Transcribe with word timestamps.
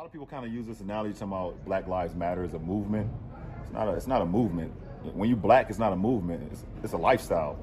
lot 0.00 0.06
of 0.06 0.12
people 0.12 0.26
kind 0.26 0.46
of 0.46 0.50
use 0.50 0.66
this 0.66 0.80
analogy 0.80 1.12
talking 1.12 1.28
about 1.28 1.62
Black 1.66 1.86
Lives 1.86 2.14
Matter 2.14 2.42
as 2.42 2.54
a 2.54 2.58
movement. 2.58 3.06
It's 3.60 3.70
not 3.70 3.86
a, 3.86 3.90
it's 3.92 4.06
not 4.06 4.22
a 4.22 4.24
movement. 4.24 4.72
When 5.12 5.28
you 5.28 5.36
black, 5.36 5.68
it's 5.68 5.78
not 5.78 5.92
a 5.92 5.96
movement. 5.96 6.50
It's, 6.50 6.64
it's 6.82 6.94
a 6.94 6.96
lifestyle. 6.96 7.58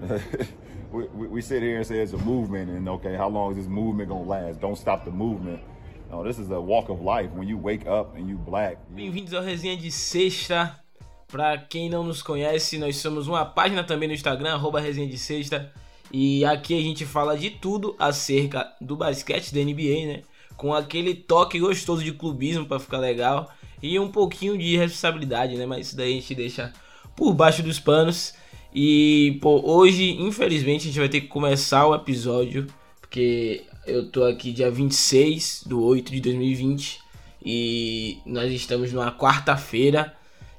we, 0.92 1.04
we, 1.08 1.26
we, 1.26 1.42
sit 1.42 1.62
here 1.62 1.76
and 1.76 1.86
say 1.86 1.98
it's 1.98 2.14
a 2.14 2.18
movement, 2.18 2.70
and 2.70 2.88
okay, 2.88 3.16
how 3.16 3.28
long 3.28 3.50
is 3.50 3.58
this 3.58 3.66
movement 3.66 4.08
gonna 4.08 4.22
last? 4.22 4.62
Don't 4.62 4.78
stop 4.78 5.04
the 5.04 5.10
movement. 5.10 5.60
No, 6.10 6.24
this 6.24 6.38
is 6.38 6.50
a 6.50 6.58
walk 6.58 6.88
of 6.88 7.02
life. 7.02 7.30
When 7.32 7.46
you 7.46 7.58
wake 7.58 7.86
up 7.86 8.16
and 8.16 8.30
you 8.30 8.38
black. 8.38 8.78
Bem-vindos 8.88 9.34
ao 9.34 9.42
Resenha 9.42 9.76
de 9.76 9.90
Sexta. 9.90 10.80
Para 11.28 11.58
quem 11.58 11.90
não 11.90 12.02
nos 12.02 12.22
conhece, 12.22 12.78
nós 12.78 12.96
somos 12.96 13.28
uma 13.28 13.44
página 13.44 13.84
também 13.84 14.08
no 14.08 14.14
Instagram, 14.14 14.58
Resenha 14.80 15.06
de 15.06 15.18
Sexta. 15.18 15.70
E 16.10 16.46
aqui 16.46 16.78
a 16.78 16.82
gente 16.82 17.04
fala 17.04 17.36
de 17.36 17.50
tudo 17.50 17.94
acerca 17.98 18.72
do 18.80 18.96
basquete 18.96 19.52
da 19.52 19.60
NBA, 19.60 20.06
né? 20.06 20.22
Com 20.56 20.74
aquele 20.74 21.14
toque 21.14 21.58
gostoso 21.58 22.02
de 22.02 22.12
clubismo 22.12 22.66
para 22.66 22.78
ficar 22.78 22.98
legal 22.98 23.50
e 23.82 23.98
um 23.98 24.10
pouquinho 24.10 24.56
de 24.56 24.76
responsabilidade, 24.76 25.56
né? 25.56 25.66
Mas 25.66 25.88
isso 25.88 25.96
daí 25.96 26.12
a 26.12 26.14
gente 26.14 26.34
deixa 26.34 26.72
por 27.16 27.32
baixo 27.34 27.62
dos 27.62 27.78
panos. 27.78 28.34
E 28.74 29.38
pô, 29.40 29.60
hoje, 29.64 30.12
infelizmente, 30.20 30.82
a 30.82 30.86
gente 30.86 30.98
vai 30.98 31.08
ter 31.08 31.20
que 31.20 31.28
começar 31.28 31.86
o 31.86 31.94
episódio, 31.94 32.66
porque 33.00 33.64
eu 33.86 34.10
tô 34.10 34.24
aqui 34.24 34.52
dia 34.52 34.70
26 34.70 35.64
do 35.66 35.82
8 35.82 36.10
de 36.10 36.20
2020 36.20 36.98
e 37.44 38.18
nós 38.24 38.50
estamos 38.52 38.92
numa 38.92 39.12
quarta-feira 39.12 40.14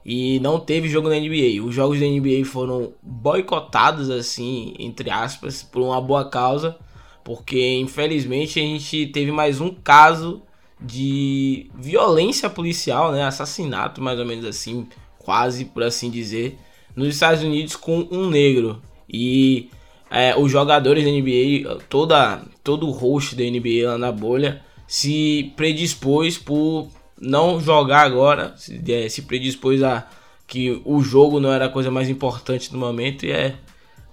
e 0.06 0.40
não 0.40 0.60
teve 0.60 0.88
jogo 0.88 1.10
na 1.10 1.16
NBA. 1.16 1.64
Os 1.66 1.74
jogos 1.74 2.00
da 2.00 2.06
NBA 2.06 2.46
foram 2.46 2.94
boicotados, 3.02 4.10
assim, 4.10 4.76
entre 4.78 5.10
aspas, 5.10 5.64
por 5.64 5.82
uma 5.82 6.00
boa 6.00 6.30
causa 6.30 6.78
porque 7.26 7.76
infelizmente 7.78 8.60
a 8.60 8.64
gente 8.64 9.08
teve 9.08 9.32
mais 9.32 9.60
um 9.60 9.74
caso 9.74 10.44
de 10.80 11.72
violência 11.74 12.48
policial, 12.48 13.12
né, 13.12 13.24
assassinato 13.24 14.00
mais 14.00 14.20
ou 14.20 14.26
menos 14.26 14.46
assim, 14.46 14.88
quase 15.18 15.66
por 15.66 15.82
assim 15.82 16.12
dizer, 16.12 16.56
nos 16.96 17.08
Estados 17.08 17.44
Unidos 17.44 17.76
com 17.76 18.08
um 18.12 18.30
negro. 18.30 18.80
E 19.10 19.70
é, 20.12 20.38
os 20.38 20.52
jogadores 20.52 21.04
da 21.04 21.10
NBA, 21.10 21.84
toda 21.90 22.44
todo 22.64 22.88
o 22.88 22.92
host 22.92 23.36
da 23.36 23.44
NBA 23.44 23.90
lá 23.90 23.98
na 23.98 24.12
bolha 24.12 24.62
se 24.88 25.52
predispôs 25.56 26.38
por 26.38 26.90
não 27.20 27.60
jogar 27.60 28.02
agora, 28.02 28.54
se, 28.56 28.80
é, 28.88 29.10
se 29.10 29.24
predispôs 29.24 29.82
a 29.82 30.08
que 30.46 30.80
o 30.86 31.02
jogo 31.02 31.40
não 31.40 31.52
era 31.52 31.66
a 31.66 31.70
coisa 31.70 31.90
mais 31.90 32.08
importante 32.08 32.72
no 32.72 32.78
momento 32.78 33.26
e 33.26 33.32
é 33.32 33.56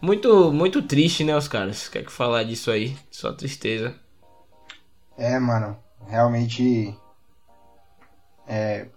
muito, 0.02 0.52
muito 0.52 0.82
triste, 0.82 1.22
né, 1.22 1.36
os 1.36 1.46
caras? 1.46 1.88
Quer 1.88 2.04
que 2.04 2.10
falar 2.10 2.42
disso 2.42 2.72
aí? 2.72 2.96
Só 3.08 3.32
tristeza. 3.32 3.94
É, 5.16 5.38
mano. 5.38 5.76
Realmente. 6.08 6.92
É. 8.46 8.88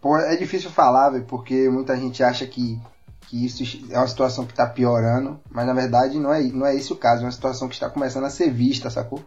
Pô, 0.00 0.18
é 0.18 0.34
difícil 0.36 0.68
falar, 0.68 1.10
velho, 1.10 1.24
porque 1.26 1.70
muita 1.70 1.96
gente 1.96 2.24
acha 2.24 2.44
que, 2.44 2.80
que 3.28 3.46
isso 3.46 3.62
é 3.88 3.96
uma 3.96 4.08
situação 4.08 4.44
que 4.44 4.52
tá 4.52 4.66
piorando, 4.66 5.40
mas 5.48 5.64
na 5.64 5.72
verdade 5.72 6.18
não 6.18 6.34
é, 6.34 6.42
não 6.42 6.66
é 6.66 6.74
esse 6.74 6.92
o 6.92 6.96
caso, 6.96 7.22
é 7.22 7.26
uma 7.26 7.30
situação 7.30 7.68
que 7.68 7.74
está 7.74 7.88
começando 7.88 8.24
a 8.24 8.30
ser 8.30 8.50
vista, 8.50 8.90
sacou? 8.90 9.22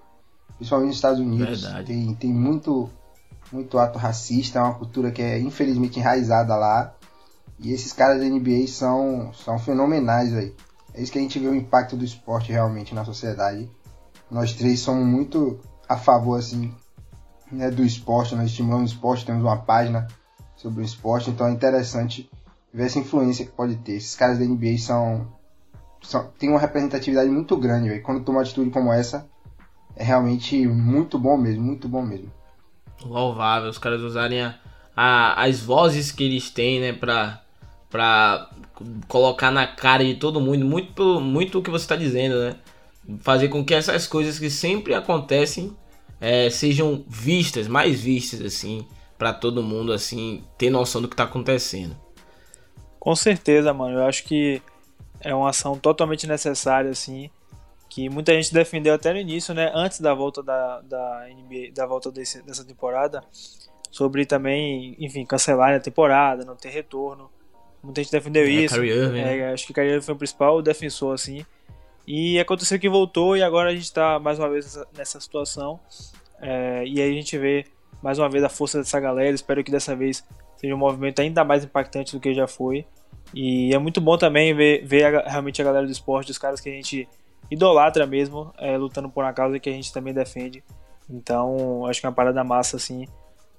Principalmente 0.58 0.88
nos 0.88 0.98
Estados 0.98 1.20
Unidos. 1.22 1.62
Verdade. 1.62 1.88
Tem, 1.88 2.14
tem 2.16 2.34
muito, 2.34 2.90
muito 3.54 3.80
ato 3.80 3.98
racista, 3.98 4.60
é 4.60 4.62
uma 4.62 4.74
cultura 4.74 5.12
que 5.12 5.22
é 5.22 5.40
infelizmente 5.40 5.98
enraizada 5.98 6.58
lá. 6.58 6.94
E 7.58 7.72
esses 7.72 7.94
caras 7.94 8.20
da 8.20 8.26
NBA 8.26 8.68
são, 8.68 9.32
são 9.34 9.58
fenomenais, 9.58 10.34
velho. 10.34 10.54
É 10.96 11.02
isso 11.02 11.12
que 11.12 11.20
a 11.20 11.22
gente 11.22 11.38
vê 11.38 11.48
o 11.48 11.54
impacto 11.56 11.98
do 11.98 12.06
esporte 12.06 12.54
realmente 12.54 12.96
na 12.96 13.04
sociedade. 13.04 13.70
Nós 14.32 14.54
três 14.54 14.80
somos 14.80 15.06
muito 15.06 15.60
a 15.90 15.98
favor 15.98 16.40
assim 16.40 16.74
né, 17.52 17.70
do 17.70 17.84
esporte, 17.84 18.34
nós 18.34 18.50
estimulamos 18.50 18.92
o 18.92 18.94
esporte, 18.94 19.26
temos 19.26 19.44
uma 19.44 19.58
página 19.58 20.08
sobre 20.56 20.82
o 20.82 20.86
esporte, 20.86 21.30
então 21.30 21.48
é 21.48 21.52
interessante 21.52 22.30
ver 22.74 22.86
essa 22.86 22.98
influência 22.98 23.46
que 23.46 23.52
pode 23.52 23.76
ter. 23.78 23.94
Esses 23.94 24.16
caras 24.16 24.40
da 24.40 24.46
NBA 24.46 24.78
são, 24.80 25.28
são 26.02 26.32
têm 26.40 26.50
uma 26.50 26.60
representatividade 26.60 27.30
muito 27.30 27.58
grande, 27.58 27.90
véio. 27.90 28.02
quando 28.02 28.24
tomam 28.24 28.40
uma 28.40 28.46
atitude 28.46 28.70
como 28.70 28.92
essa, 28.92 29.28
é 29.98 30.04
realmente 30.04 30.66
muito 30.66 31.20
bom 31.20 31.38
mesmo, 31.38 31.62
muito 31.62 31.90
bom 31.90 32.02
mesmo. 32.02 32.32
Louvável, 33.04 33.70
os 33.70 33.78
caras 33.78 34.02
usarem 34.02 34.42
a, 34.42 34.56
a, 34.96 35.44
as 35.44 35.60
vozes 35.60 36.12
que 36.12 36.24
eles 36.24 36.50
têm, 36.50 36.80
né, 36.80 36.94
pra, 36.94 37.45
pra 37.90 38.50
colocar 39.08 39.52
na 39.52 39.68
cara 39.68 40.04
de 40.04 40.16
todo 40.16 40.42
mundo 40.42 40.66
muito, 40.66 41.20
muito 41.20 41.60
o 41.60 41.62
que 41.62 41.70
você 41.70 41.86
está 41.86 41.96
dizendo, 41.96 42.40
né? 42.40 42.56
Fazer 43.20 43.50
com 43.50 43.64
que 43.64 43.74
essas 43.74 44.08
coisas 44.08 44.40
que 44.40 44.50
sempre 44.50 44.94
acontecem 44.94 45.76
é, 46.20 46.50
sejam 46.50 47.04
vistas, 47.08 47.68
mais 47.68 48.02
vistas, 48.02 48.42
assim, 48.42 48.88
para 49.18 49.34
todo 49.34 49.64
mundo, 49.64 49.94
assim, 49.94 50.44
ter 50.58 50.70
noção 50.70 51.02
do 51.02 51.08
que 51.08 51.14
está 51.14 51.24
acontecendo. 51.24 51.96
Com 53.00 53.16
certeza, 53.16 53.74
mano. 53.74 54.00
Eu 54.00 54.06
acho 54.06 54.24
que 54.24 54.62
é 55.22 55.34
uma 55.34 55.50
ação 55.50 55.78
totalmente 55.78 56.26
necessária, 56.28 56.90
assim, 56.90 57.30
que 57.90 58.10
muita 58.10 58.34
gente 58.34 58.54
defendeu 58.54 58.94
até 58.94 59.14
no 59.14 59.20
início, 59.20 59.54
né? 59.54 59.72
Antes 59.74 60.00
da 60.00 60.14
volta 60.14 60.42
da, 60.42 60.82
da 60.82 61.28
NBA, 61.30 61.72
da 61.74 61.86
volta 61.86 62.12
desse, 62.12 62.42
dessa 62.42 62.66
temporada, 62.66 63.24
sobre 63.92 64.26
também, 64.26 64.96
enfim, 65.00 65.26
cancelar 65.26 65.74
a 65.74 65.80
temporada, 65.80 66.44
não 66.44 66.56
ter 66.56 66.70
retorno. 66.70 67.30
Muita 67.86 68.02
gente 68.02 68.12
defendeu 68.12 68.44
é, 68.44 68.50
isso. 68.50 68.84
Irving, 68.84 69.20
é, 69.20 69.38
né? 69.38 69.54
Acho 69.54 69.68
que 69.68 69.74
Kyrie 69.74 69.92
Irving 69.92 70.06
foi 70.06 70.16
o 70.16 70.18
principal 70.18 70.62
defensor, 70.62 71.14
assim. 71.14 71.46
E 72.08 72.40
aconteceu 72.40 72.80
que 72.80 72.90
voltou 72.90 73.38
e 73.38 73.44
agora 73.44 73.70
a 73.70 73.74
gente 73.74 73.84
está 73.84 74.20
mais 74.20 74.38
uma 74.38 74.50
vez 74.50 74.78
nessa 74.98 75.20
situação. 75.20 75.80
É, 76.42 76.84
e 76.86 77.02
aí 77.02 77.12
a 77.12 77.14
gente 77.14 77.38
vê 77.38 77.66
mais 78.02 78.20
uma 78.20 78.30
vez 78.30 78.44
a 78.44 78.50
força 78.50 78.80
dessa 78.80 79.00
galera. 79.00 79.34
Espero 79.34 79.64
que 79.64 79.72
dessa 79.72 79.96
vez 79.96 80.24
seja 80.58 80.74
um 80.74 80.78
movimento 80.78 81.20
ainda 81.20 81.44
mais 81.44 81.64
impactante 81.64 82.14
do 82.14 82.20
que 82.20 82.34
já 82.34 82.48
foi. 82.48 82.86
E 83.34 83.74
é 83.74 83.78
muito 83.78 84.00
bom 84.02 84.18
também 84.18 84.54
ver, 84.54 84.86
ver 84.86 85.16
a, 85.16 85.30
realmente 85.30 85.62
a 85.62 85.66
galera 85.66 85.86
do 85.86 85.92
esporte, 85.92 86.32
os 86.32 86.38
caras 86.38 86.60
que 86.60 86.70
a 86.70 86.72
gente 86.72 87.08
idolatra 87.50 88.06
mesmo, 88.06 88.54
é, 88.58 88.78
lutando 88.78 89.10
por 89.10 89.24
uma 89.24 89.34
causa 89.34 89.60
que 89.60 89.70
a 89.70 89.74
gente 89.74 89.92
também 89.94 90.14
defende. 90.14 90.64
Então, 91.10 91.86
acho 91.86 92.00
que 92.00 92.06
é 92.06 92.10
uma 92.10 92.16
parada 92.16 92.44
massa, 92.44 92.78
assim. 92.78 93.08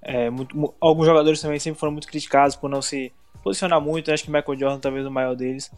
É, 0.03 0.31
muito, 0.31 0.75
alguns 0.81 1.07
jogadores 1.07 1.41
também 1.41 1.59
sempre 1.59 1.81
foram 1.81 1.93
muito 1.93 2.07
criticados 2.07 2.55
por 2.55 2.71
não 2.71 2.81
se 2.81 3.13
posicionar 3.47 3.81
muito, 3.81 4.11
acho 4.11 4.25
que 4.25 4.31
Michael 4.31 4.59
Jordan 4.59 4.81
talvez 4.81 5.07
o 5.07 5.11
maior 5.11 5.37
deles, 5.37 5.71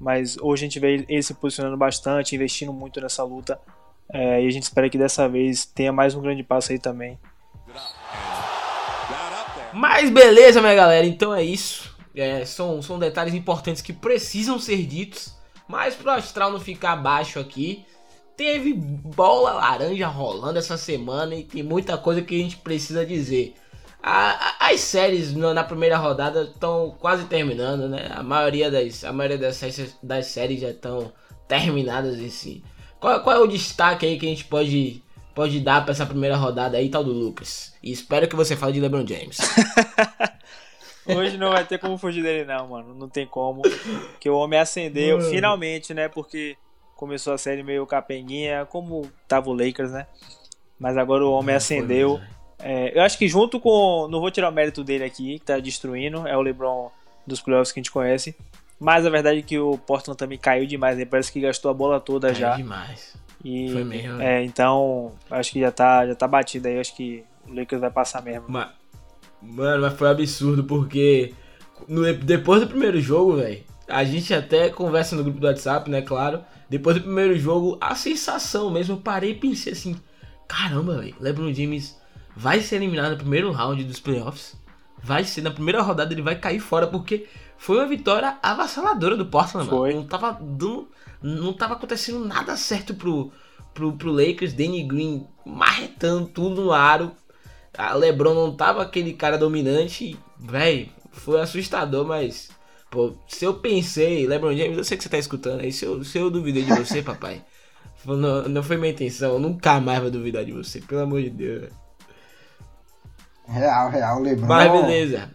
mas 0.00 0.38
hoje 0.38 0.62
a 0.62 0.66
gente 0.66 0.78
vê 0.78 1.04
ele 1.08 1.22
se 1.24 1.34
posicionando 1.34 1.76
bastante, 1.76 2.36
investindo 2.36 2.72
muito 2.72 3.00
nessa 3.00 3.24
luta, 3.24 3.60
é, 4.12 4.40
e 4.44 4.46
a 4.46 4.50
gente 4.50 4.62
espera 4.62 4.88
que 4.88 4.96
dessa 4.96 5.28
vez 5.28 5.66
tenha 5.66 5.92
mais 5.92 6.14
um 6.14 6.20
grande 6.20 6.44
passo 6.44 6.70
aí 6.70 6.78
também. 6.78 7.18
Mas 9.72 10.08
beleza, 10.08 10.60
minha 10.60 10.76
galera, 10.76 11.04
então 11.04 11.34
é 11.34 11.42
isso. 11.42 11.96
É, 12.14 12.44
são, 12.44 12.80
são 12.80 12.96
detalhes 12.96 13.34
importantes 13.34 13.82
que 13.82 13.92
precisam 13.92 14.56
ser 14.60 14.86
ditos, 14.86 15.36
mas 15.66 15.96
pro 15.96 16.12
Astral 16.12 16.52
não 16.52 16.60
ficar 16.60 16.94
baixo 16.94 17.40
aqui, 17.40 17.84
teve 18.36 18.72
bola 18.72 19.52
laranja 19.52 20.06
rolando 20.06 20.60
essa 20.60 20.76
semana 20.76 21.34
e 21.34 21.42
tem 21.42 21.64
muita 21.64 21.98
coisa 21.98 22.22
que 22.22 22.36
a 22.36 22.38
gente 22.38 22.58
precisa 22.58 23.04
dizer. 23.04 23.56
A, 24.08 24.68
as 24.70 24.82
séries 24.82 25.34
na 25.34 25.64
primeira 25.64 25.96
rodada 25.96 26.42
estão 26.42 26.94
quase 27.00 27.24
terminando, 27.24 27.88
né? 27.88 28.08
A 28.14 28.22
maioria 28.22 28.70
das, 28.70 29.02
a 29.02 29.12
maioria 29.12 29.36
das, 29.36 29.60
das 30.00 30.26
séries 30.26 30.60
já 30.60 30.70
estão 30.70 31.12
terminadas 31.48 32.16
em 32.20 32.30
si. 32.30 32.62
Qual, 33.00 33.20
qual, 33.20 33.34
é 33.34 33.40
o 33.40 33.48
destaque 33.48 34.06
aí 34.06 34.16
que 34.16 34.24
a 34.24 34.28
gente 34.28 34.44
pode, 34.44 35.02
pode 35.34 35.58
dar 35.58 35.82
para 35.82 35.90
essa 35.90 36.06
primeira 36.06 36.36
rodada 36.36 36.76
aí, 36.76 36.88
tal 36.88 37.02
do 37.02 37.10
Lucas? 37.10 37.74
E 37.82 37.90
espero 37.90 38.28
que 38.28 38.36
você 38.36 38.54
fale 38.54 38.74
de 38.74 38.80
LeBron 38.80 39.04
James. 39.04 39.38
Hoje 41.04 41.36
não 41.36 41.50
vai 41.50 41.64
ter 41.64 41.78
como 41.80 41.98
fugir 41.98 42.22
dele, 42.22 42.44
não, 42.44 42.68
mano. 42.68 42.94
Não 42.94 43.08
tem 43.08 43.26
como. 43.26 43.62
Que 44.20 44.30
o 44.30 44.36
homem 44.36 44.60
acendeu, 44.60 45.18
mano. 45.18 45.30
finalmente, 45.30 45.92
né? 45.92 46.08
Porque 46.08 46.56
começou 46.94 47.32
a 47.32 47.38
série 47.38 47.64
meio 47.64 47.84
capenguinha, 47.84 48.66
como 48.66 49.10
tava 49.26 49.50
o 49.50 49.52
Lakers, 49.52 49.90
né? 49.90 50.06
Mas 50.78 50.96
agora 50.96 51.24
o 51.24 51.32
homem 51.32 51.56
acendeu. 51.56 52.20
É, 52.58 52.96
eu 52.98 53.02
acho 53.02 53.18
que 53.18 53.28
junto 53.28 53.60
com. 53.60 54.08
Não 54.10 54.20
vou 54.20 54.30
tirar 54.30 54.48
o 54.48 54.52
mérito 54.52 54.82
dele 54.82 55.04
aqui, 55.04 55.38
que 55.38 55.44
tá 55.44 55.58
destruindo, 55.58 56.26
é 56.26 56.36
o 56.36 56.42
LeBron 56.42 56.90
dos 57.26 57.40
playoffs 57.40 57.72
que 57.72 57.80
a 57.80 57.82
gente 57.82 57.90
conhece. 57.90 58.34
Mas 58.78 59.06
a 59.06 59.10
verdade 59.10 59.38
é 59.38 59.42
que 59.42 59.58
o 59.58 59.78
Portland 59.78 60.18
também 60.18 60.38
caiu 60.38 60.66
demais, 60.66 60.98
né? 60.98 61.04
Parece 61.04 61.32
que 61.32 61.40
gastou 61.40 61.70
a 61.70 61.74
bola 61.74 61.98
toda 61.98 62.28
caiu 62.28 62.40
já. 62.40 62.56
demais. 62.56 63.16
E, 63.44 63.70
Foi 63.70 63.84
mesmo. 63.84 64.20
É, 64.20 64.44
então, 64.44 65.12
acho 65.30 65.52
que 65.52 65.60
já 65.60 65.70
tá, 65.70 66.06
já 66.06 66.14
tá 66.14 66.26
batido 66.26 66.68
aí. 66.68 66.78
Acho 66.78 66.94
que 66.94 67.24
o 67.48 67.54
Lakers 67.54 67.80
vai 67.80 67.90
passar 67.90 68.22
mesmo. 68.22 68.44
Mas, 68.48 68.68
mano, 69.40 69.82
mas 69.82 69.94
foi 69.94 70.10
absurdo 70.10 70.64
porque 70.64 71.32
no, 71.88 72.12
depois 72.14 72.60
do 72.60 72.66
primeiro 72.66 73.00
jogo, 73.00 73.36
velho, 73.36 73.62
a 73.88 74.04
gente 74.04 74.32
até 74.34 74.68
conversa 74.68 75.14
no 75.14 75.22
grupo 75.22 75.40
do 75.40 75.46
WhatsApp, 75.46 75.90
né? 75.90 76.02
Claro. 76.02 76.42
Depois 76.68 76.96
do 76.96 77.02
primeiro 77.02 77.38
jogo, 77.38 77.78
a 77.80 77.94
sensação 77.94 78.70
mesmo, 78.70 78.96
eu 78.96 79.00
parei 79.00 79.30
e 79.30 79.34
pensei 79.34 79.72
assim: 79.72 79.96
caramba, 80.48 80.98
velho, 80.98 81.14
LeBron 81.20 81.52
James 81.52 81.96
vai 82.36 82.60
ser 82.60 82.76
eliminado 82.76 83.12
no 83.12 83.16
primeiro 83.16 83.50
round 83.50 83.82
dos 83.82 83.98
playoffs. 83.98 84.54
Vai 85.02 85.24
ser, 85.24 85.40
na 85.40 85.50
primeira 85.50 85.80
rodada 85.80 86.12
ele 86.12 86.22
vai 86.22 86.36
cair 86.38 86.60
fora, 86.60 86.86
porque 86.86 87.26
foi 87.56 87.78
uma 87.78 87.86
vitória 87.86 88.36
avassaladora 88.42 89.16
do 89.16 89.26
Portland, 89.26 89.68
foi. 89.68 89.94
Não 89.94 90.04
tava 90.04 90.32
dando, 90.32 90.88
não 91.22 91.52
tava 91.52 91.74
acontecendo 91.74 92.24
nada 92.24 92.56
certo 92.56 92.94
pro, 92.94 93.32
pro, 93.72 93.92
pro 93.92 94.12
Lakers. 94.12 94.52
Danny 94.52 94.82
Green 94.82 95.26
marretando 95.44 96.26
tudo 96.26 96.62
no 96.62 96.72
aro. 96.72 97.12
A 97.76 97.94
LeBron 97.94 98.34
não 98.34 98.54
tava 98.54 98.82
aquele 98.82 99.12
cara 99.12 99.36
dominante, 99.36 100.18
velho, 100.38 100.88
foi 101.12 101.40
assustador, 101.40 102.06
mas 102.06 102.48
pô, 102.90 103.14
se 103.28 103.44
eu 103.44 103.54
pensei, 103.54 104.26
LeBron 104.26 104.56
James, 104.56 104.78
eu 104.78 104.84
sei 104.84 104.96
que 104.96 105.02
você 105.02 105.10
tá 105.10 105.18
escutando 105.18 105.60
aí, 105.60 105.70
se 105.70 105.84
eu, 105.84 106.02
se 106.02 106.16
eu 106.16 106.30
duvidei 106.30 106.62
de 106.62 106.72
você, 106.72 107.02
papai, 107.04 107.44
não, 108.06 108.48
não 108.48 108.62
foi 108.62 108.78
minha 108.78 108.92
intenção, 108.92 109.34
eu 109.34 109.38
nunca 109.38 109.78
mais 109.78 110.00
vou 110.00 110.10
duvidar 110.10 110.42
de 110.42 110.52
você, 110.52 110.80
pelo 110.80 111.02
amor 111.02 111.20
de 111.22 111.28
Deus. 111.28 111.68
Real, 113.46 113.90
real, 113.90 114.20
LeBron. 114.20 114.46
Mas 114.46 114.72
beleza. 114.72 115.30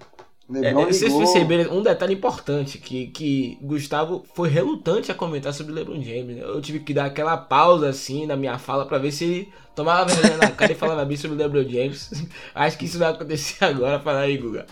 LeBron 0.50 0.82
É, 0.82 0.86
vocês 0.86 1.14
perceberam 1.14 1.78
um 1.78 1.82
detalhe 1.82 2.14
importante, 2.14 2.78
que, 2.78 3.08
que 3.08 3.58
Gustavo 3.62 4.26
foi 4.34 4.50
relutante 4.50 5.10
a 5.10 5.16
comentar 5.16 5.54
sobre 5.54 5.72
LeBron 5.74 6.02
James. 6.02 6.36
né? 6.36 6.42
Eu 6.44 6.62
tive 6.62 6.80
que 6.82 6.94
dar 6.94 7.06
aquela 7.06 7.38
pausa 7.38 7.88
assim 7.88 8.26
na 8.26 8.36
minha 8.36 8.58
fala 8.60 8.86
pra 8.86 8.98
ver 8.98 9.14
se 9.14 9.24
ele 9.24 9.54
tomava 9.74 10.06
vergonha 10.14 10.38
na 10.38 10.52
cara 10.52 10.74
e 10.74 10.76
falava 10.76 11.06
bem 11.06 11.16
sobre 11.16 11.38
LeBron 11.38 11.64
James. 11.70 12.12
Acho 12.54 12.78
que 12.78 12.84
isso 12.86 13.00
vai 13.00 13.12
acontecer 13.12 13.64
agora. 13.64 14.00
Fala 14.02 14.20
aí, 14.20 14.38
Guga. 14.38 14.66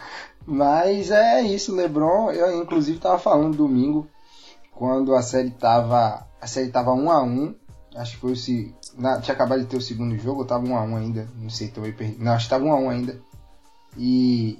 Mas 0.45 1.11
é 1.11 1.41
isso, 1.43 1.73
LeBron. 1.73 2.31
Eu 2.31 2.61
inclusive 2.61 2.99
tava 2.99 3.17
falando 3.17 3.55
domingo 3.55 4.05
quando 4.75 5.15
a 5.15 5.21
série 5.21 5.51
tava 5.51 6.25
a 6.41 6.47
série 6.47 6.69
tava 6.69 6.91
1 6.91 7.09
a 7.11 7.23
1. 7.23 7.55
Acho 7.95 8.11
que 8.15 8.17
foi 8.17 8.31
o 8.33 8.35
se 8.35 8.73
na- 8.97 9.19
tinha 9.21 9.33
acabado 9.33 9.59
de 9.61 9.65
ter 9.67 9.77
o 9.77 9.81
segundo 9.81 10.17
jogo, 10.17 10.41
ou 10.41 10.45
tava 10.45 10.65
1 10.65 10.75
a 10.77 10.81
1 10.83 10.95
ainda, 10.97 11.27
não 11.37 11.49
sei, 11.49 11.69
tô 11.69 11.81
meio 11.81 11.95
perdido. 11.95 12.23
Não, 12.23 12.33
acho 12.33 12.45
que 12.45 12.49
tava 12.49 12.65
1 12.65 12.71
a 12.71 12.75
1 12.75 12.89
ainda. 12.89 13.21
E 13.99 14.57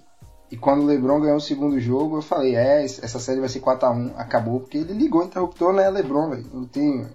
e 0.52 0.58
quando 0.58 0.82
o 0.82 0.86
LeBron 0.86 1.20
ganhou 1.22 1.38
o 1.38 1.42
segundo 1.42 1.80
jogo, 1.80 2.18
eu 2.18 2.22
falei, 2.24 2.56
é, 2.56 2.84
essa 2.84 3.20
série 3.20 3.40
vai 3.40 3.48
ser 3.50 3.60
4 3.60 3.88
a 3.88 3.92
1, 3.92 4.14
acabou 4.18 4.60
porque 4.62 4.80
ele 4.80 4.94
ligou 4.94 5.22
o 5.22 5.26
interruptor, 5.26 5.72
né, 5.74 5.88
LeBron, 5.90 6.32
velho. 6.32 6.46
Não 6.54 6.66
tem 6.66 7.08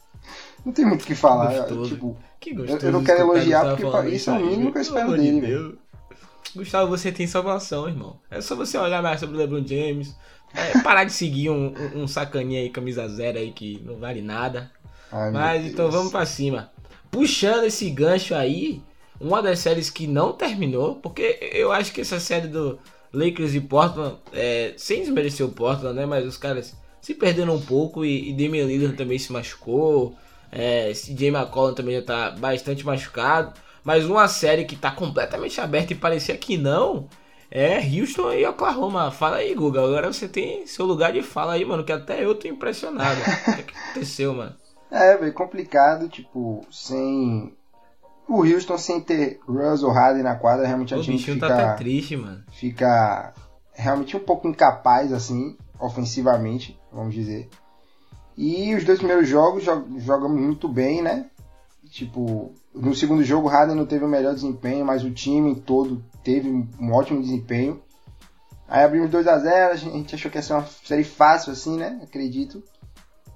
não 0.64 0.72
tem 0.72 0.84
muito 0.84 1.02
o 1.02 1.06
que 1.06 1.14
falar, 1.14 1.54
Gostoso. 1.60 1.88
tipo, 1.94 2.16
Que 2.38 2.50
eu 2.50 2.56
gostoso. 2.56 2.90
não 2.92 3.02
quero 3.02 3.20
elogiar 3.20 3.64
porque 3.70 3.82
falando 3.82 4.08
isso 4.12 4.30
é 4.30 4.34
o 4.34 4.46
mínimo 4.46 4.70
que 4.72 4.78
eu 4.78 4.82
espero 4.82 5.06
Pelo 5.12 5.18
de 5.18 5.22
dele, 5.30 5.46
Deus. 5.46 5.74
Gustavo, 6.54 6.88
você 6.90 7.10
tem 7.10 7.26
salvação, 7.26 7.88
irmão. 7.88 8.18
É 8.30 8.40
só 8.40 8.54
você 8.54 8.78
olhar 8.78 9.02
mais 9.02 9.18
sobre 9.18 9.34
o 9.34 9.38
LeBron 9.38 9.66
James. 9.66 10.14
é, 10.54 10.78
parar 10.82 11.04
de 11.04 11.12
seguir 11.12 11.50
um, 11.50 11.74
um, 11.94 12.02
um 12.02 12.06
sacaninha 12.06 12.60
aí, 12.60 12.70
camisa 12.70 13.08
zero 13.08 13.38
aí, 13.38 13.50
que 13.50 13.82
não 13.84 13.96
vale 13.96 14.20
nada. 14.22 14.70
Ai, 15.10 15.30
Mas 15.32 15.64
então 15.66 15.90
vamos 15.90 16.12
pra 16.12 16.24
cima. 16.26 16.70
Puxando 17.10 17.64
esse 17.64 17.88
gancho 17.90 18.34
aí, 18.34 18.82
uma 19.20 19.42
das 19.42 19.60
séries 19.60 19.90
que 19.90 20.06
não 20.06 20.32
terminou, 20.32 20.96
porque 20.96 21.38
eu 21.52 21.72
acho 21.72 21.92
que 21.92 22.00
essa 22.00 22.18
série 22.20 22.48
do 22.48 22.78
Lakers 23.12 23.54
e 23.54 23.60
Portland, 23.60 24.16
é, 24.32 24.74
sem 24.76 25.00
desmerecer 25.00 25.46
o 25.46 25.50
Portland, 25.50 25.94
né? 25.94 26.04
Mas 26.06 26.26
os 26.26 26.36
caras 26.36 26.76
se 27.00 27.14
perderam 27.14 27.54
um 27.54 27.60
pouco 27.60 28.04
e, 28.04 28.30
e 28.30 28.32
Damian 28.32 28.66
Lillard 28.66 28.96
também 28.96 29.18
se 29.18 29.32
machucou. 29.32 30.16
É, 30.50 30.92
CJ 30.92 31.28
McCollum 31.28 31.74
também 31.74 31.96
já 31.96 32.02
tá 32.02 32.30
bastante 32.30 32.84
machucado. 32.84 33.52
Mas 33.82 34.04
uma 34.04 34.26
série 34.28 34.64
que 34.64 34.76
tá 34.76 34.90
completamente 34.90 35.60
aberta 35.60 35.92
e 35.92 35.96
parecia 35.96 36.36
que 36.36 36.56
não 36.56 37.08
é 37.50 37.78
Houston 37.78 38.32
e 38.32 38.44
Oklahoma. 38.44 39.10
Fala 39.10 39.36
aí, 39.36 39.54
Guga. 39.54 39.80
Agora 39.80 40.12
você 40.12 40.26
tem 40.26 40.66
seu 40.66 40.84
lugar 40.84 41.12
de 41.12 41.22
fala 41.22 41.52
aí, 41.52 41.64
mano, 41.64 41.84
que 41.84 41.92
até 41.92 42.24
eu 42.24 42.34
tô 42.34 42.48
impressionado. 42.48 43.20
o 43.20 43.56
que, 43.56 43.62
que 43.62 43.78
aconteceu, 43.78 44.34
mano? 44.34 44.54
É, 44.90 45.16
velho, 45.16 45.32
complicado, 45.32 46.08
tipo, 46.08 46.64
sem. 46.70 47.52
O 48.28 48.42
Houston 48.42 48.78
sem 48.78 49.00
ter 49.00 49.38
Russell 49.46 49.90
Harden 49.90 50.22
na 50.22 50.34
quadra, 50.34 50.66
realmente 50.66 50.94
a 50.94 50.96
O 50.98 51.02
gente 51.02 51.16
bichinho 51.18 51.34
fica, 51.36 51.48
tá 51.48 51.54
até 51.72 51.76
triste, 51.76 52.16
mano. 52.16 52.42
fica 52.52 53.34
realmente 53.72 54.16
um 54.16 54.20
pouco 54.20 54.48
incapaz, 54.48 55.12
assim, 55.12 55.56
ofensivamente, 55.78 56.78
vamos 56.92 57.14
dizer. 57.14 57.48
E 58.36 58.74
os 58.74 58.84
dois 58.84 58.98
primeiros 58.98 59.28
jogos 59.28 59.62
jo- 59.64 59.86
jogamos 59.98 60.40
muito 60.40 60.68
bem, 60.68 61.02
né? 61.02 61.26
Tipo, 61.90 62.52
no 62.74 62.94
segundo 62.94 63.22
jogo 63.22 63.46
o 63.46 63.50
Harden 63.50 63.76
não 63.76 63.86
teve 63.86 64.04
o 64.04 64.08
melhor 64.08 64.34
desempenho, 64.34 64.84
mas 64.84 65.04
o 65.04 65.10
time 65.10 65.54
todo 65.56 66.02
teve 66.24 66.48
um 66.50 66.92
ótimo 66.92 67.20
desempenho. 67.20 67.80
Aí 68.66 68.82
abrimos 68.82 69.10
2 69.10 69.28
a 69.28 69.38
0 69.38 69.72
a 69.72 69.76
gente 69.76 70.14
achou 70.14 70.30
que 70.30 70.38
ia 70.38 70.42
ser 70.42 70.54
uma 70.54 70.66
série 70.84 71.04
fácil, 71.04 71.52
assim, 71.52 71.76
né? 71.76 72.00
Acredito. 72.02 72.62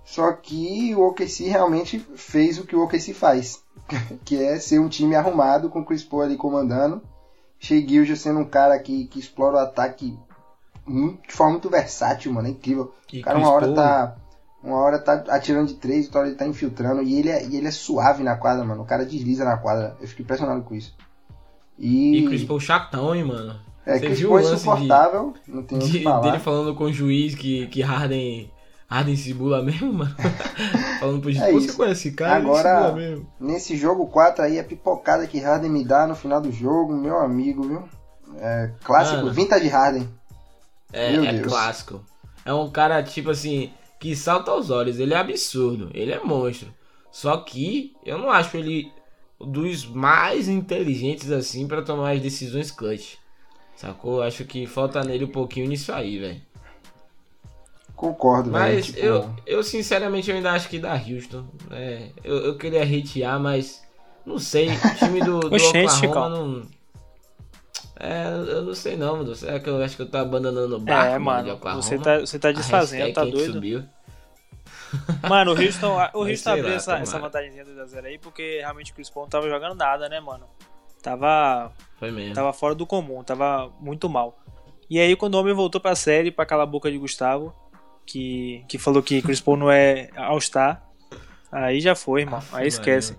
Só 0.04 0.32
que 0.32 0.94
o 0.94 1.02
OKC 1.06 1.44
realmente 1.48 1.98
fez 2.16 2.58
o 2.58 2.64
que 2.64 2.74
o 2.74 2.82
OKC 2.82 3.12
faz, 3.12 3.62
que 4.24 4.36
é 4.42 4.58
ser 4.58 4.78
um 4.80 4.88
time 4.88 5.14
arrumado 5.14 5.68
com 5.70 5.80
o 5.80 5.84
Chris 5.84 6.02
Paul 6.04 6.22
ali 6.22 6.36
comandando, 6.36 7.02
Shea 7.58 7.80
Gilgeous 7.86 8.20
sendo 8.20 8.40
um 8.40 8.44
cara 8.44 8.78
que, 8.78 9.06
que 9.06 9.18
explora 9.18 9.56
o 9.56 9.60
ataque 9.60 10.16
de 10.86 11.32
forma 11.32 11.52
muito 11.52 11.68
versátil, 11.68 12.32
mano, 12.32 12.48
é 12.48 12.50
incrível. 12.50 12.92
E 13.12 13.20
O 13.20 13.22
cara 13.24 13.38
uma 13.38 13.50
hora 13.50 13.66
Paul- 13.66 13.74
tá 13.74 14.16
uma 14.62 14.76
hora 14.76 14.98
tá 14.98 15.24
atirando 15.28 15.68
de 15.68 15.74
três, 15.74 16.06
outra 16.06 16.20
hora 16.20 16.28
ele 16.28 16.36
tá 16.36 16.46
infiltrando 16.46 17.02
e 17.02 17.14
ele 17.18 17.28
é, 17.30 17.46
e 17.46 17.56
ele 17.56 17.66
é 17.68 17.70
suave 17.70 18.22
na 18.24 18.36
quadra, 18.36 18.64
mano. 18.64 18.82
O 18.82 18.86
cara 18.86 19.04
desliza 19.06 19.44
na 19.44 19.56
quadra. 19.56 19.96
Eu 20.00 20.08
fico 20.08 20.22
impressionado 20.22 20.62
com 20.62 20.74
isso. 20.74 20.94
E, 21.78 22.18
E 22.18 22.26
Chris 22.26 22.44
Paul 22.44 22.58
chatão, 22.58 23.14
hein, 23.14 23.24
mano. 23.24 23.54
é, 23.86 23.94
Você 23.98 24.06
Chris 24.06 24.18
viu 24.18 24.30
Paul 24.30 24.40
é 24.40 24.42
lance 24.42 24.54
de- 24.54 24.60
insuportável, 24.70 25.34
não 25.46 25.62
tem 25.62 25.78
De- 25.78 26.02
falar. 26.02 26.20
dele 26.22 26.38
falando 26.42 26.74
com 26.74 26.84
o 26.84 26.92
juiz 26.92 27.34
que, 27.36 27.66
que 27.68 27.82
Harden. 27.82 28.50
Harden 28.88 29.16
se 29.16 29.34
bula 29.34 29.62
mesmo, 29.62 29.92
mano. 29.92 30.14
falando 30.98 31.20
pro 31.20 31.30
juiz, 31.30 31.44
É 31.44 31.52
você 31.52 31.72
conhece 31.74 32.08
esse 32.08 32.16
cara? 32.16 32.36
Agora-. 32.36 32.94
Nesse 33.38 33.76
jogo 33.76 34.06
4 34.06 34.44
aí, 34.44 34.58
a 34.58 34.64
pipocada 34.64 35.26
que 35.26 35.38
Harden 35.38 35.70
me 35.70 35.84
dá 35.84 36.06
no 36.06 36.14
final 36.14 36.40
do 36.40 36.50
jogo, 36.50 36.96
meu 36.96 37.18
amigo, 37.18 37.62
viu? 37.62 37.88
É, 38.36 38.70
clássico, 38.84 39.18
Mano. 39.18 39.32
vintage 39.32 39.68
Harden. 39.68 40.08
É, 40.92 41.12
Meu 41.12 41.24
é 41.24 41.32
Deus. 41.34 41.46
clássico. 41.46 42.04
É 42.44 42.52
um 42.52 42.70
cara, 42.70 43.02
tipo 43.02 43.30
assim, 43.30 43.70
que 44.00 44.16
salta 44.16 44.50
aos 44.50 44.70
olhos. 44.70 44.98
Ele 44.98 45.12
é 45.12 45.18
absurdo. 45.18 45.90
Ele 45.92 46.12
é 46.12 46.20
monstro. 46.22 46.72
Só 47.10 47.36
que 47.38 47.94
eu 48.04 48.16
não 48.18 48.30
acho 48.30 48.56
ele 48.56 48.90
dos 49.40 49.86
mais 49.86 50.48
inteligentes 50.48 51.30
assim 51.30 51.66
pra 51.66 51.82
tomar 51.82 52.12
as 52.12 52.20
decisões 52.22 52.70
clutch. 52.70 53.16
Sacou? 53.76 54.22
Acho 54.22 54.44
que 54.44 54.66
falta 54.66 55.02
nele 55.04 55.24
um 55.24 55.30
pouquinho 55.32 55.68
nisso 55.68 55.92
aí, 55.92 56.18
velho. 56.18 56.42
Concordo, 57.98 58.52
velho. 58.52 58.64
Mas 58.76 58.86
Tipo, 58.86 59.00
eu, 59.00 59.34
eu 59.44 59.62
sinceramente 59.64 60.30
eu 60.30 60.36
ainda 60.36 60.52
acho 60.52 60.68
que 60.68 60.78
dá 60.78 60.94
Houston. 60.94 61.44
É, 61.72 62.10
eu, 62.22 62.36
eu 62.36 62.56
queria 62.56 62.84
hatear, 62.84 63.40
mas 63.40 63.82
não 64.24 64.38
sei. 64.38 64.68
O 64.68 64.94
time 64.96 65.20
do, 65.20 65.40
do 65.50 65.56
Oxente, 65.56 66.06
Oklahoma 66.06 66.28
não. 66.36 66.62
É, 67.98 68.28
eu 68.52 68.62
não 68.62 68.72
sei 68.72 68.96
não, 68.96 69.16
mano. 69.16 69.34
Será 69.34 69.58
que 69.58 69.68
eu 69.68 69.82
acho 69.82 69.96
que 69.96 70.02
eu 70.02 70.08
tô 70.08 70.16
abandonando 70.16 70.76
o 70.76 70.78
barco? 70.78 71.16
É, 71.16 71.18
mano, 71.18 71.54
Oklahoma? 71.54 71.82
você 71.82 71.98
tá, 71.98 72.20
você 72.20 72.38
tá 72.38 72.52
desfazendo, 72.52 73.12
tá 73.12 73.24
doido. 73.24 73.54
subiu. 73.54 73.84
Mano, 75.28 75.52
o 75.52 75.60
Houston, 75.60 75.98
o 76.14 76.24
Houston 76.24 76.50
abriu 76.50 76.68
lá, 76.68 76.74
essa, 76.76 76.84
tomara. 76.92 77.02
essa 77.02 77.18
vantagemzinha 77.18 77.64
do 77.64 77.72
2x0 77.72 78.04
aí 78.06 78.18
porque 78.18 78.60
realmente 78.60 78.90
o 78.92 78.94
Chris 78.94 79.10
Paul 79.10 79.26
não 79.26 79.30
tava 79.30 79.46
jogando 79.46 79.74
nada, 79.74 80.08
né, 80.08 80.18
mano? 80.18 80.46
Tava, 81.02 81.70
Foi 81.98 82.10
mesmo. 82.10 82.34
tava 82.34 82.54
fora 82.54 82.74
do 82.74 82.86
comum, 82.86 83.22
tava 83.22 83.70
muito 83.80 84.08
mal. 84.08 84.38
E 84.88 84.98
aí 84.98 85.14
quando 85.14 85.34
o 85.34 85.40
homem 85.40 85.52
voltou 85.52 85.78
pra 85.78 85.94
série, 85.94 86.30
pra 86.30 86.46
calar 86.46 86.62
a 86.62 86.70
boca 86.70 86.90
de 86.90 86.96
Gustavo, 86.96 87.54
que, 88.08 88.64
que 88.66 88.78
falou 88.78 89.02
que 89.02 89.20
Chris 89.20 89.40
Paul 89.40 89.56
não 89.58 89.70
é 89.70 90.08
All-Star, 90.16 90.82
aí 91.52 91.80
já 91.80 91.94
foi, 91.94 92.22
irmão. 92.22 92.38
Aff, 92.38 92.54
Aí 92.54 92.66
esquece. 92.66 93.16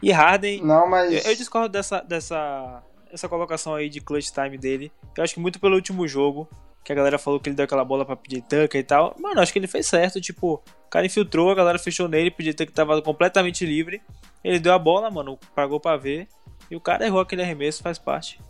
E 0.00 0.12
Harden, 0.12 0.62
Não, 0.64 0.88
mas. 0.88 1.12
eu, 1.12 1.32
eu 1.32 1.36
discordo 1.36 1.68
dessa, 1.68 2.00
dessa 2.00 2.82
essa 3.12 3.28
colocação 3.28 3.74
aí 3.74 3.88
de 3.88 4.00
clutch 4.00 4.30
time 4.30 4.56
dele. 4.56 4.92
Eu 5.16 5.24
acho 5.24 5.34
que 5.34 5.40
muito 5.40 5.58
pelo 5.58 5.74
último 5.74 6.06
jogo, 6.06 6.48
que 6.84 6.92
a 6.92 6.94
galera 6.94 7.18
falou 7.18 7.40
que 7.40 7.48
ele 7.48 7.56
deu 7.56 7.64
aquela 7.64 7.84
bola 7.84 8.04
pra 8.04 8.14
pedir 8.14 8.42
Tucker 8.42 8.80
e 8.80 8.84
tal. 8.84 9.16
Mano, 9.18 9.40
acho 9.40 9.52
que 9.52 9.58
ele 9.58 9.66
fez 9.66 9.86
certo. 9.86 10.20
Tipo, 10.20 10.62
o 10.86 10.90
cara 10.90 11.04
infiltrou, 11.06 11.50
a 11.50 11.54
galera 11.54 11.78
fechou 11.78 12.06
nele, 12.06 12.30
pedir 12.30 12.54
Tucker 12.54 12.72
tava 12.72 13.02
completamente 13.02 13.66
livre. 13.66 14.00
Ele 14.44 14.60
deu 14.60 14.72
a 14.72 14.78
bola, 14.78 15.10
mano, 15.10 15.36
pagou 15.54 15.80
pra 15.80 15.96
ver. 15.96 16.28
E 16.70 16.76
o 16.76 16.80
cara 16.80 17.04
errou 17.04 17.20
aquele 17.20 17.42
arremesso, 17.42 17.82
faz 17.82 17.98
parte. 17.98 18.40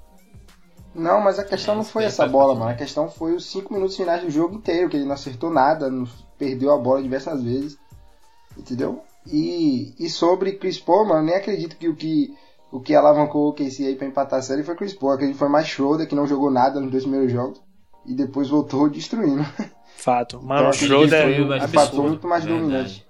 Não, 0.94 1.20
mas 1.20 1.38
a 1.38 1.44
questão 1.44 1.74
É, 1.74 1.76
não 1.76 1.84
foi 1.84 2.04
essa 2.04 2.26
bola, 2.26 2.54
mano. 2.54 2.70
A 2.70 2.74
questão 2.74 3.08
foi 3.08 3.34
os 3.34 3.46
5 3.50 3.72
minutos 3.72 3.96
finais 3.96 4.22
do 4.22 4.30
jogo 4.30 4.56
inteiro, 4.56 4.88
que 4.88 4.96
ele 4.96 5.04
não 5.04 5.14
acertou 5.14 5.50
nada, 5.50 5.90
não 5.90 6.06
perdeu 6.38 6.72
a 6.72 6.78
bola 6.78 7.02
diversas 7.02 7.42
vezes. 7.42 7.78
Entendeu? 8.56 9.02
E, 9.26 9.94
e 9.98 10.08
sobre 10.08 10.52
Chris 10.52 10.78
Paul, 10.78 11.06
mano, 11.06 11.22
nem 11.26 11.34
acredito 11.36 11.76
que 11.76 11.88
o 11.88 11.94
que, 11.94 12.34
o 12.72 12.80
que 12.80 12.94
alavancou 12.94 13.48
o 13.48 13.52
KC 13.52 13.86
aí 13.86 13.94
pra 13.94 14.06
empatar 14.06 14.38
a 14.38 14.42
série 14.42 14.62
foi 14.64 14.74
Chris 14.74 14.94
Paul. 14.94 15.12
Acredito 15.12 15.34
que 15.34 15.38
foi 15.38 15.48
mais 15.48 15.68
Schroeder, 15.68 16.08
que 16.08 16.14
não 16.14 16.26
jogou 16.26 16.50
nada 16.50 16.80
nos 16.80 16.90
dois 16.90 17.04
primeiros 17.04 17.30
jogos. 17.30 17.60
E 18.06 18.14
depois 18.14 18.48
voltou 18.48 18.88
destruindo. 18.88 19.44
Fato. 19.96 20.40
Mano, 20.42 20.60
Então, 20.60 20.70
o 20.70 20.72
Schroeder 20.72 21.22
foi 21.46 21.58
é 21.58 21.62
absurdo. 21.62 22.02
muito 22.02 22.26
mais 22.26 22.42
Verdade. 22.44 22.64
dominante. 22.66 23.06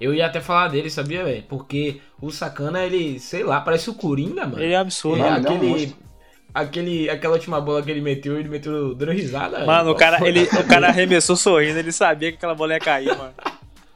Eu 0.00 0.12
ia 0.12 0.26
até 0.26 0.40
falar 0.40 0.68
dele, 0.68 0.90
sabia, 0.90 1.22
velho? 1.22 1.44
Porque 1.48 2.00
o 2.20 2.30
Sacana, 2.32 2.80
ele, 2.84 3.20
sei 3.20 3.44
lá, 3.44 3.60
parece 3.60 3.88
o 3.88 3.94
Coringa, 3.94 4.46
mano. 4.46 4.60
Ele 4.60 4.72
é 4.72 4.76
absurdo. 4.76 5.18
Mano, 5.20 5.36
ele 5.36 5.46
é 5.46 5.50
um 5.50 5.54
aquele. 5.54 5.96
Aquele, 6.54 7.08
aquela 7.10 7.34
última 7.34 7.60
bola 7.60 7.82
que 7.82 7.90
ele 7.90 8.00
meteu, 8.00 8.38
ele 8.38 8.48
meteu 8.48 8.94
dando 8.94 9.12
risada. 9.12 9.64
Mano, 9.64 9.90
o 9.90 9.94
cara, 9.94 10.26
ele, 10.26 10.44
o 10.44 10.64
cara 10.68 10.88
arremessou 10.88 11.36
sorrindo, 11.36 11.78
ele 11.78 11.92
sabia 11.92 12.30
que 12.30 12.36
aquela 12.38 12.54
bola 12.54 12.74
ia 12.74 12.80
cair, 12.80 13.16
mano. 13.16 13.32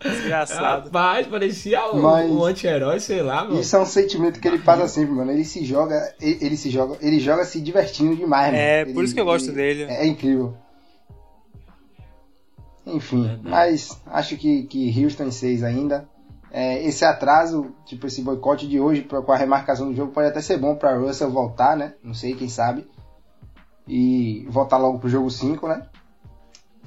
Desgraçado. 0.02 0.84
Rapaz, 0.86 1.26
parecia 1.26 1.84
o, 1.90 2.00
Mas- 2.02 2.30
o 2.30 2.44
anti-herói, 2.44 3.00
sei 3.00 3.22
lá, 3.22 3.44
mano. 3.44 3.60
Isso 3.60 3.74
é 3.74 3.80
um 3.80 3.86
sentimento 3.86 4.38
que 4.38 4.46
ele 4.46 4.58
passa 4.58 4.86
sempre, 4.86 5.12
mano. 5.14 5.32
Ele 5.32 5.44
se 5.44 5.64
joga, 5.64 6.14
ele, 6.20 6.38
ele 6.42 6.56
se 6.56 6.70
joga, 6.70 6.96
ele 7.00 7.18
joga 7.18 7.44
se 7.44 7.60
divertindo 7.60 8.14
demais, 8.14 8.46
mano. 8.52 8.56
É, 8.58 8.82
Ele- 8.82 8.92
por 8.92 9.02
isso 9.02 9.14
que 9.14 9.20
eu 9.20 9.24
gosto 9.24 9.48
ele- 9.48 9.54
dele. 9.56 9.82
É, 9.84 10.02
é 10.02 10.06
incrível. 10.06 10.54
Enfim, 12.86 13.22
Verdade. 13.22 13.48
mas 13.48 14.00
acho 14.06 14.36
que, 14.36 14.62
que 14.64 15.02
Houston 15.04 15.24
em 15.24 15.30
6 15.32 15.64
ainda. 15.64 16.08
É, 16.56 16.82
esse 16.86 17.04
atraso, 17.04 17.70
tipo 17.84 18.06
esse 18.06 18.22
boicote 18.22 18.66
de 18.66 18.80
hoje 18.80 19.02
pra, 19.02 19.20
com 19.20 19.30
a 19.30 19.36
remarcação 19.36 19.90
do 19.90 19.94
jogo 19.94 20.10
pode 20.10 20.28
até 20.28 20.40
ser 20.40 20.56
bom 20.56 20.74
para 20.74 20.96
Russell 20.96 21.30
voltar, 21.30 21.76
né? 21.76 21.92
Não 22.02 22.14
sei, 22.14 22.34
quem 22.34 22.48
sabe. 22.48 22.88
E 23.86 24.46
voltar 24.48 24.78
logo 24.78 24.98
pro 24.98 25.06
jogo 25.10 25.30
5, 25.30 25.68
né? 25.68 25.86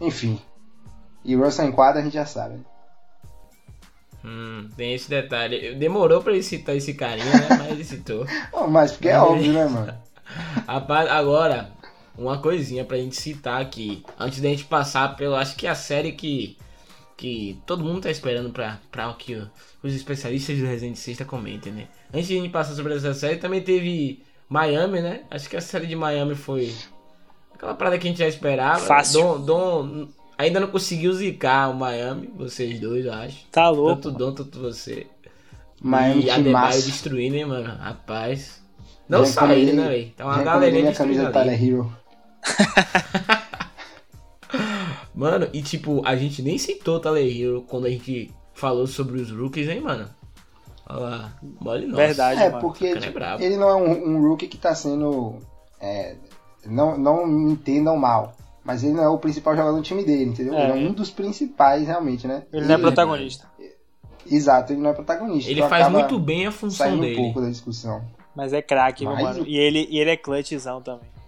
Enfim. 0.02 0.42
E 1.24 1.36
Russell 1.36 1.68
em 1.68 1.72
quadra 1.72 2.02
a 2.02 2.04
gente 2.04 2.16
já 2.16 2.26
sabe. 2.26 2.56
Né? 2.56 2.62
Hum, 4.26 4.70
tem 4.76 4.96
esse 4.96 5.08
detalhe. 5.08 5.76
Demorou 5.76 6.24
pra 6.24 6.34
ele 6.34 6.42
citar 6.42 6.76
esse 6.76 6.96
carinha, 6.96 7.32
né? 7.32 7.48
Mas 7.50 7.70
ele 7.70 7.84
citou. 7.84 8.26
mas 8.70 8.94
porque 8.94 9.10
é 9.10 9.20
óbvio, 9.20 9.54
né, 9.54 9.68
mano? 9.68 9.94
Rapaz, 10.66 11.08
agora, 11.12 11.70
uma 12.18 12.42
coisinha 12.42 12.84
pra 12.84 12.98
gente 12.98 13.22
citar 13.22 13.62
aqui. 13.62 14.04
Antes 14.20 14.42
da 14.42 14.50
gente 14.50 14.66
passar 14.66 15.16
pelo. 15.16 15.36
Acho 15.36 15.56
que 15.56 15.68
a 15.68 15.76
série 15.76 16.14
que. 16.14 16.58
Que 17.20 17.60
todo 17.66 17.84
mundo 17.84 18.04
tá 18.04 18.10
esperando 18.10 18.50
pra, 18.50 18.80
pra 18.90 19.14
que 19.14 19.36
os 19.84 19.94
especialistas 19.94 20.58
do 20.58 20.66
Resident 20.66 20.96
Sexta 20.96 21.26
comentem, 21.26 21.74
né? 21.74 21.90
Antes 22.14 22.30
de 22.30 22.38
a 22.38 22.42
gente 22.42 22.50
passar 22.50 22.74
sobre 22.76 22.96
essa 22.96 23.14
série, 23.14 23.36
também 23.36 23.62
teve 23.62 24.24
Miami, 24.48 25.02
né? 25.02 25.24
Acho 25.30 25.50
que 25.50 25.58
a 25.58 25.62
série 25.62 25.86
de 25.86 25.98
Miami 25.98 26.34
foi. 26.34 26.74
Aquela 27.54 27.74
parada 27.74 27.98
que 27.98 28.08
a 28.08 28.10
gente 28.10 28.20
já 28.20 28.28
esperava. 28.28 28.80
Fácil. 28.80 29.20
Dom, 29.20 29.42
Dom 29.42 30.08
ainda 30.38 30.62
não 30.62 30.70
conseguiu 30.70 31.12
zicar 31.12 31.70
o 31.70 31.74
Miami, 31.74 32.30
vocês 32.38 32.80
dois, 32.80 33.06
eu 33.06 33.12
acho. 33.12 33.46
Tá 33.52 33.68
louco. 33.68 34.02
Tanto 34.02 34.18
Dom, 34.18 34.32
tanto 34.32 34.58
você. 34.58 35.06
Miami 35.82 36.24
e 36.24 36.30
Adebayo 36.30 36.82
destruindo, 36.82 37.36
hein, 37.36 37.46
mano? 37.46 37.76
Rapaz. 37.82 38.64
Não 39.10 39.26
só 39.26 39.52
ele, 39.52 39.74
né, 39.74 39.90
velho? 39.90 40.12
Tá 40.16 40.24
uma 40.24 40.42
galerinha 40.42 40.88
destruindo 40.88 41.22
camisa 41.22 41.38
ali. 41.38 41.58
Tyler 41.58 41.64
Hero. 41.64 41.94
Mano, 45.20 45.50
e 45.52 45.62
tipo, 45.62 46.02
a 46.06 46.16
gente 46.16 46.42
nem 46.42 46.58
citou 46.58 46.96
o 46.96 47.00
Tyler 47.02 47.28
Hero 47.28 47.66
quando 47.68 47.88
a 47.88 47.90
gente 47.90 48.34
falou 48.54 48.88
sobre 48.88 49.20
os 49.20 49.30
rookies, 49.30 49.68
hein, 49.68 49.82
mano? 49.82 50.10
Olha 50.88 51.00
lá, 51.00 51.34
mole 51.60 51.88
nossa. 51.88 52.06
Verdade, 52.08 52.42
É, 52.42 52.50
mano. 52.50 52.62
porque 52.62 52.94
Cara 52.94 53.00
é 53.00 53.02
tipo, 53.02 53.44
ele 53.44 53.58
não 53.58 53.68
é 53.70 53.76
um, 53.76 54.16
um 54.16 54.22
rookie 54.22 54.48
que 54.48 54.58
tá 54.58 54.74
sendo. 54.74 55.36
é, 55.82 56.16
não, 56.66 56.98
não 56.98 57.28
me 57.28 57.52
entendam 57.52 57.98
mal. 57.98 58.34
Mas 58.64 58.82
ele 58.82 58.94
não 58.94 59.04
é 59.04 59.10
o 59.10 59.18
principal 59.18 59.58
jogador 59.58 59.76
do 59.76 59.84
time 59.84 60.06
dele, 60.06 60.24
entendeu? 60.24 60.54
É. 60.54 60.70
Ele 60.70 60.86
é 60.86 60.90
um 60.90 60.94
dos 60.94 61.12
principais, 61.12 61.86
realmente, 61.86 62.26
né? 62.26 62.44
Ele 62.54 62.66
não 62.66 62.76
é 62.76 62.78
protagonista. 62.78 63.46
Exato, 64.26 64.72
ele 64.72 64.82
não 64.82 64.92
é 64.92 64.94
protagonista. 64.94 65.52
Ele 65.52 65.60
então 65.60 65.70
faz 65.70 65.90
muito 65.90 66.18
bem 66.18 66.48
a 66.48 66.52
função 66.52 66.88
Saindo 66.88 67.00
um 67.00 67.02
dele. 67.02 67.16
pouco 67.18 67.42
da 67.42 67.50
discussão. 67.50 68.02
Mas 68.34 68.54
é 68.54 68.62
craque, 68.62 69.04
mano. 69.04 69.46
E 69.46 69.58
ele, 69.58 69.86
e 69.92 70.00
ele 70.00 70.12
é 70.12 70.16
clutchzão 70.16 70.82
também. 70.82 71.19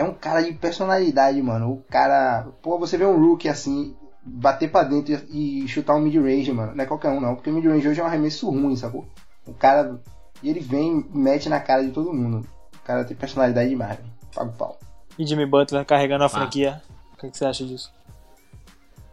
É 0.00 0.04
um 0.04 0.14
cara 0.14 0.42
de 0.42 0.52
personalidade, 0.52 1.40
mano. 1.42 1.72
O 1.72 1.82
cara. 1.90 2.48
Pô, 2.62 2.78
você 2.78 2.96
vê 2.96 3.04
um 3.04 3.20
rookie 3.20 3.48
assim, 3.48 3.94
bater 4.24 4.70
pra 4.70 4.82
dentro 4.82 5.12
e, 5.30 5.66
chutar 5.68 5.94
um 5.94 6.00
mid-range, 6.00 6.52
mano. 6.52 6.74
Não 6.74 6.82
é 6.82 6.86
qualquer 6.86 7.10
um, 7.10 7.20
não. 7.20 7.34
Porque 7.34 7.50
mid-range 7.50 7.86
hoje 7.88 8.00
é 8.00 8.02
um 8.02 8.06
arremesso 8.06 8.48
ruim, 8.50 8.76
sacou? 8.76 9.06
O 9.46 9.52
cara. 9.52 10.00
E 10.42 10.48
ele 10.48 10.60
vem 10.60 11.06
e 11.12 11.18
mete 11.18 11.48
na 11.50 11.60
cara 11.60 11.84
de 11.84 11.90
todo 11.90 12.12
mundo. 12.14 12.46
O 12.74 12.78
cara 12.82 13.04
tem 13.04 13.14
personalidade 13.16 13.68
demais, 13.68 13.96
velho. 13.96 14.08
Paga 14.34 14.50
o 14.50 14.52
pau. 14.54 14.78
E 15.18 15.26
Jimmy 15.26 15.44
Butler 15.44 15.84
carregando 15.84 16.24
a 16.24 16.26
Ah. 16.28 16.30
franquia. 16.30 16.80
O 17.12 17.16
que, 17.18 17.30
que 17.30 17.36
você 17.36 17.44
acha 17.44 17.64
disso? 17.64 17.92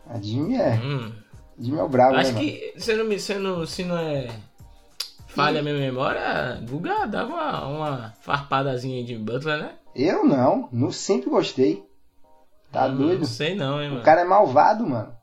A 0.09 0.17
Jimmy 0.21 0.55
é. 0.55 0.75
Hum. 0.75 1.11
Jimmy 1.59 1.79
é 1.79 1.83
o 1.83 1.89
brabo, 1.89 2.15
Acho 2.15 2.31
né, 2.31 2.35
mano? 2.35 2.45
que 2.47 2.73
se 2.77 2.95
não, 2.95 3.05
me- 3.05 3.19
se 3.19 3.33
não, 3.35 3.65
se 3.65 3.83
não 3.83 3.97
é 3.97 4.27
falha 5.37 5.59
a 5.59 5.63
minha 5.63 5.75
memória, 5.75 6.59
Guga 6.69 7.05
dava 7.07 7.33
uma, 7.33 7.65
uma 7.67 8.13
farpadazinha 8.21 9.03
de 9.03 9.15
Butler, 9.15 9.57
né? 9.59 9.71
Eu 9.95 10.25
não. 10.25 10.67
não 10.71 10.91
sempre 10.91 11.29
gostei. 11.29 11.83
Tá 12.71 12.87
Hum, 12.87 12.97
doido? 12.97 13.19
Não 13.19 13.25
sei 13.25 13.55
não, 13.55 13.81
hein, 13.81 13.89
mano. 13.89 14.01
O 14.01 14.03
cara 14.03 14.21
é 14.21 14.25
malvado, 14.25 14.85
mano. 14.85 15.15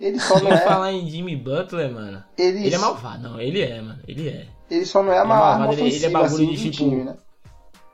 Ele 0.00 0.18
só 0.18 0.40
não 0.40 0.50
é. 0.50 0.56
falar 0.58 0.92
em 0.92 1.08
Jimmy 1.08 1.36
Butler, 1.36 1.92
mano. 1.92 2.24
Ele, 2.36 2.66
Ele 2.66 2.74
é 2.74 2.78
malvado, 2.78 3.22
não. 3.22 3.40
Ele 3.40 3.60
é, 3.62 3.80
mano. 3.80 3.98
Ele 4.08 4.28
é. 4.28 4.46
ele 4.70 4.84
só 4.86 5.02
não 5.02 5.12
é 5.12 5.16
Ele 5.16 5.24
é 5.24 5.26
malvado, 5.28 5.72
ele- 5.74 5.94
ele 5.94 6.06
é 6.06 6.08
bagulho 6.10 6.26
assim, 6.34 6.46
de 6.54 6.70
tipo- 6.70 6.76
time, 6.90 7.04
né? 7.04 7.16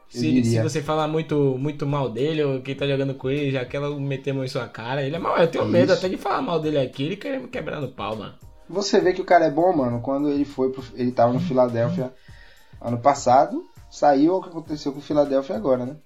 Se, 0.08 0.44
se 0.44 0.62
você 0.62 0.80
falar 0.80 1.08
muito, 1.08 1.56
muito 1.58 1.84
mal 1.84 2.08
dele, 2.08 2.42
ou 2.42 2.60
quem 2.62 2.76
tá 2.76 2.86
jogando 2.86 3.12
com 3.14 3.28
ele, 3.28 3.50
já 3.50 3.64
quer 3.64 3.80
meter 3.80 4.30
a 4.30 4.34
mão 4.34 4.44
em 4.44 4.48
sua 4.48 4.66
cara. 4.68 5.02
Ele 5.02 5.16
é 5.16 5.18
mal. 5.18 5.36
Eu 5.36 5.48
tenho 5.48 5.66
medo 5.66 5.92
até 5.92 6.08
de 6.08 6.16
falar 6.16 6.40
mal 6.40 6.60
dele 6.60 6.78
aqui, 6.78 7.02
ele 7.02 7.16
quer 7.16 7.40
me 7.40 7.48
quebrar 7.48 7.80
no 7.80 7.88
pau, 7.88 8.14
mano. 8.16 8.32
Você 8.68 9.00
vê 9.00 9.12
que 9.12 9.20
o 9.20 9.24
cara 9.24 9.46
é 9.46 9.50
bom, 9.50 9.74
mano, 9.74 10.00
quando 10.00 10.28
ele 10.28 10.44
foi 10.44 10.70
pro, 10.70 10.82
ele 10.94 11.12
tava 11.12 11.32
no 11.32 11.40
Filadélfia 11.40 12.12
ano 12.80 12.98
passado, 12.98 13.64
saiu 13.90 14.36
o 14.36 14.42
que 14.42 14.48
aconteceu 14.48 14.92
com 14.92 14.98
o 14.98 15.02
Filadélfia 15.02 15.56
agora, 15.56 15.86
né? 15.86 15.96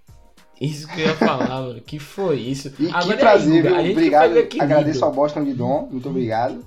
Isso 0.61 0.87
que 0.89 1.01
eu 1.01 1.07
ia 1.07 1.17
falar, 1.17 1.49
mano. 1.63 1.81
Que 1.81 1.99
foi 1.99 2.39
isso? 2.39 2.73
E 2.79 2.89
Agora 2.89 3.05
que 3.05 3.13
é 3.13 3.17
prazer, 3.17 3.67
aí, 3.67 3.71
Guga, 3.71 3.83
viu? 3.83 3.93
Obrigado. 3.93 4.39
Agradeço 4.61 5.05
ao 5.05 5.13
Boston 5.13 5.45
de 5.45 5.55
Dom, 5.55 5.89
muito 5.91 6.09
obrigado. 6.09 6.65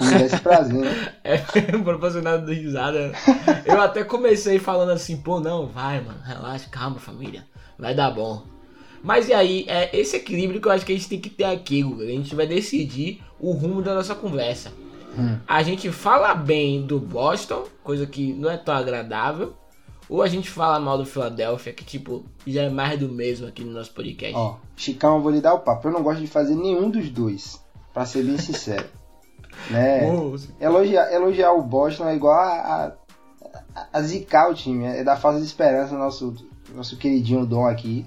Dar 0.00 0.20
esse 0.20 0.40
prazer, 0.40 0.74
né? 0.74 1.14
É 1.24 1.38
proporcionado 1.82 2.44
do 2.44 2.52
risada. 2.52 3.12
Eu 3.64 3.80
até 3.80 4.04
comecei 4.04 4.58
falando 4.58 4.90
assim, 4.90 5.16
pô, 5.16 5.40
não, 5.40 5.66
vai, 5.66 6.00
mano, 6.00 6.20
relaxa, 6.22 6.68
calma, 6.68 6.98
família, 6.98 7.46
vai 7.78 7.94
dar 7.94 8.10
bom. 8.10 8.42
Mas 9.02 9.28
e 9.28 9.34
aí, 9.34 9.64
é 9.68 9.96
esse 9.96 10.16
equilíbrio 10.16 10.60
que 10.60 10.68
eu 10.68 10.72
acho 10.72 10.84
que 10.84 10.92
a 10.92 10.94
gente 10.94 11.08
tem 11.08 11.20
que 11.20 11.30
ter 11.30 11.44
aqui, 11.44 11.82
Guga. 11.82 12.04
A 12.04 12.08
gente 12.08 12.34
vai 12.34 12.46
decidir 12.46 13.22
o 13.40 13.52
rumo 13.52 13.82
da 13.82 13.94
nossa 13.94 14.14
conversa. 14.14 14.72
Hum. 15.18 15.38
A 15.46 15.62
gente 15.62 15.90
fala 15.90 16.34
bem 16.34 16.86
do 16.86 16.98
Boston, 16.98 17.64
coisa 17.82 18.06
que 18.06 18.32
não 18.32 18.50
é 18.50 18.56
tão 18.56 18.74
agradável. 18.74 19.54
Ou 20.08 20.20
a 20.20 20.28
gente 20.28 20.50
fala 20.50 20.78
mal 20.78 20.98
do 20.98 21.06
Philadelphia, 21.06 21.72
que 21.72 21.84
tipo, 21.84 22.24
já 22.46 22.62
é 22.62 22.68
mais 22.68 22.98
do 22.98 23.08
mesmo 23.08 23.46
aqui 23.46 23.64
no 23.64 23.72
nosso 23.72 23.92
podcast. 23.92 24.34
Ó, 24.36 24.56
Chicão, 24.76 25.16
eu 25.16 25.22
vou 25.22 25.30
lhe 25.30 25.40
dar 25.40 25.54
o 25.54 25.60
papo. 25.60 25.88
Eu 25.88 25.92
não 25.92 26.02
gosto 26.02 26.20
de 26.20 26.26
fazer 26.26 26.54
nenhum 26.54 26.90
dos 26.90 27.08
dois, 27.08 27.60
pra 27.94 28.04
ser 28.04 28.24
bem 28.24 28.36
sincero. 28.36 28.86
né? 29.70 30.04
Elogiar, 30.60 31.12
elogiar 31.12 31.52
o 31.52 31.62
Boston 31.62 32.08
é 32.08 32.14
igual 32.14 32.34
a, 32.34 32.92
a, 33.74 33.86
a 33.92 34.02
zicar 34.02 34.50
o 34.50 34.54
time, 34.54 34.84
é 34.84 35.04
dar 35.04 35.16
falta 35.16 35.38
de 35.38 35.46
esperança 35.46 35.92
no 35.92 36.00
nosso, 36.00 36.34
nosso 36.74 36.96
queridinho 36.96 37.46
Dom 37.46 37.66
aqui. 37.66 38.06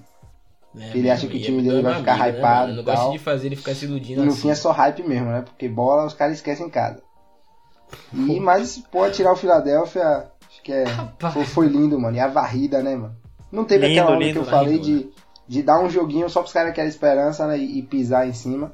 Né, 0.75 0.91
ele 0.93 1.09
acha 1.09 1.27
que 1.27 1.33
o 1.35 1.39
e 1.39 1.41
time 1.41 1.59
é 1.59 1.63
dele 1.63 1.81
vai 1.81 1.95
ficar 1.95 2.17
né, 2.17 2.29
hypado 2.29 2.71
e 2.71 2.75
não 2.75 2.83
gosto 2.83 3.01
tal. 3.01 3.11
de 3.11 3.19
fazer 3.19 3.47
ele 3.47 3.55
ficar 3.55 3.73
se 3.75 3.85
E 3.85 3.87
iludindo 3.87 4.23
no 4.23 4.31
assim. 4.31 4.41
fim 4.41 4.49
é 4.49 4.55
só 4.55 4.71
hype 4.71 5.03
mesmo, 5.03 5.27
né? 5.31 5.41
Porque 5.41 5.67
bola 5.69 6.05
os 6.05 6.13
caras 6.13 6.35
esquecem 6.35 6.67
em 6.67 6.69
casa. 6.69 7.01
E, 8.13 8.39
mas 8.39 8.77
pode 8.91 9.15
tirar 9.15 9.31
o 9.33 9.35
Philadelphia, 9.35 10.27
acho 10.49 10.61
que 10.63 10.71
é, 10.73 10.85
foi, 11.31 11.45
foi 11.45 11.67
lindo, 11.67 11.99
mano. 11.99 12.15
E 12.17 12.19
a 12.19 12.27
varrida, 12.27 12.81
né, 12.83 12.95
mano? 12.95 13.15
Não 13.51 13.63
teve 13.63 13.87
Lindo, 13.87 14.01
aquela 14.01 14.15
onda 14.15 14.25
lindo, 14.25 14.33
que 14.33 14.45
eu 14.45 14.51
falei 14.51 14.79
de, 14.79 15.09
de 15.47 15.63
dar 15.63 15.79
um 15.79 15.89
joguinho 15.89 16.29
só 16.29 16.41
pros 16.41 16.51
caras 16.51 16.73
que 16.73 16.81
esperança 16.81 17.47
né, 17.47 17.57
e, 17.57 17.79
e 17.79 17.81
pisar 17.83 18.27
em 18.27 18.33
cima. 18.33 18.71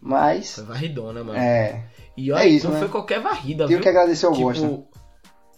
Mas, 0.00 0.56
Foi 0.56 0.64
varridona, 0.64 1.22
mano. 1.22 1.38
é, 1.38 1.84
E 2.16 2.32
olha, 2.32 2.42
É 2.42 2.48
isso, 2.48 2.66
não 2.66 2.74
né? 2.74 2.80
foi 2.80 2.88
qualquer 2.88 3.20
varrida, 3.20 3.66
tenho 3.66 3.78
viu? 3.78 3.82
que 3.82 3.88
agradecer 3.88 4.26
ao 4.26 4.32
tipo, 4.32 4.44
Boston. 4.44 4.84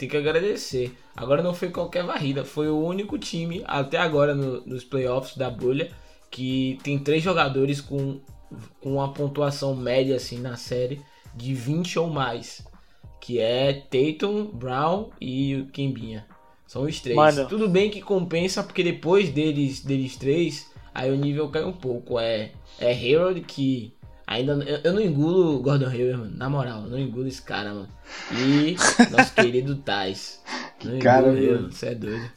Tem 0.07 0.23
que 0.23 0.29
agradecer. 0.29 0.93
Agora 1.17 1.43
não 1.43 1.55
foi 1.55 1.71
qualquer 1.71 2.05
varrida, 2.05 2.45
foi 2.45 2.69
o 2.69 2.79
único 2.79 3.19
time 3.19 3.63
até 3.67 3.97
agora 3.99 4.35
no- 4.35 4.61
nos 4.67 4.85
playoffs 4.85 5.37
da 5.37 5.51
bolha 5.51 5.91
que 6.31 6.79
tem 6.83 6.99
três 6.99 7.23
jogadores 7.23 7.81
com, 7.81 8.21
com 8.81 8.95
uma 8.95 9.13
pontuação 9.13 9.75
média 9.77 10.17
assim 10.17 10.39
na 10.41 10.57
série 10.57 11.01
de 11.35 11.55
20 11.55 11.99
ou 11.99 12.09
mais, 12.09 12.65
que 13.21 13.39
é 13.41 13.73
Tatum, 13.73 14.47
Brown 14.53 15.11
e 15.21 15.57
o 15.57 15.67
Kembinha. 15.67 16.27
São 16.67 16.83
os 16.83 17.01
três. 17.01 17.17
Mano. 17.17 17.49
Tudo 17.49 17.69
bem 17.69 17.91
que 17.91 18.01
compensa 18.03 18.63
porque 18.63 18.83
depois 18.83 19.29
deles 19.31 19.81
deles 19.81 20.17
três, 20.17 20.71
aí 20.95 21.11
o 21.11 21.17
nível 21.17 21.49
cai 21.49 21.65
um 21.65 21.73
pouco. 21.73 22.19
É 22.19 22.53
é 22.81 22.93
Harold 22.93 23.41
que 23.43 23.93
Ainda 24.27 24.53
eu, 24.65 24.81
eu 24.85 24.93
não 24.93 25.01
engulo 25.01 25.57
o 25.57 25.61
Gordon 25.61 25.89
Hayward, 25.89 26.17
mano. 26.17 26.37
Na 26.37 26.49
moral, 26.49 26.83
eu 26.83 26.91
não 26.91 26.99
engulo 26.99 27.27
esse 27.27 27.43
cara, 27.43 27.75
mano. 27.75 27.89
E 28.33 28.77
nosso 29.11 29.35
querido 29.35 29.77
Tais. 29.77 30.43
Não 30.83 30.99
cara, 30.99 31.29
engulo. 31.29 31.71
Você 31.71 31.89
é 31.89 31.95
doido. 31.95 32.31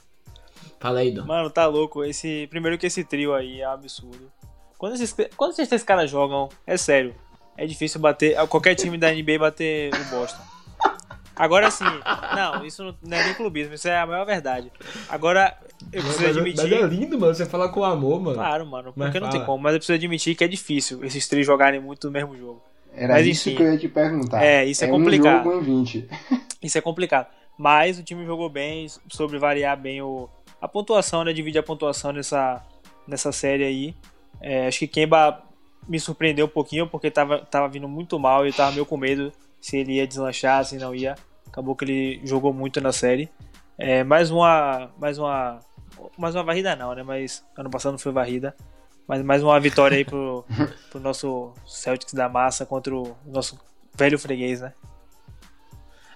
Fala 0.79 1.00
aí, 1.00 1.12
Dom. 1.12 1.25
Mano, 1.25 1.50
tá 1.50 1.65
louco. 1.65 2.03
Esse, 2.03 2.48
primeiro 2.50 2.77
que 2.77 2.88
esse 2.88 3.03
trio 3.03 3.34
aí 3.34 3.62
é 3.62 3.67
um 3.67 3.72
absurdo. 3.72 4.32
Quando 4.77 4.94
esses, 4.94 5.15
quando 5.36 5.51
esses 5.51 5.67
três 5.67 5.84
caras 5.84 6.10
jogam, 6.10 6.50
é 6.65 6.77
sério. 6.77 7.15
É 7.56 7.65
difícil 7.65 8.00
bater. 8.00 8.36
Qualquer 8.48 8.75
time 8.75 8.98
da 8.98 9.12
NBA 9.12 9.39
bater 9.39 9.91
o 9.94 10.15
Boston. 10.15 10.44
Agora 11.38 11.70
sim, 11.70 11.86
não, 12.36 12.65
isso 12.65 12.84
não 12.84 13.17
é 13.17 13.25
nem 13.25 13.34
clubismo, 13.36 13.75
isso 13.75 13.88
é 13.88 14.00
a 14.00 14.08
maior 14.08 14.25
verdade. 14.25 14.72
Agora, 15.08 15.56
eu 15.91 16.01
preciso 16.01 16.24
mas, 16.24 16.38
admitir. 16.38 16.69
mas 16.69 16.72
é 16.72 16.86
lindo, 16.88 17.19
mano. 17.19 17.34
Você 17.34 17.46
fala 17.46 17.69
com 17.69 17.84
amor, 17.84 18.19
mano. 18.22 18.36
Claro, 18.36 18.65
mano, 18.65 18.93
Mas 18.96 19.07
porque 19.07 19.19
não 19.19 19.29
tem 19.29 19.43
como, 19.46 19.62
mas 19.63 19.74
eu 19.74 19.79
preciso 19.79 19.96
admitir 19.96 20.36
que 20.36 20.43
é 20.43 20.48
difícil 20.48 21.03
esses 21.03 21.27
três 21.27 21.46
jogarem 21.46 21.79
muito 21.79 22.07
no 22.07 22.13
mesmo 22.13 22.36
jogo. 22.36 22.62
Era 22.93 23.13
Mas 23.13 23.27
isso 23.27 23.50
enfim. 23.50 23.57
que 23.57 23.63
eu 23.63 23.72
ia 23.74 23.77
te 23.77 23.88
perguntar. 23.88 24.43
É, 24.43 24.65
isso 24.65 24.84
é 24.84 24.88
um 24.88 24.91
complicado. 24.91 25.43
jogo 25.43 25.60
em 25.60 25.63
20. 25.63 26.10
Isso 26.63 26.75
é 26.75 26.81
complicado. 26.81 27.27
Mas 27.55 28.00
o 28.00 28.03
time 28.03 28.25
jogou 28.25 28.50
bem, 28.50 28.88
soube 29.10 29.38
variar 29.38 29.79
bem 29.79 30.01
o, 30.01 30.27
a 30.60 30.67
pontuação, 30.67 31.24
né? 31.24 31.31
Dividir 31.31 31.60
a 31.60 31.63
pontuação 31.63 32.12
nessa, 32.12 32.63
nessa 33.07 33.31
série 33.31 33.63
aí. 33.63 33.96
É, 34.41 34.67
acho 34.67 34.79
que 34.79 34.88
Kemba 34.88 35.43
me 35.88 36.00
surpreendeu 36.00 36.48
um 36.48 36.50
pouquinho, 36.50 36.88
porque 36.88 37.12
tava, 37.12 37.39
tava 37.39 37.69
vindo 37.69 37.88
muito 37.88 38.17
mal 38.17 38.43
e 38.43 38.50
eu 38.50 38.53
tava 38.53 38.72
meio 38.72 38.86
com 38.86 38.98
medo 38.98 39.31
se 39.62 39.77
ele 39.77 39.93
ia 39.93 40.07
deslanchar, 40.07 40.65
se 40.65 40.77
não 40.77 40.96
ia. 40.96 41.15
Acabou 41.48 41.75
que 41.75 41.86
ele 41.86 42.22
jogou 42.24 42.51
muito 42.51 42.81
na 42.81 42.91
série. 42.91 43.29
É, 43.77 44.03
mais 44.03 44.31
uma. 44.31 44.89
Mais 44.98 45.17
uma. 45.17 45.60
Mais 46.17 46.36
uma 46.36 46.43
varrida 46.43 46.75
não, 46.75 46.93
né? 46.93 47.03
Mas 47.03 47.46
ano 47.57 47.69
passado 47.69 47.93
não 47.93 48.00
foi 48.00 48.12
varrida. 48.12 48.55
Mas 49.07 49.24
mais 49.24 49.41
uma 49.41 49.60
vitória 49.60 49.98
aí 49.98 50.03
pro, 50.05 50.43
pro 50.89 51.00
nosso 51.00 51.53
Celtics 51.65 52.13
da 52.13 52.27
massa 52.27 52.65
contra 52.65 52.93
o 52.96 53.15
nosso 53.25 53.57
velho 53.96 54.19
freguês, 54.19 54.62
né? 54.62 54.74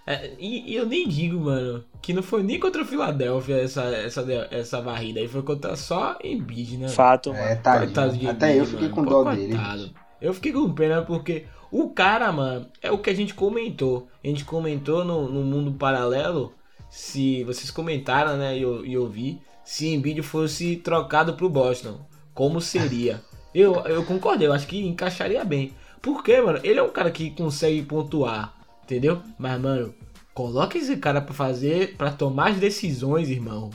É, 0.05 0.33
e, 0.39 0.71
e 0.71 0.75
eu 0.75 0.85
nem 0.85 1.07
digo, 1.07 1.39
mano, 1.39 1.85
que 2.01 2.11
não 2.11 2.23
foi 2.23 2.41
nem 2.43 2.59
contra 2.59 2.81
o 2.81 2.85
Philadelphia 2.85 3.61
essa, 3.61 3.83
essa, 3.83 4.21
essa 4.49 4.81
varrida 4.81 5.19
aí, 5.19 5.27
foi 5.27 5.43
contra 5.43 5.75
só 5.75 6.17
Embiid, 6.23 6.77
né? 6.77 6.89
Fato, 6.89 7.31
É, 7.31 7.49
mano. 7.49 7.61
tadinho. 7.61 7.85
Coitado 7.85 8.17
de 8.17 8.27
Até 8.27 8.47
Embiid, 8.47 8.59
eu 8.59 8.65
fiquei 8.65 8.89
mano. 8.89 8.95
com 8.95 9.03
Pô, 9.05 9.23
dó 9.23 9.31
dele. 9.31 9.53
coitado. 9.55 9.91
Eu 10.19 10.33
fiquei 10.33 10.51
com 10.51 10.73
pena 10.73 11.01
porque 11.03 11.45
o 11.71 11.89
cara, 11.91 12.31
mano, 12.31 12.67
é 12.81 12.91
o 12.91 12.97
que 12.97 13.09
a 13.11 13.15
gente 13.15 13.33
comentou. 13.33 14.07
A 14.23 14.27
gente 14.27 14.43
comentou 14.43 15.05
no, 15.05 15.29
no 15.29 15.43
mundo 15.43 15.71
paralelo, 15.73 16.53
se 16.91 17.43
vocês 17.45 17.71
comentaram, 17.71 18.35
né, 18.35 18.57
e 18.57 18.61
eu, 18.61 18.85
e 18.85 18.93
eu 18.93 19.07
vi, 19.07 19.41
se 19.63 19.87
Embiid 19.87 20.21
fosse 20.21 20.75
trocado 20.75 21.33
pro 21.33 21.49
Boston, 21.49 22.01
como 22.33 22.61
seria? 22.61 23.21
Eu, 23.53 23.75
eu 23.85 24.05
concordei, 24.05 24.47
eu 24.47 24.53
acho 24.53 24.65
que 24.65 24.79
encaixaria 24.79 25.43
bem. 25.43 25.73
Porque, 26.01 26.39
mano, 26.39 26.61
ele 26.63 26.79
é 26.79 26.81
um 26.81 26.89
cara 26.89 27.11
que 27.11 27.31
consegue 27.31 27.81
pontuar, 27.81 28.53
entendeu? 28.85 29.21
Mas, 29.37 29.59
mano, 29.59 29.93
coloca 30.33 30.77
esse 30.77 30.95
cara 30.95 31.19
pra 31.19 31.33
fazer, 31.33 31.97
pra 31.97 32.11
tomar 32.11 32.51
as 32.51 32.59
decisões, 32.59 33.29
irmão. 33.29 33.69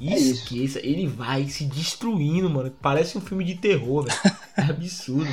É 0.00 0.16
isso. 0.16 0.34
Esqueça, 0.34 0.78
ele 0.86 1.08
vai 1.08 1.48
se 1.48 1.64
destruindo, 1.64 2.48
mano. 2.48 2.72
Parece 2.80 3.18
um 3.18 3.20
filme 3.20 3.42
de 3.42 3.56
terror, 3.56 4.04
velho. 4.04 4.16
É 4.56 4.62
absurdo. 4.62 5.26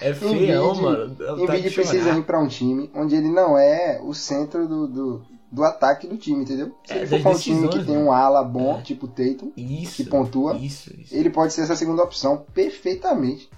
É 0.00 0.12
feião, 0.12 0.74
mano. 0.74 1.16
Embiid 1.38 1.68
de 1.68 1.74
precisa 1.74 2.10
ir 2.18 2.24
pra 2.24 2.38
um 2.38 2.48
time 2.48 2.90
onde 2.94 3.14
ele 3.14 3.28
não 3.28 3.56
é 3.56 4.00
o 4.02 4.12
centro 4.12 4.68
do, 4.68 4.86
do, 4.86 5.22
do 5.52 5.64
ataque 5.64 6.06
do 6.06 6.16
time, 6.16 6.42
entendeu? 6.42 6.74
Se 6.84 6.92
É, 6.92 6.96
ele 6.98 7.06
for 7.06 7.12
das 7.16 7.22
pra 7.22 7.30
um 7.32 7.38
time 7.38 7.56
que 7.60 7.66
decisões, 7.78 7.86
tem 7.86 7.96
um 7.98 8.12
ala 8.12 8.42
bom, 8.44 8.78
É. 8.78 8.82
tipo 8.82 9.08
Tatum, 9.08 9.52
Isso. 9.56 9.96
que 9.96 10.04
pontua. 10.04 10.56
Isso, 10.56 10.92
isso. 10.98 11.14
ele 11.14 11.30
pode 11.30 11.52
ser 11.52 11.62
essa 11.62 11.74
segunda 11.76 12.02
opção 12.02 12.44
perfeitamente. 12.54 13.48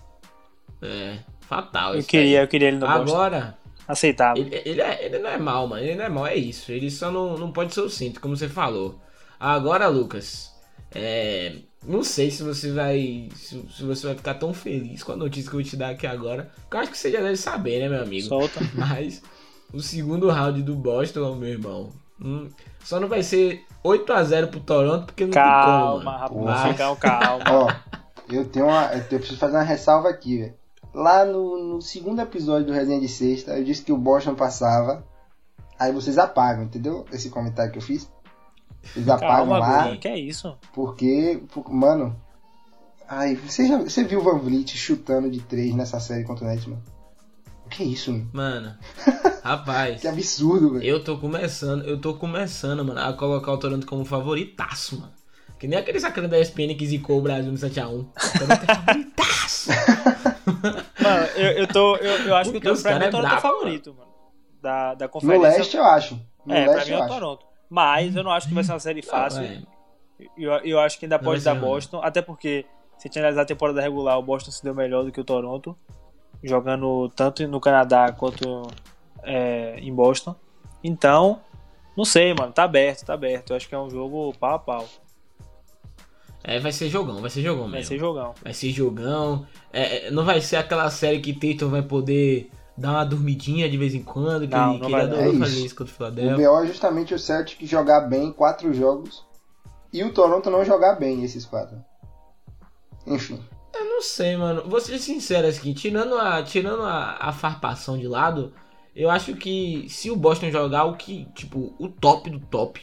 É, 0.81 1.19
fatal. 1.41 1.95
Eu 1.95 2.03
queria, 2.03 2.41
eu 2.43 2.49
queria 2.49 2.69
ele 2.69 2.79
no 2.79 2.87
Boston. 2.87 3.03
Agora, 3.03 3.59
Aceitável. 3.87 4.43
ele, 4.45 4.63
ele, 4.65 4.81
é- 4.81 5.05
ele 5.05 5.19
não 5.19 5.31
é 5.31 5.39
mal, 5.39 5.67
mano. 5.69 5.83
Ele 5.83 5.95
não 5.95 6.05
é 6.05 6.09
mal, 6.09 6.27
é 6.27 6.35
isso. 6.37 6.73
Ele 6.73 6.91
só 6.91 7.11
não, 7.11 7.37
não 7.37 7.53
pode 7.53 7.75
ser 7.75 7.81
o 7.83 7.91
centro, 7.91 8.21
como 8.21 8.37
você 8.37 8.49
falou. 8.49 8.99
Agora, 9.39 9.87
Lucas, 9.89 10.51
é, 10.95 11.57
não 11.87 12.03
sei 12.03 12.31
se 12.31 12.43
você 12.43 12.71
vai. 12.73 13.29
Se, 13.35 13.63
se 13.71 13.83
você 13.85 14.07
vai 14.07 14.17
ficar 14.17 14.35
tão 14.35 14.55
feliz 14.55 15.03
com 15.03 15.13
a 15.13 15.17
notícia 15.17 15.51
que 15.51 15.57
eu 15.57 15.61
vou 15.61 15.69
te 15.69 15.77
dar 15.77 15.91
aqui 15.91 16.07
agora. 16.07 16.51
Que 16.71 16.77
eu 16.77 16.81
acho 16.81 16.91
que 16.91 16.99
você 16.99 17.11
já 17.11 17.21
deve 17.21 17.37
saber, 17.37 17.81
né, 17.81 17.89
meu 17.89 18.03
amigo? 18.03 18.27
Solta. 18.29 18.61
Mas 18.75 19.21
o 19.73 19.81
segundo 19.81 20.29
round 20.31 20.63
do 20.63 20.75
Boston, 20.77 21.35
meu 21.37 21.49
irmão. 21.51 21.91
hum, 22.21 22.49
só 22.85 22.99
não 23.01 23.09
vai 23.09 23.23
ser 23.23 23.65
8x0 23.85 24.49
pro 24.49 24.61
Toronto, 24.61 25.07
porque 25.07 25.25
não 25.25 25.33
tem 25.33 25.43
como, 25.43 25.55
Calma, 25.55 26.19
rapaz. 26.19 26.45
Mas- 26.45 26.77
Calma, 26.77 26.97
calma. 27.01 27.45
Ó, 27.51 27.73
eu 28.33 28.45
tenho 28.49 28.67
uma. 28.67 28.93
Eu 28.95 29.19
preciso 29.19 29.39
fazer 29.39 29.57
uma 29.57 29.63
ressalva 29.63 30.09
aqui, 30.09 30.39
velho. 30.39 30.55
Lá 30.95 31.25
no, 31.25 31.75
no 31.75 31.81
segundo 31.83 32.21
episódio 32.21 32.67
do 32.67 32.73
Resenha 32.73 33.01
de 33.01 33.09
Sexta, 33.09 33.57
eu 33.57 33.65
disse 33.65 33.83
que 33.83 33.93
o 33.93 33.97
Boston 33.99 34.35
passava. 34.35 35.05
Aí 35.79 35.91
vocês 35.93 36.19
apagam, 36.19 36.65
entendeu? 36.65 37.05
Esse 37.13 37.31
comentário 37.31 37.73
que 37.73 37.79
eu 37.79 37.83
fiz. 37.83 38.11
Vocês 38.83 39.09
apagam 39.09 39.49
Calma, 39.49 39.59
lá. 39.59 39.97
Que 39.97 40.09
é 40.09 40.19
isso? 40.19 40.57
porque, 40.75 41.43
por- 41.53 41.69
Mano. 41.73 42.15
Ai, 43.09 43.35
você, 43.37 43.67
já, 43.67 43.79
você 43.79 44.05
viu 44.05 44.21
o 44.21 44.23
Van 44.23 44.39
Vliet 44.39 44.77
chutando 44.77 45.31
de 45.31 45.41
três 45.41 45.75
nessa 45.75 45.99
série 46.01 46.25
contra 46.25 46.45
o 46.45 46.49
Nets, 46.49 46.67
mano? 46.67 46.83
O 46.87 47.02
que 47.73 47.83
isso, 47.85 48.13
mano? 48.13 48.31
Mano, 48.33 48.75
rapaz. 49.43 50.01
Que 50.01 50.09
absurdo, 50.09 50.75
velho. 50.75 50.85
Eu 50.85 51.03
tô 51.05 51.17
começando, 51.19 51.85
eu 51.85 52.01
tô 52.01 52.15
começando, 52.15 52.85
mano, 52.85 53.01
a 53.01 53.13
colocar 53.13 53.53
o 53.53 53.59
Toronto 53.59 53.87
como 53.87 54.05
favoritaço, 54.05 55.01
mano. 55.01 55.13
Que 55.59 55.69
nem 55.69 55.79
aquele 55.79 56.01
sacana 56.01 56.27
da 56.29 56.39
ESPN 56.41 56.75
que 56.77 56.87
zicou 56.87 57.19
o 57.19 57.23
Brasil 57.23 57.51
no 57.53 57.57
7x1. 57.59 57.87
O 57.89 58.39
Toronto 58.39 58.65
é 58.69 58.75
favoritaço. 58.75 59.71
Mano, 61.03 61.27
eu, 61.37 61.51
eu 61.53 61.67
tô. 61.69 61.97
Eu, 61.97 62.27
eu 62.27 62.35
acho 62.37 62.51
Porque 62.51 62.61
que 62.61 62.67
eu 62.69 62.73
tô, 62.73 62.77
os 62.77 62.83
pra 62.83 62.99
mim 62.99 63.05
o 63.05 63.09
é 63.09 63.11
Toronto 63.11 63.27
é 63.27 63.31
brabo, 63.31 63.43
favorito, 63.43 63.95
mano. 63.95 64.11
Da, 64.61 64.95
da 64.95 65.07
No 65.07 65.11
conferência. 65.13 65.49
leste 65.49 65.77
eu 65.77 65.85
acho. 65.85 66.21
No 66.45 66.55
é, 66.55 66.65
pra 66.65 66.75
leste 66.75 66.89
mim 66.91 66.95
é 66.95 66.97
eu 66.97 67.01
o 67.01 67.05
acho. 67.05 67.15
Toronto. 67.15 67.47
Mas 67.71 68.17
eu 68.17 68.23
não 68.25 68.31
acho 68.33 68.49
que 68.49 68.55
vai 68.55 68.65
ser 68.65 68.73
uma 68.73 68.81
série 68.81 69.03
fácil. 69.03 69.43
É, 69.43 69.63
Eu, 70.37 70.53
eu 70.65 70.79
acho 70.81 70.99
que 70.99 71.05
ainda 71.07 71.17
Não 71.19 71.25
pode 71.25 71.43
dar 71.43 71.55
não. 71.55 71.63
Boston, 71.63 72.01
até 72.03 72.21
porque 72.23 72.67
se 72.99 73.07
a 73.07 73.09
gente 73.09 73.19
analisar 73.19 73.43
a 73.43 73.47
temporada 73.47 73.81
regular, 73.81 74.19
o 74.19 74.23
Boston 74.23 74.51
se 74.51 74.63
deu 74.63 74.75
melhor 74.75 75.05
do 75.05 75.11
que 75.13 75.21
o 75.21 75.25
Toronto, 75.25 75.77
jogando 76.43 77.09
tanto 77.11 77.47
no 77.49 77.61
Canadá 77.61 78.13
quanto 78.13 78.63
é, 79.23 79.79
em 79.81 79.95
Boston. 79.95 80.35
Então, 80.83 81.41
não 81.97 82.05
sei, 82.05 82.35
mano, 82.35 82.53
tá 82.53 82.65
aberto, 82.65 83.05
tá 83.07 83.15
aberto. 83.15 83.51
Eu 83.51 83.57
acho 83.57 83.69
que 83.69 83.75
é 83.75 83.79
um 83.79 83.91
jogo 83.91 84.33
pau 84.39 84.55
a 84.55 84.59
pau. 84.59 84.89
É, 86.45 86.59
vai 86.59 86.73
ser 86.73 86.89
jogão, 86.89 87.21
vai 87.21 87.31
ser 87.31 87.41
jogão 87.43 87.65
Vai 87.65 87.73
mesmo. 87.79 87.89
ser 87.89 87.99
jogão. 87.99 88.35
Vai 88.43 88.53
ser 88.53 88.71
jogão. 88.71 89.47
É, 89.73 90.09
é, 90.09 90.11
não 90.11 90.25
vai 90.25 90.41
ser 90.41 90.57
aquela 90.57 90.91
série 90.91 91.21
que 91.21 91.33
Tatum 91.33 91.71
vai 91.71 91.83
poder 91.83 92.51
dar 92.77 92.91
uma 92.91 93.05
dormidinha 93.05 93.71
de 93.71 93.77
vez 93.79 93.95
em 93.95 94.03
quando, 94.03 94.49
que, 94.49 94.55
Não, 94.57 94.71
ele, 94.73 94.79
não 94.81 94.87
que 94.87 94.93
vai 94.93 95.03
ele 95.05 95.13
adorou 95.13 95.35
É 95.35 95.39
fazer 95.39 95.65
isso. 95.65 95.77
contra 95.77 95.93
o 95.93 95.95
O 95.95 95.97
Philadelphia. 95.97 96.49
BO 96.51 96.63
é 96.63 96.67
justamente 96.67 97.15
o 97.15 97.19
Celtic 97.19 97.65
jogar 97.65 98.01
bem 98.03 98.33
quatro 98.33 98.75
jogos 98.75 99.25
e 99.93 100.03
o 100.03 100.13
Toronto 100.13 100.51
não 100.51 100.65
jogar 100.65 100.97
bem 100.97 101.23
esses 101.23 101.47
quatro. 101.47 101.77
Enfim. 103.07 103.41
Eu 103.75 103.85
não 103.87 104.03
sei, 104.03 104.37
mano. 104.37 104.63
Vou 104.69 104.81
ser 104.81 104.99
sincero 104.99 105.47
assim, 105.47 105.73
tirando 105.73 106.17
a, 106.19 106.43
tirando 106.43 106.83
a, 106.83 107.17
a 107.29 107.33
farpação 107.33 107.99
de 107.99 108.07
lado, 108.07 108.53
eu 108.95 109.11
acho 109.11 109.35
que 109.35 109.87
se 109.89 110.11
o 110.11 110.17
Boston 110.17 110.51
jogar 110.51 110.85
o 110.85 110.97
que, 110.97 111.27
tipo, 111.35 111.75
o 111.79 111.89
top 111.89 112.29
do 112.31 112.41
top, 112.41 112.81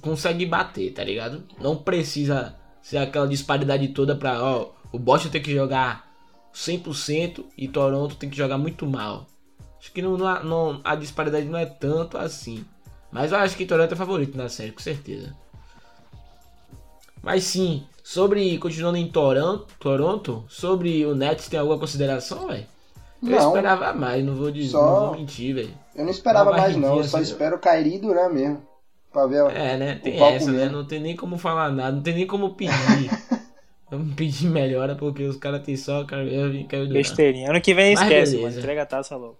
consegue 0.00 0.46
bater, 0.46 0.92
tá 0.92 1.02
ligado? 1.04 1.44
Não 1.60 1.76
precisa 1.76 2.56
ser 2.82 2.98
aquela 2.98 3.26
disparidade 3.28 3.88
toda 3.88 4.14
pra, 4.16 4.42
ó, 4.42 4.70
o 4.92 4.98
Boston 4.98 5.28
tem 5.30 5.42
que 5.42 5.52
jogar 5.54 6.08
100% 6.52 7.44
e 7.56 7.68
Toronto 7.68 8.16
tem 8.16 8.30
que 8.30 8.36
jogar 8.36 8.58
muito 8.58 8.86
mal. 8.86 9.26
Acho 9.78 9.92
que 9.92 10.02
não, 10.02 10.16
não- 10.16 10.80
a 10.84 10.94
disparidade 10.94 11.46
não 11.46 11.58
é 11.58 11.66
tanto 11.66 12.16
assim. 12.18 12.64
Mas 13.10 13.32
eu 13.32 13.38
acho 13.38 13.56
que 13.56 13.66
Toronto 13.66 13.92
é 13.92 13.96
favorito 13.96 14.36
na 14.36 14.48
série, 14.48 14.72
com 14.72 14.80
certeza. 14.80 15.34
Mas 17.22 17.44
sim, 17.44 17.86
sobre. 18.12 18.58
Continuando 18.58 18.98
em 18.98 19.06
Toronto, 19.08 19.66
Toronto 19.78 20.44
sobre 20.48 21.04
o 21.06 21.14
Nets, 21.14 21.48
tem 21.48 21.58
alguma 21.60 21.78
consideração, 21.78 22.46
velho? 22.48 22.66
Eu 23.22 23.28
Não. 23.30 23.48
esperava 23.48 23.92
mais, 23.92 24.24
não 24.24 24.34
vou 24.34 24.50
dizer, 24.50 24.70
Só- 24.70 24.82
não 25.00 25.06
vou 25.10 25.18
mentir, 25.18 25.54
velho. 25.54 25.74
Eu 25.94 26.04
não 26.04 26.10
esperava 26.10 26.50
mais 26.52 26.74
não, 26.76 26.96
eu 26.96 27.04
só 27.04 27.18
assim, 27.18 27.30
espero 27.30 27.58
Kyrie 27.58 27.96
e 27.96 27.98
Duran 27.98 28.30
mesmo. 28.30 28.62
Pra 29.12 29.26
ver 29.26 29.44
É, 29.56 29.76
né? 29.76 29.94
Tem 30.02 30.14
essa, 30.22 30.46
né? 30.50 30.58
comendo. 30.58 30.78
Não 30.78 30.84
tem 30.86 31.00
nem 31.00 31.16
como 31.16 31.36
falar 31.36 31.70
nada, 31.70 31.92
não 31.96 32.02
tem 32.02 32.14
nem 32.14 32.26
como 32.26 32.54
pedir. 32.54 32.70
Vamos 33.90 34.14
pedir 34.14 34.46
melhora, 34.48 34.94
porque 34.94 35.24
os 35.24 35.36
caras 35.36 35.62
têm 35.64 35.76
só 35.76 36.04
Kyrie 36.04 36.32
Irving 36.34 36.60
e 36.60 36.66
Durant. 36.68 36.92
Besteirinha. 36.92 37.50
Ano 37.50 37.60
que 37.60 37.74
vem 37.74 37.94
Mas 37.94 38.02
esquece, 38.04 38.32
beleza. 38.36 38.48
mano. 38.48 38.58
Entrega 38.60 38.82
a 38.82 38.86
taça 38.86 39.16
logo. 39.16 39.36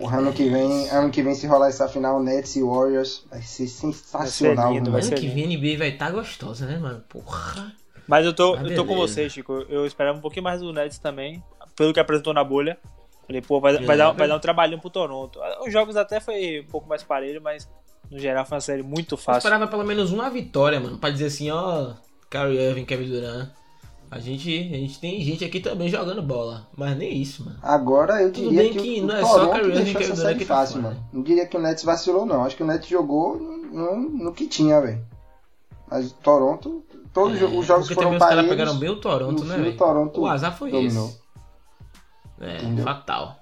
Porra, 0.00 0.18
ano 0.18 0.32
que 0.32 0.48
vem, 0.48 0.88
ano 0.90 1.10
que 1.10 1.22
vem 1.22 1.34
se 1.34 1.46
rolar 1.46 1.68
essa 1.68 1.88
final 1.88 2.22
Nets 2.22 2.54
e 2.56 2.62
Warriors, 2.62 3.24
vai 3.30 3.42
ser 3.42 3.66
sensacional. 3.66 4.72
lindo, 4.72 4.90
mano. 4.90 4.92
vai 4.92 5.00
Ano 5.00 5.08
ser 5.08 5.14
que 5.16 5.22
lindo. 5.26 5.34
vem 5.34 5.44
a 5.44 5.58
NBA 5.58 5.78
vai 5.78 5.88
estar 5.88 6.06
tá 6.06 6.12
gostosa, 6.12 6.66
né, 6.66 6.78
mano? 6.78 7.02
Porra. 7.08 7.72
Mas 8.06 8.24
eu 8.24 8.32
tô, 8.32 8.56
Mas 8.56 8.70
eu 8.70 8.76
tô 8.76 8.84
com 8.84 8.96
você, 8.96 9.28
Chico. 9.28 9.52
Eu 9.68 9.84
esperava 9.86 10.16
um 10.16 10.20
pouquinho 10.20 10.44
mais 10.44 10.60
do 10.60 10.72
Nets 10.72 10.98
também, 10.98 11.42
pelo 11.76 11.92
que 11.92 12.00
apresentou 12.00 12.32
na 12.32 12.42
bolha. 12.44 12.78
Falei, 13.26 13.42
pô, 13.42 13.60
vai, 13.60 13.76
É, 13.76 13.82
vai, 13.84 13.96
dar, 13.96 14.06
vai- 14.06 14.16
vai 14.20 14.28
dar 14.28 14.36
um 14.36 14.40
trabalhinho 14.40 14.80
pro 14.80 14.88
Toronto. 14.88 15.38
Os 15.66 15.72
jogos 15.72 15.96
até 15.96 16.18
foi 16.20 16.60
um 16.60 16.70
pouco 16.70 16.88
mais 16.88 17.02
parelho, 17.02 17.42
mas 17.42 17.68
no 18.10 18.18
geral 18.18 18.46
foi 18.46 18.56
uma 18.56 18.60
série 18.62 18.82
muito 18.82 19.14
Eu 19.14 19.18
fácil. 19.18 19.38
esperava 19.38 19.66
pelo 19.66 19.84
menos 19.84 20.10
uma 20.12 20.30
vitória, 20.30 20.80
mano, 20.80 20.96
pra 20.96 21.10
dizer 21.10 21.26
assim, 21.26 21.50
ó, 21.50 21.92
Kyrie 22.30 22.58
Irving, 22.58 22.84
Kevin 22.86 23.10
Durant. 23.10 23.50
A 24.10 24.18
gente, 24.18 24.48
a 24.48 24.76
gente 24.76 24.98
tem 25.00 25.20
gente 25.22 25.44
aqui 25.44 25.60
também 25.60 25.88
jogando 25.88 26.22
bola, 26.22 26.66
mas 26.76 26.96
nem 26.96 27.12
isso, 27.20 27.44
mano. 27.44 27.58
Agora 27.62 28.22
eu 28.22 28.32
Tudo 28.32 28.48
diria 28.50 28.72
que, 28.72 28.78
que 28.80 29.00
o, 29.02 29.06
não 29.06 29.14
o 29.14 29.18
é 29.18 29.22
só 29.22 29.46
Kyrie 29.50 29.68
Irving 29.70 29.84
deixou 29.84 30.00
essa 30.00 30.12
o 30.12 30.16
série 30.16 30.38
tá 30.40 30.44
fácil, 30.46 30.76
fora, 30.80 30.88
mano. 30.94 31.00
né? 31.00 31.06
Não 31.12 31.22
diria 31.22 31.46
que 31.46 31.56
o 31.56 31.60
Nets 31.60 31.84
vacilou 31.84 32.24
não, 32.24 32.42
acho 32.44 32.56
que 32.56 32.62
o 32.62 32.66
Nets 32.66 32.88
jogou 32.88 33.36
no, 33.38 33.96
no 34.24 34.32
que 34.32 34.46
tinha, 34.46 34.80
velho. 34.80 35.04
Mas 35.90 36.10
o 36.10 36.14
Toronto, 36.14 36.82
todos 37.12 37.40
É, 37.40 37.44
os 37.44 37.66
jogos 37.66 37.86
foram 37.88 38.02
também 38.02 38.16
os 38.16 38.18
caras 38.18 38.34
parelhos. 38.36 38.48
pegaram 38.50 38.78
bem 38.78 38.88
o 38.88 38.96
Toronto, 38.96 39.44
né, 39.44 39.54
fim, 39.56 39.68
o? 39.68 39.76
Toronto 39.76 40.20
O 40.22 40.26
azar 40.26 40.56
foi 40.56 40.70
dominou. 40.70 41.08
esse. 41.08 41.20
É, 42.40 42.56
Entendeu? 42.56 42.84
fatal. 42.84 43.36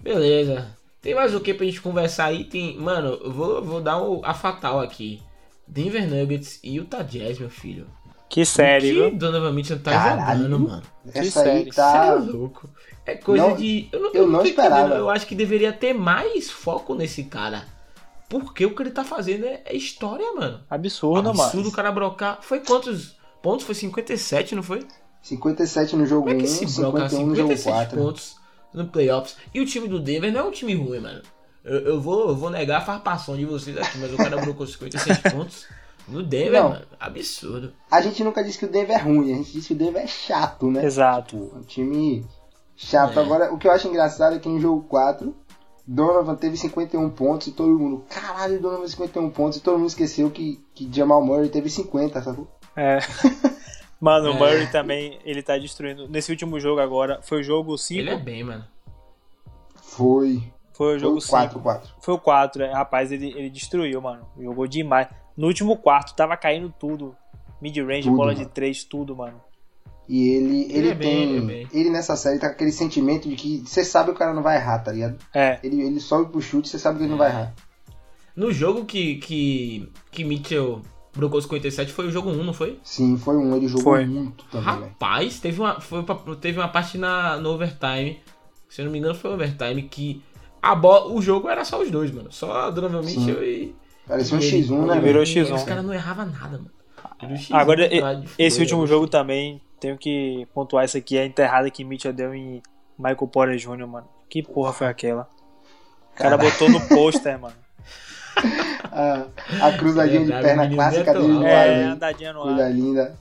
Beleza. 0.00 0.76
Tem 1.02 1.14
mais 1.14 1.34
o 1.34 1.40
que 1.40 1.52
pra 1.54 1.66
gente 1.66 1.80
conversar 1.80 2.26
aí? 2.26 2.44
Tem, 2.44 2.76
mano, 2.76 3.18
eu 3.24 3.32
vou, 3.32 3.64
vou 3.64 3.80
dar 3.80 4.00
o- 4.02 4.20
a 4.24 4.34
fatal 4.34 4.78
aqui. 4.80 5.22
Denver 5.66 6.08
Nuggets 6.08 6.60
e 6.62 6.76
Utah 6.76 7.02
Jazz, 7.02 7.38
meu 7.38 7.48
filho. 7.50 7.86
Que 8.30 8.44
série, 8.46 8.86
que 8.88 8.92
viu? 8.94 9.10
Donovan 9.10 9.52
Mitchell 9.52 9.80
tá 9.80 9.90
Caralho. 9.90 10.44
jogando, 10.44 10.60
mano. 10.60 10.82
Essa 11.12 11.20
aí 11.20 11.30
série, 11.30 11.72
tá. 11.72 12.02
Cê 12.02 12.08
é 12.08 12.32
louco. 12.32 12.70
É 13.04 13.14
coisa 13.16 13.48
Não, 13.48 13.56
de. 13.56 13.88
Eu 13.90 14.00
não, 14.00 14.12
eu 14.14 14.26
não 14.28 14.38
tô 14.38 14.44
esperava. 14.46 14.80
entendendo. 14.82 14.98
Eu 15.00 15.10
acho 15.10 15.26
que 15.26 15.34
deveria 15.34 15.72
ter 15.72 15.92
mais 15.92 16.48
foco 16.48 16.94
nesse 16.94 17.24
cara. 17.24 17.64
Porque 18.28 18.64
o 18.64 18.72
que 18.74 18.82
ele 18.84 18.90
tá 18.92 19.02
fazendo 19.02 19.44
é, 19.44 19.62
é 19.64 19.74
história, 19.76 20.32
mano. 20.32 20.60
Absurdo, 20.70 21.30
Absurdo 21.30 21.56
mano. 21.56 21.68
o 21.68 21.72
cara 21.72 21.90
brocar. 21.90 22.38
Foi 22.40 22.60
quantos 22.60 23.16
pontos? 23.42 23.66
Foi 23.66 23.74
57, 23.74 24.54
não 24.54 24.62
foi? 24.62 24.86
57 25.22 25.96
no 25.96 26.06
jogo 26.06 26.28
Como 26.28 26.34
é 26.34 26.36
1, 26.36 26.38
que 26.38 26.44
esse 26.44 26.80
broca 26.80 27.08
51 27.08 27.26
no 27.26 27.34
jogo 27.34 27.48
57 27.56 27.64
4. 27.64 27.98
pontos 28.00 28.36
no 28.72 28.86
playoffs? 28.86 29.36
E 29.52 29.60
o 29.60 29.66
time 29.66 29.88
do 29.88 29.98
Denver 29.98 30.32
não 30.32 30.40
é 30.40 30.44
um 30.44 30.50
time 30.52 30.74
ruim, 30.74 31.00
mano. 31.00 31.20
Eu, 31.64 31.78
eu 31.80 32.00
vou, 32.00 32.28
eu 32.28 32.36
vou 32.36 32.48
negar 32.48 32.78
a 32.78 32.84
farpação 32.84 33.36
de 33.36 33.44
vocês 33.44 33.76
aqui, 33.76 33.98
mas 33.98 34.12
o 34.14 34.16
cara 34.16 34.36
brocou 34.40 34.64
57 34.66 35.22
pontos 35.34 35.66
no 36.10 36.22
Denver, 36.22 36.62
Não. 36.62 36.70
mano. 36.70 36.86
Absurdo. 36.98 37.72
A 37.90 38.00
gente 38.00 38.22
nunca 38.24 38.42
disse 38.44 38.58
que 38.58 38.64
o 38.66 38.70
Denver 38.70 38.96
é 38.96 39.00
ruim, 39.00 39.32
a 39.32 39.36
gente 39.36 39.52
disse 39.52 39.68
que 39.68 39.74
o 39.74 39.76
Denver 39.76 40.02
é 40.02 40.06
chato, 40.06 40.70
né? 40.70 40.84
Exato. 40.84 41.36
Tipo, 41.38 41.56
um 41.58 41.62
time 41.62 42.26
chato. 42.76 43.18
É. 43.18 43.22
Agora, 43.22 43.52
o 43.52 43.58
que 43.58 43.66
eu 43.68 43.72
acho 43.72 43.88
engraçado 43.88 44.36
é 44.36 44.38
que 44.38 44.48
em 44.48 44.60
jogo 44.60 44.82
4, 44.88 45.34
Donovan 45.86 46.34
teve 46.36 46.56
51 46.56 47.10
pontos 47.10 47.46
e 47.48 47.52
todo 47.52 47.78
mundo, 47.78 48.04
caralho, 48.08 48.60
Donovan 48.60 48.86
51 48.86 49.30
pontos 49.30 49.58
e 49.58 49.62
todo 49.62 49.78
mundo 49.78 49.88
esqueceu 49.88 50.30
que, 50.30 50.62
que 50.74 50.88
Jamal 50.92 51.24
Murray 51.24 51.48
teve 51.48 51.68
50, 51.70 52.22
sacou? 52.22 52.46
É. 52.76 52.98
Mano, 54.00 54.30
o 54.30 54.34
É. 54.34 54.38
Murray 54.38 54.66
também, 54.70 55.18
ele 55.26 55.42
tá 55.42 55.58
destruindo. 55.58 56.08
Nesse 56.08 56.30
último 56.30 56.58
jogo 56.58 56.80
agora, 56.80 57.20
foi 57.22 57.40
o 57.40 57.42
jogo 57.42 57.76
5. 57.76 58.00
Ele 58.00 58.10
é 58.10 58.16
bem, 58.18 58.42
mano. 58.44 58.64
Foi. 59.74 60.42
Foi 60.80 60.96
o 60.96 60.98
jogo 60.98 61.18
o 61.18 61.20
5. 61.20 61.30
4, 61.30 61.60
4. 61.60 61.90
Foi 62.00 62.14
o 62.14 62.18
4, 62.18 62.62
é. 62.62 62.72
rapaz, 62.72 63.12
ele, 63.12 63.34
ele 63.36 63.50
destruiu, 63.50 64.00
mano. 64.00 64.26
Jogou 64.40 64.66
demais. 64.66 65.08
No 65.36 65.46
último 65.46 65.76
quarto, 65.76 66.14
tava 66.14 66.38
caindo 66.38 66.72
tudo. 66.80 67.14
Mid-range, 67.60 68.08
bola 68.08 68.32
mano. 68.32 68.38
de 68.38 68.46
3, 68.46 68.84
tudo, 68.84 69.14
mano. 69.14 69.38
E 70.08 70.30
ele, 70.30 70.62
ele, 70.62 70.78
Ele 70.78 70.88
é 70.88 70.94
bem, 70.94 71.10
tem. 71.10 71.22
ele 71.28 71.36
é 71.36 71.40
bem. 71.46 71.68
ele 71.70 71.90
nessa 71.90 72.16
série 72.16 72.38
tá 72.38 72.48
com 72.48 72.54
aquele 72.54 72.72
sentimento 72.72 73.28
de 73.28 73.36
que 73.36 73.58
você 73.58 73.84
sabe 73.84 74.06
que 74.08 74.14
o 74.16 74.18
cara 74.18 74.32
não 74.32 74.42
vai 74.42 74.56
errar, 74.56 74.78
tá 74.78 74.90
ligado? 74.90 75.18
É, 75.34 75.58
Ele, 75.62 75.82
ele 75.82 76.00
sobe 76.00 76.32
pro 76.32 76.40
chute, 76.40 76.66
você 76.70 76.78
sabe 76.78 76.96
que 76.96 77.04
ele 77.04 77.10
não 77.10 77.18
vai 77.18 77.28
errar. 77.28 77.54
No 78.34 78.50
jogo 78.50 78.86
que, 78.86 79.16
que, 79.16 79.92
que 80.10 80.24
Mitchell 80.24 80.80
brocou 81.14 81.42
57 81.42 81.92
foi 81.92 82.06
o 82.06 82.10
jogo 82.10 82.30
1, 82.30 82.42
não 82.42 82.54
foi? 82.54 82.80
Sim, 82.82 83.18
foi 83.18 83.36
um, 83.36 83.54
ele 83.54 83.68
jogou 83.68 83.84
Foi. 83.96 84.06
muito 84.06 84.46
também. 84.46 84.64
Rapaz, 84.66 85.40
teve 85.40 85.60
uma, 85.60 85.78
foi 85.78 86.02
teve 86.40 86.58
uma 86.58 86.68
parte 86.68 86.96
na, 86.96 87.36
no 87.36 87.50
overtime. 87.50 88.18
Se 88.66 88.80
eu 88.80 88.86
não 88.86 88.92
me 88.92 88.98
engano, 88.98 89.14
foi 89.14 89.30
overtime 89.30 89.82
que 89.82 90.22
a 90.62 90.74
bola, 90.74 91.12
o 91.12 91.20
jogo 91.22 91.48
era 91.48 91.64
só 91.64 91.80
os 91.80 91.90
dois, 91.90 92.10
mano. 92.10 92.30
Só 92.32 92.70
Donovan 92.70 93.02
Sim. 93.02 93.18
Mitchell 93.20 93.42
e. 93.44 93.74
Parecia 94.06 94.36
um 94.36 94.40
e 94.40 94.44
ele. 94.46 94.66
X1, 94.66 94.86
né, 94.86 95.00
virou 95.00 95.22
E 95.22 95.26
X1. 95.26 95.54
Os 95.54 95.62
caras 95.62 95.84
não 95.84 95.94
erravam 95.94 96.26
nada, 96.26 96.58
mano. 96.58 96.70
Virou 97.20 97.36
X1 97.36 97.54
Agora, 97.54 97.88
de 97.88 98.28
esse 98.38 98.60
último 98.60 98.86
jogo 98.86 99.06
também, 99.06 99.60
tenho 99.78 99.96
que 99.96 100.46
pontuar 100.54 100.84
isso 100.84 100.96
aqui, 100.96 101.18
a 101.18 101.24
enterrada 101.24 101.70
que 101.70 101.84
Mitchell 101.84 102.12
deu 102.12 102.34
em 102.34 102.62
Michael 102.98 103.28
Porter 103.28 103.56
Jr., 103.56 103.86
mano. 103.86 104.08
Que 104.28 104.42
porra 104.42 104.72
foi 104.72 104.86
aquela? 104.86 105.28
O 106.12 106.16
cara 106.16 106.36
botou 106.36 106.68
no 106.68 106.80
pôster, 106.88 107.38
mano. 107.38 107.54
A, 108.92 109.26
a 109.68 109.78
cruzadinha 109.78 110.24
de 110.24 110.32
É, 110.32 110.40
perna 110.40 110.62
menino 110.62 110.76
clássica 110.76 111.12
Neto, 111.12 111.20
dele 111.22 111.32
no 111.34 111.46
É, 111.46 111.68
É, 111.68 111.84
andadinha 111.84 112.32
no 112.32 112.42
Coisa 112.42 112.64
ar. 112.64 112.72
linda. 112.72 113.18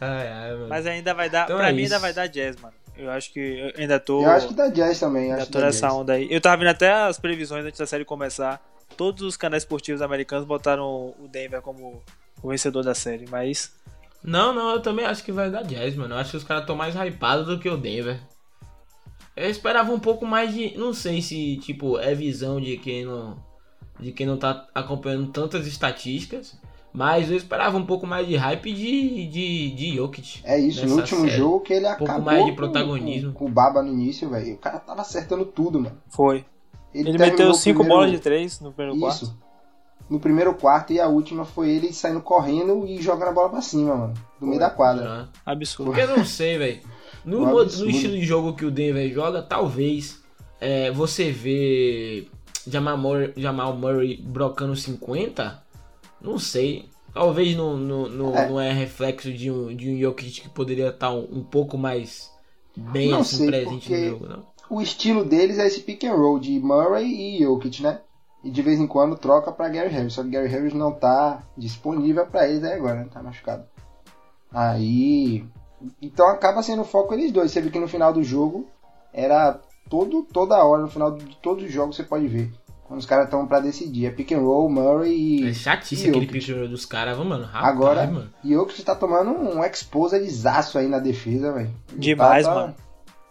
Ai, 0.00 0.28
ai, 0.28 0.52
mano. 0.52 0.68
Mas 0.68 0.86
ainda 0.86 1.12
vai 1.14 1.28
dar, 1.28 1.44
Então 1.44 1.56
pra 1.58 1.68
é 1.68 1.72
mim 1.72 1.82
ainda 1.82 1.94
isso. 1.96 2.00
vai 2.00 2.12
dar 2.14 2.26
jazz, 2.28 2.56
mano. 2.60 2.74
Eu 2.98 3.10
acho 3.10 3.32
que 3.32 3.40
eu 3.40 3.72
ainda 3.80 4.00
tô... 4.00 4.22
Eu 4.22 4.30
acho 4.30 4.48
que 4.48 4.54
dá 4.54 4.68
jazz 4.68 4.98
também. 4.98 5.24
ainda 5.24 5.36
Acho 5.36 5.46
que 5.46 5.52
tô 5.52 5.60
nessa 5.60 5.86
jazz. 5.86 5.96
onda 5.96 6.12
aí. 6.14 6.26
Eu 6.30 6.40
tava 6.40 6.56
vendo 6.56 6.68
até 6.68 6.92
as 6.92 7.18
previsões 7.18 7.64
antes 7.64 7.78
da 7.78 7.86
série 7.86 8.04
começar. 8.04 8.60
Todos 8.96 9.22
os 9.22 9.36
canais 9.36 9.62
esportivos 9.62 10.02
americanos 10.02 10.44
botaram 10.44 11.14
o 11.18 11.28
Denver 11.30 11.62
como 11.62 12.02
o 12.42 12.48
vencedor 12.48 12.82
da 12.82 12.94
série, 12.94 13.26
mas... 13.30 13.72
Não, 14.22 14.52
não, 14.52 14.70
eu 14.72 14.80
também 14.80 15.04
acho 15.06 15.22
que 15.22 15.30
vai 15.30 15.50
dar 15.50 15.62
Jazz, 15.62 15.94
mano. 15.94 16.14
Eu 16.14 16.18
acho 16.18 16.32
que 16.32 16.36
os 16.36 16.44
caras 16.44 16.64
estão 16.64 16.74
mais 16.74 16.94
hypados 16.94 17.46
do 17.46 17.58
que 17.58 17.68
o 17.68 17.76
Denver. 17.76 18.18
Eu 19.36 19.48
esperava 19.48 19.92
um 19.92 20.00
pouco 20.00 20.26
mais 20.26 20.52
de. 20.52 20.76
Não 20.76 20.92
sei 20.92 21.22
se, 21.22 21.56
tipo, 21.58 21.98
é 21.98 22.12
visão 22.14 22.60
de 22.60 22.76
quem 22.76 23.04
não. 23.04 23.40
De 23.98 24.10
quem 24.10 24.26
não 24.26 24.36
tá 24.36 24.66
acompanhando 24.74 25.30
tantas 25.30 25.66
estatísticas. 25.66 26.58
Mas 26.92 27.30
eu 27.30 27.36
esperava 27.36 27.76
um 27.76 27.84
pouco 27.86 28.06
mais 28.06 28.26
de 28.26 28.34
hype 28.36 28.72
de, 28.72 29.26
de, 29.28 29.70
de 29.72 29.96
Jokic. 29.96 30.40
É 30.42 30.58
isso, 30.58 30.86
no 30.86 30.96
último 30.96 31.20
série. 31.26 31.36
jogo 31.36 31.60
que 31.60 31.72
ele 31.74 31.86
pouco 31.86 32.04
acabou 32.04 32.24
mais 32.24 32.44
de 32.44 32.50
com- 32.50 32.56
protagonismo. 32.56 33.32
Com, 33.32 33.38
com 33.40 33.44
o 33.46 33.48
Baba 33.52 33.82
no 33.82 33.92
início, 33.92 34.28
velho. 34.30 34.54
O 34.54 34.58
cara 34.58 34.78
tava 34.80 35.02
acertando 35.02 35.44
tudo, 35.44 35.78
mano. 35.80 35.96
Foi. 36.08 36.44
Ele, 36.94 37.04
terminou 37.12 37.28
meteu 37.30 37.54
cinco 37.54 37.80
primeiro- 37.80 37.94
bolas 38.00 38.10
de 38.10 38.18
três 38.18 38.60
no 38.60 38.72
primeiro 38.72 38.98
quarto. 38.98 39.24
Isso. 39.24 39.38
No 40.08 40.18
primeiro 40.18 40.54
quarto 40.54 40.92
e 40.94 40.98
a 40.98 41.06
última 41.06 41.44
foi 41.44 41.68
ele 41.68 41.92
saindo 41.92 42.22
correndo 42.22 42.86
e 42.86 43.00
jogando 43.02 43.28
a 43.28 43.32
bola 43.32 43.50
pra 43.50 43.60
cima, 43.60 43.94
mano. 43.94 44.14
Do 44.40 44.46
meio 44.46 44.58
da 44.58 44.70
quadra. 44.70 45.04
Já. 45.04 45.28
Absurdo. 45.44 45.92
Porque 45.92 46.00
eu 46.10 46.16
não 46.16 46.24
sei, 46.24 46.56
velho. 46.56 46.80
No, 47.24 47.42
Um 47.42 47.50
no 47.52 47.62
estilo 47.62 48.14
de 48.14 48.24
jogo 48.24 48.54
que 48.54 48.64
o 48.64 48.70
Denver 48.70 49.12
joga, 49.12 49.42
talvez 49.42 50.22
é, 50.58 50.90
você 50.90 51.30
vê 51.30 52.26
Jamal 52.66 52.96
Murray, 52.96 53.34
Jamal 53.36 53.76
Murray 53.76 54.16
brocando 54.22 54.74
50. 54.74 55.62
Não 56.20 56.38
sei. 56.38 56.88
Talvez 57.12 57.56
não, 57.56 57.76
não, 57.76 58.08
não, 58.08 58.36
É. 58.36 58.48
não 58.48 58.60
é 58.60 58.72
reflexo 58.72 59.32
de 59.32 59.50
um, 59.50 59.74
de 59.74 59.90
um 59.90 59.98
Jokic 59.98 60.42
que 60.42 60.48
poderia 60.48 60.88
estar 60.88 61.10
um, 61.10 61.26
um 61.38 61.42
pouco 61.42 61.76
mais 61.76 62.30
bem 62.76 63.10
Não 63.10 63.20
assim, 63.20 63.38
sei, 63.38 63.46
presente 63.48 63.90
no 63.92 64.08
jogo, 64.10 64.28
não. 64.28 64.46
O 64.70 64.80
estilo 64.80 65.24
deles 65.24 65.58
é 65.58 65.66
esse 65.66 65.80
pick 65.80 66.04
and 66.04 66.14
roll 66.14 66.38
de 66.38 66.60
Murray 66.60 67.06
e 67.06 67.42
Jokic, 67.42 67.82
né? 67.82 68.00
E 68.44 68.50
de 68.50 68.62
vez 68.62 68.78
em 68.78 68.86
quando 68.86 69.16
troca 69.16 69.50
pra 69.50 69.68
Gary 69.68 69.88
Harris. 69.88 70.12
Só 70.12 70.22
que 70.22 70.30
Gary 70.30 70.48
Harris 70.48 70.74
não 70.74 70.92
tá 70.92 71.42
disponível 71.56 72.26
pra 72.26 72.48
eles 72.48 72.62
aí 72.62 72.74
agora, 72.74 72.96
né? 73.00 73.08
Tá 73.12 73.22
machucado. 73.22 73.64
Aí. 74.52 75.44
Então 76.00 76.28
acaba 76.28 76.62
sendo 76.62 76.82
o 76.82 76.84
foco 76.84 77.14
eles 77.14 77.32
dois. 77.32 77.50
Você 77.50 77.60
viu 77.60 77.70
que 77.70 77.78
no 77.78 77.88
final 77.88 78.12
do 78.12 78.22
jogo 78.22 78.66
era 79.12 79.60
todo, 79.88 80.22
toda 80.22 80.62
hora, 80.62 80.82
no 80.82 80.90
final 80.90 81.12
de 81.16 81.36
todos 81.36 81.64
os 81.64 81.72
jogos 81.72 81.96
você 81.96 82.04
pode 82.04 82.28
ver. 82.28 82.52
Quando 82.88 83.00
os 83.00 83.06
caras 83.06 83.26
estão 83.26 83.46
pra 83.46 83.60
decidir. 83.60 84.06
É 84.06 84.10
pick 84.10 84.32
and 84.32 84.40
roll, 84.40 84.70
Murray 84.70 85.12
e. 85.12 85.48
É 85.50 85.52
chatice 85.52 86.06
e 86.06 86.08
aquele 86.08 86.26
pick 86.26 86.48
and 86.48 86.54
roll 86.56 86.68
dos 86.68 86.86
caras, 86.86 87.18
mano. 87.18 87.44
Rapaz, 87.44 87.66
Agora, 87.66 88.06
mano. 88.06 88.30
Jokic 88.42 88.82
tá 88.82 88.94
tomando 88.94 89.30
um 89.30 89.62
exposedizaço 89.62 90.78
aí 90.78 90.88
na 90.88 90.98
defesa, 90.98 91.52
velho. 91.52 91.70
Demais, 91.94 92.46
tá, 92.46 92.54
tá- 92.54 92.60
mano. 92.60 92.74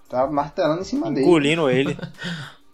Tá 0.07 0.27
martelando 0.27 0.81
em 0.81 0.83
cima 0.83 1.11
dele. 1.11 1.25
Engolindo 1.25 1.67
ele. 1.69 1.97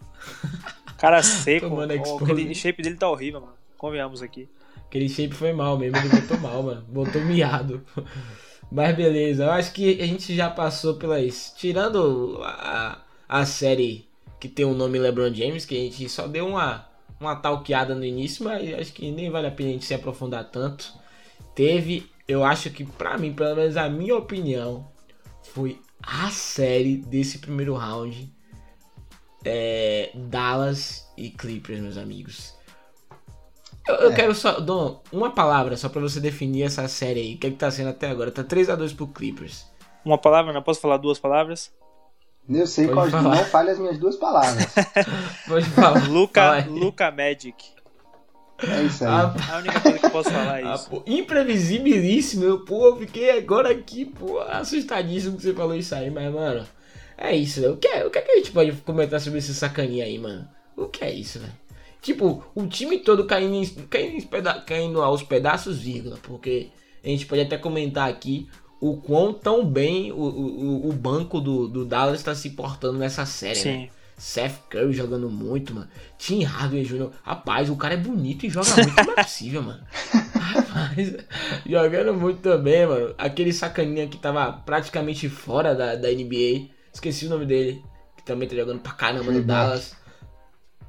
Cara 0.98 1.22
seco. 1.22 1.70
Tomando 1.70 1.92
ó, 1.92 1.94
expose. 1.94 2.22
aquele 2.24 2.54
shape 2.54 2.82
dele 2.82 2.96
tá 2.96 3.08
horrível, 3.08 3.40
mano. 3.40 3.54
Convenhamos 3.78 4.22
aqui. 4.22 4.46
Aquele 4.86 5.08
shape 5.08 5.34
foi 5.34 5.54
mal 5.54 5.78
mesmo, 5.78 5.96
ele 5.96 6.08
botou 6.08 6.38
mal, 6.38 6.62
mano. 6.62 6.84
Botou 6.86 7.22
miado. 7.22 7.82
Mas 8.70 8.94
beleza, 8.94 9.44
eu 9.44 9.50
acho 9.52 9.72
que 9.72 10.00
a 10.02 10.06
gente 10.06 10.34
já 10.36 10.50
passou 10.50 10.94
pelas. 10.94 11.52
Tirando 11.56 12.40
a, 12.42 12.98
a 13.26 13.46
série 13.46 14.06
que 14.44 14.48
tem 14.54 14.66
o 14.66 14.74
nome 14.74 14.98
LeBron 14.98 15.32
James, 15.32 15.64
que 15.64 15.74
a 15.74 15.80
gente 15.90 16.06
só 16.06 16.26
deu 16.26 16.46
uma, 16.46 16.86
uma 17.18 17.34
talqueada 17.34 17.94
no 17.94 18.04
início, 18.04 18.44
mas 18.44 18.74
acho 18.74 18.92
que 18.92 19.10
nem 19.10 19.30
vale 19.30 19.46
a 19.46 19.50
pena 19.50 19.70
a 19.70 19.72
gente 19.72 19.86
se 19.86 19.94
aprofundar 19.94 20.44
tanto. 20.50 20.92
Teve, 21.54 22.10
eu 22.28 22.44
acho 22.44 22.68
que 22.70 22.84
pra 22.84 23.16
mim, 23.16 23.32
pelo 23.32 23.56
menos 23.56 23.74
a 23.78 23.88
minha 23.88 24.14
opinião, 24.14 24.86
foi 25.54 25.80
a 26.02 26.28
série 26.30 26.98
desse 26.98 27.38
primeiro 27.38 27.74
round. 27.74 28.30
É, 29.46 30.10
Dallas 30.14 31.10
e 31.16 31.30
Clippers, 31.30 31.80
meus 31.80 31.96
amigos. 31.96 32.54
Eu, 33.88 33.94
eu 33.94 34.12
É. 34.12 34.14
quero 34.14 34.34
só, 34.34 34.60
Dom, 34.60 35.02
uma 35.10 35.30
palavra 35.30 35.74
só 35.78 35.88
pra 35.88 36.02
você 36.02 36.20
definir 36.20 36.64
essa 36.64 36.86
série 36.86 37.20
aí. 37.20 37.34
O 37.34 37.38
que 37.38 37.46
é 37.46 37.50
que 37.50 37.56
tá 37.56 37.70
sendo 37.70 37.88
até 37.88 38.10
agora? 38.10 38.30
Tá 38.30 38.44
3x2 38.44 38.94
pro 38.94 39.06
Clippers. 39.06 39.64
Uma 40.04 40.18
palavra, 40.18 40.52
não 40.52 40.62
posso 40.62 40.80
falar 40.82 40.98
duas 40.98 41.18
palavras? 41.18 41.72
Eu 42.48 42.66
sei 42.66 42.88
Pode 42.88 43.10
qual 43.10 43.22
falar. 43.22 43.36
não 43.36 43.44
falha 43.46 43.72
as 43.72 43.78
minhas 43.78 43.98
duas 43.98 44.16
palavras. 44.16 44.66
Pode 45.48 45.64
falar. 45.70 46.00
Fala 46.00 46.08
Luca. 46.08 46.66
Luca 46.68 47.10
Magic. 47.10 47.54
É 48.62 48.82
isso 48.82 49.04
aí. 49.04 49.10
Ah, 49.10 49.34
A 49.52 49.56
única 49.58 49.80
coisa 49.80 49.98
que 49.98 50.06
eu 50.06 50.10
posso 50.10 50.30
falar 50.30 50.60
é 50.60 50.64
ah, 50.64 50.74
isso. 50.74 50.88
pô, 50.90 51.02
imprevisibilíssimo. 51.06 52.44
Eu, 52.44 52.60
pô, 52.64 52.86
eu 52.88 52.96
fiquei 52.98 53.30
agora 53.36 53.70
aqui, 53.70 54.04
pô, 54.04 54.38
assustadíssimo 54.40 55.36
que 55.36 55.42
você 55.42 55.54
falou 55.54 55.74
isso 55.74 55.94
aí, 55.94 56.10
mas, 56.10 56.32
mano, 56.32 56.66
é 57.16 57.34
isso, 57.34 57.60
velho. 57.60 57.74
O 57.74 57.76
que 57.76 57.88
é, 57.88 58.04
o 58.04 58.10
que 58.10 58.18
é 58.18 58.22
que 58.22 58.30
a 58.30 58.36
gente 58.36 58.52
pode 58.52 58.72
comentar 58.72 59.20
sobre 59.20 59.38
esse 59.38 59.54
sacaninha 59.54 60.04
aí, 60.04 60.18
mano? 60.18 60.46
O 60.76 60.86
que 60.86 61.04
é 61.04 61.12
isso, 61.12 61.38
velho? 61.38 61.52
Tipo, 62.02 62.44
o 62.54 62.66
time 62.66 62.98
todo 62.98 63.24
caindo, 63.24 63.54
em- 63.54 63.86
caindo, 63.86 64.16
em 64.18 64.20
peda- 64.20 64.60
caindo 64.60 65.00
aos 65.02 65.22
pedaços, 65.22 65.78
vírgula, 65.80 66.18
porque 66.22 66.68
a 67.02 67.08
gente 67.08 67.24
pode 67.26 67.40
até 67.42 67.56
comentar 67.56 68.08
aqui 68.10 68.48
o 68.84 68.98
quão 68.98 69.32
tão 69.32 69.64
bem 69.64 70.12
o, 70.12 70.16
o, 70.16 70.88
o 70.90 70.92
banco 70.92 71.40
do, 71.40 71.66
do 71.66 71.86
Dallas 71.86 72.20
está 72.20 72.34
se 72.34 72.50
portando 72.50 72.98
nessa 72.98 73.24
série, 73.24 73.64
né? 73.64 73.78
Sim. 73.86 73.90
Seth 74.18 74.68
Curry 74.68 74.92
jogando 74.92 75.30
muito, 75.30 75.74
mano. 75.74 75.88
Tim 76.18 76.44
Hardaway 76.44 76.84
Jr. 76.84 77.08
Rapaz, 77.22 77.70
o 77.70 77.76
cara 77.76 77.94
é 77.94 77.96
bonito 77.96 78.44
e 78.44 78.50
joga 78.50 78.68
muito, 78.76 79.04
não 79.06 79.14
é 79.14 79.24
possível, 79.24 79.62
mano. 79.62 79.82
Rapaz, 80.36 81.14
jogando 81.64 82.12
muito 82.12 82.40
também, 82.40 82.86
mano. 82.86 83.14
Aquele 83.16 83.54
sacaninha 83.54 84.06
que 84.06 84.18
tava 84.18 84.52
praticamente 84.52 85.30
fora 85.30 85.74
da, 85.74 85.94
da 85.94 86.08
NBA. 86.10 86.68
Esqueci 86.92 87.24
o 87.24 87.30
nome 87.30 87.46
dele. 87.46 87.82
Que 88.18 88.22
também 88.22 88.46
tá 88.46 88.54
jogando 88.54 88.80
pra 88.80 88.92
caramba 88.92 89.32
no 89.32 89.42
Dallas. 89.42 89.96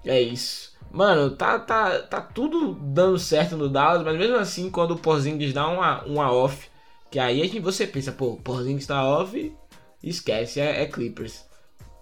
É 0.03 0.19
isso. 0.19 0.73
Mano, 0.91 1.31
tá, 1.31 1.57
tá, 1.59 1.99
tá 1.99 2.19
tudo 2.19 2.73
dando 2.73 3.17
certo 3.17 3.55
no 3.55 3.69
Dallas, 3.69 4.03
mas 4.03 4.17
mesmo 4.17 4.35
assim, 4.35 4.69
quando 4.69 4.91
o 4.91 4.99
Porzingis 4.99 5.53
dá 5.53 5.65
uma, 5.65 6.03
uma 6.03 6.31
off, 6.31 6.69
que 7.09 7.19
aí 7.19 7.41
a 7.41 7.45
gente, 7.45 7.59
você 7.59 7.87
pensa, 7.87 8.11
pô, 8.11 8.35
Porzingis 8.37 8.87
tá 8.87 9.03
off, 9.07 9.55
esquece, 10.03 10.59
é, 10.59 10.81
é 10.81 10.85
Clippers. 10.85 11.45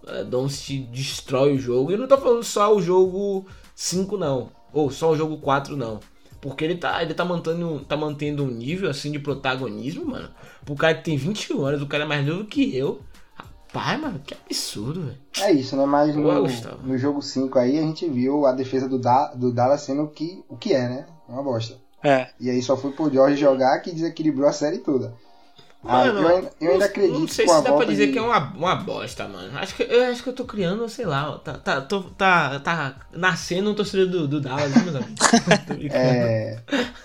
É, 0.07 0.23
Doncic 0.23 0.87
destrói 0.91 1.53
o 1.53 1.59
jogo. 1.59 1.91
E 1.91 1.93
eu 1.93 1.99
não 1.99 2.07
tô 2.07 2.17
falando 2.17 2.43
só 2.43 2.75
o 2.75 2.81
jogo 2.81 3.45
5, 3.75 4.17
não. 4.17 4.51
Ou 4.73 4.89
só 4.89 5.11
o 5.11 5.15
jogo 5.15 5.37
4, 5.37 5.77
não. 5.77 5.99
Porque 6.41 6.65
ele 6.65 6.75
tá, 6.75 7.01
ele 7.01 7.13
tá 7.13 7.23
mantendo, 7.23 7.79
tá 7.85 7.95
mantendo 7.95 8.43
um 8.43 8.51
nível 8.51 8.89
assim 8.89 9.11
de 9.11 9.19
protagonismo, 9.19 10.05
mano. 10.05 10.29
Pro 10.65 10.75
cara 10.75 10.95
que 10.95 11.03
tem 11.03 11.15
21 11.15 11.65
anos, 11.65 11.81
o 11.81 11.87
cara 11.87 12.03
é 12.03 12.07
mais 12.07 12.25
novo 12.25 12.45
que 12.45 12.75
eu. 12.75 13.01
Rapaz, 13.33 14.01
mano, 14.01 14.19
que 14.19 14.33
absurdo, 14.33 15.03
velho. 15.03 15.17
É 15.39 15.53
isso, 15.53 15.77
né? 15.77 15.85
Mas 15.85 16.13
no, 16.15 16.45
no 16.83 16.97
jogo 16.97 17.21
5 17.21 17.57
aí 17.57 17.79
a 17.79 17.81
gente 17.81 18.07
viu 18.09 18.45
a 18.45 18.51
defesa 18.51 18.89
do, 18.89 18.99
da, 18.99 19.33
do 19.33 19.53
Dallas 19.53 19.81
sendo 19.81 20.03
o 20.03 20.09
que, 20.09 20.43
o 20.49 20.57
que 20.57 20.73
é, 20.73 20.89
né? 20.89 21.05
Uma 21.29 21.41
bosta. 21.41 21.77
É. 22.03 22.27
E 22.39 22.49
aí 22.49 22.61
só 22.61 22.75
foi 22.75 22.91
pro 22.91 23.11
George 23.11 23.37
jogar 23.37 23.79
que 23.79 23.91
desequilibrou 23.91 24.47
a 24.47 24.51
série 24.53 24.79
toda. 24.79 25.13
Ah, 25.85 26.05
Mano, 26.05 26.21
eu, 26.21 26.27
ainda- 26.29 26.51
eu 26.61 26.71
ainda 26.71 26.85
acredito 26.85 27.19
Não 27.19 27.27
sei 27.27 27.45
com 27.45 27.51
a 27.51 27.57
se 27.57 27.63
dá 27.65 27.73
pra 27.73 27.85
dizer 27.85 28.05
de- 28.07 28.13
que 28.13 28.17
é 28.17 28.21
uma, 28.21 28.39
uma 28.53 28.75
bosta, 28.75 29.27
mano. 29.27 29.57
Acho 29.57 29.75
que, 29.75 29.83
eu 29.83 30.05
acho 30.11 30.23
que 30.23 30.29
eu 30.29 30.33
tô 30.33 30.45
criando, 30.45 30.87
sei 30.87 31.03
lá, 31.05 31.37
tá, 31.39 31.57
tá, 31.57 31.81
tô- 31.81 32.03
tá, 32.03 32.57
tá 32.61 32.95
nascendo 33.11 33.69
um 33.71 33.75
torcedor 33.75 34.07
do, 34.07 34.25
do 34.27 34.39
Dallas, 34.39 34.73
né, 34.73 34.81
meus 34.81 34.95
amigos? 34.95 35.19
É, 35.91 36.57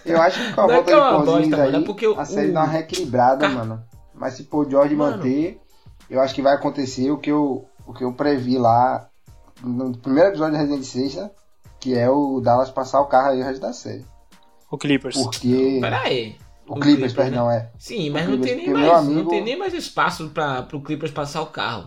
eu 0.04 0.20
acho 0.22 0.38
que 0.44 0.52
com 0.52 0.60
a 0.60 0.66
Não 0.66 0.70
é 0.72 0.74
volta 0.76 0.90
que 0.92 0.92
é 0.92 0.94
de 0.94 1.00
uma 1.00 1.10
Porzingis 1.24 1.48
bosta, 1.50 1.56
mano, 1.64 1.76
aí, 1.76 1.82
é 1.82 1.86
porque 1.86 2.06
o- 2.06 2.20
a 2.20 2.24
série 2.24 2.50
o- 2.50 2.54
dá 2.54 2.60
uma 2.60 2.68
reequilibrada, 2.68 3.48
Ca- 3.48 3.54
mano. 3.54 3.82
Mas 4.14 4.34
se 4.34 4.44
Paul 4.44 4.68
George 4.70 4.94
Mano. 4.94 5.16
manter, 5.16 5.60
eu 6.08 6.20
acho 6.20 6.34
que 6.34 6.42
vai 6.42 6.54
acontecer 6.54 7.10
o 7.10 7.18
que 7.18 7.30
eu, 7.32 7.64
o 7.86 7.92
que 7.92 8.04
eu 8.04 8.12
previ 8.12 8.58
lá 8.58 9.08
no 9.60 9.96
primeiro 9.96 10.30
episódio 10.30 10.52
da 10.52 10.58
Resident 10.60 10.84
Sexta, 10.84 11.30
que 11.80 11.96
é 11.96 12.08
o 12.08 12.40
Dallas 12.40 12.70
passar 12.70 13.00
o 13.00 13.06
carro 13.06 13.30
aí 13.30 13.40
o 13.40 13.44
resto 13.44 13.60
da 13.60 13.72
série. 13.72 14.04
O 14.70 14.76
Clippers. 14.78 15.16
Porque... 15.16 15.78
Pera 15.80 16.00
aí. 16.00 16.36
O 16.66 16.74
Clippers, 16.78 17.14
né? 17.14 17.22
perdão, 17.24 17.50
é. 17.50 17.70
Sim, 17.78 18.10
mas 18.10 18.26
O 18.28 18.32
não 18.32 18.38
tem, 18.40 18.54
Clippers, 18.58 18.66
nem 18.66 18.74
mais, 18.74 18.84
meu 18.86 18.94
amigo- 18.96 19.22
não 19.22 19.28
tem 19.30 19.42
nem 19.44 19.58
mais 19.58 19.72
espaço 19.72 20.28
pra, 20.28 20.62
pro 20.62 20.80
Clippers 20.82 21.10
passar 21.12 21.40
o 21.40 21.46
carro. 21.46 21.86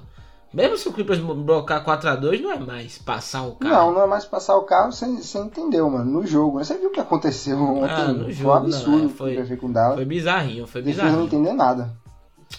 Mesmo 0.54 0.76
se 0.76 0.88
o 0.90 0.92
Clippers 0.92 1.20
blocar 1.20 1.86
4x2, 1.86 2.42
não 2.42 2.52
é 2.52 2.60
mais 2.60 2.98
passar 2.98 3.44
o 3.44 3.56
carro. 3.56 3.74
Não, 3.74 3.94
não 3.94 4.02
é 4.04 4.08
mais 4.08 4.26
passar 4.26 4.58
o 4.58 4.64
carro, 4.64 4.92
você, 4.92 5.06
você 5.06 5.38
entendeu, 5.38 5.90
mano. 5.90 6.12
No 6.12 6.26
jogo, 6.28 6.58
né? 6.58 6.64
Você 6.64 6.78
viu 6.78 6.90
o 6.90 6.92
que 6.92 7.00
aconteceu 7.00 7.58
ontem? 7.58 7.90
Ah, 7.94 8.08
no 8.08 8.24
foi 8.26 8.34
jogo, 8.34 8.50
um 8.50 8.54
não, 8.54 8.66
absurdo 8.66 9.04
é, 9.04 9.06
o 9.06 9.10
foi- 9.10 9.32
o 9.32 9.36
Clippers 9.38 9.60
com 9.62 9.68
o 9.68 9.72
Dallas. 9.74 9.96
Foi 9.96 10.06
bizarrinho, 10.06 10.68
foi 10.68 10.82
não 10.82 10.86
bizarrinho. 10.88 11.24
entendeu 11.24 11.54
nada. 11.54 11.94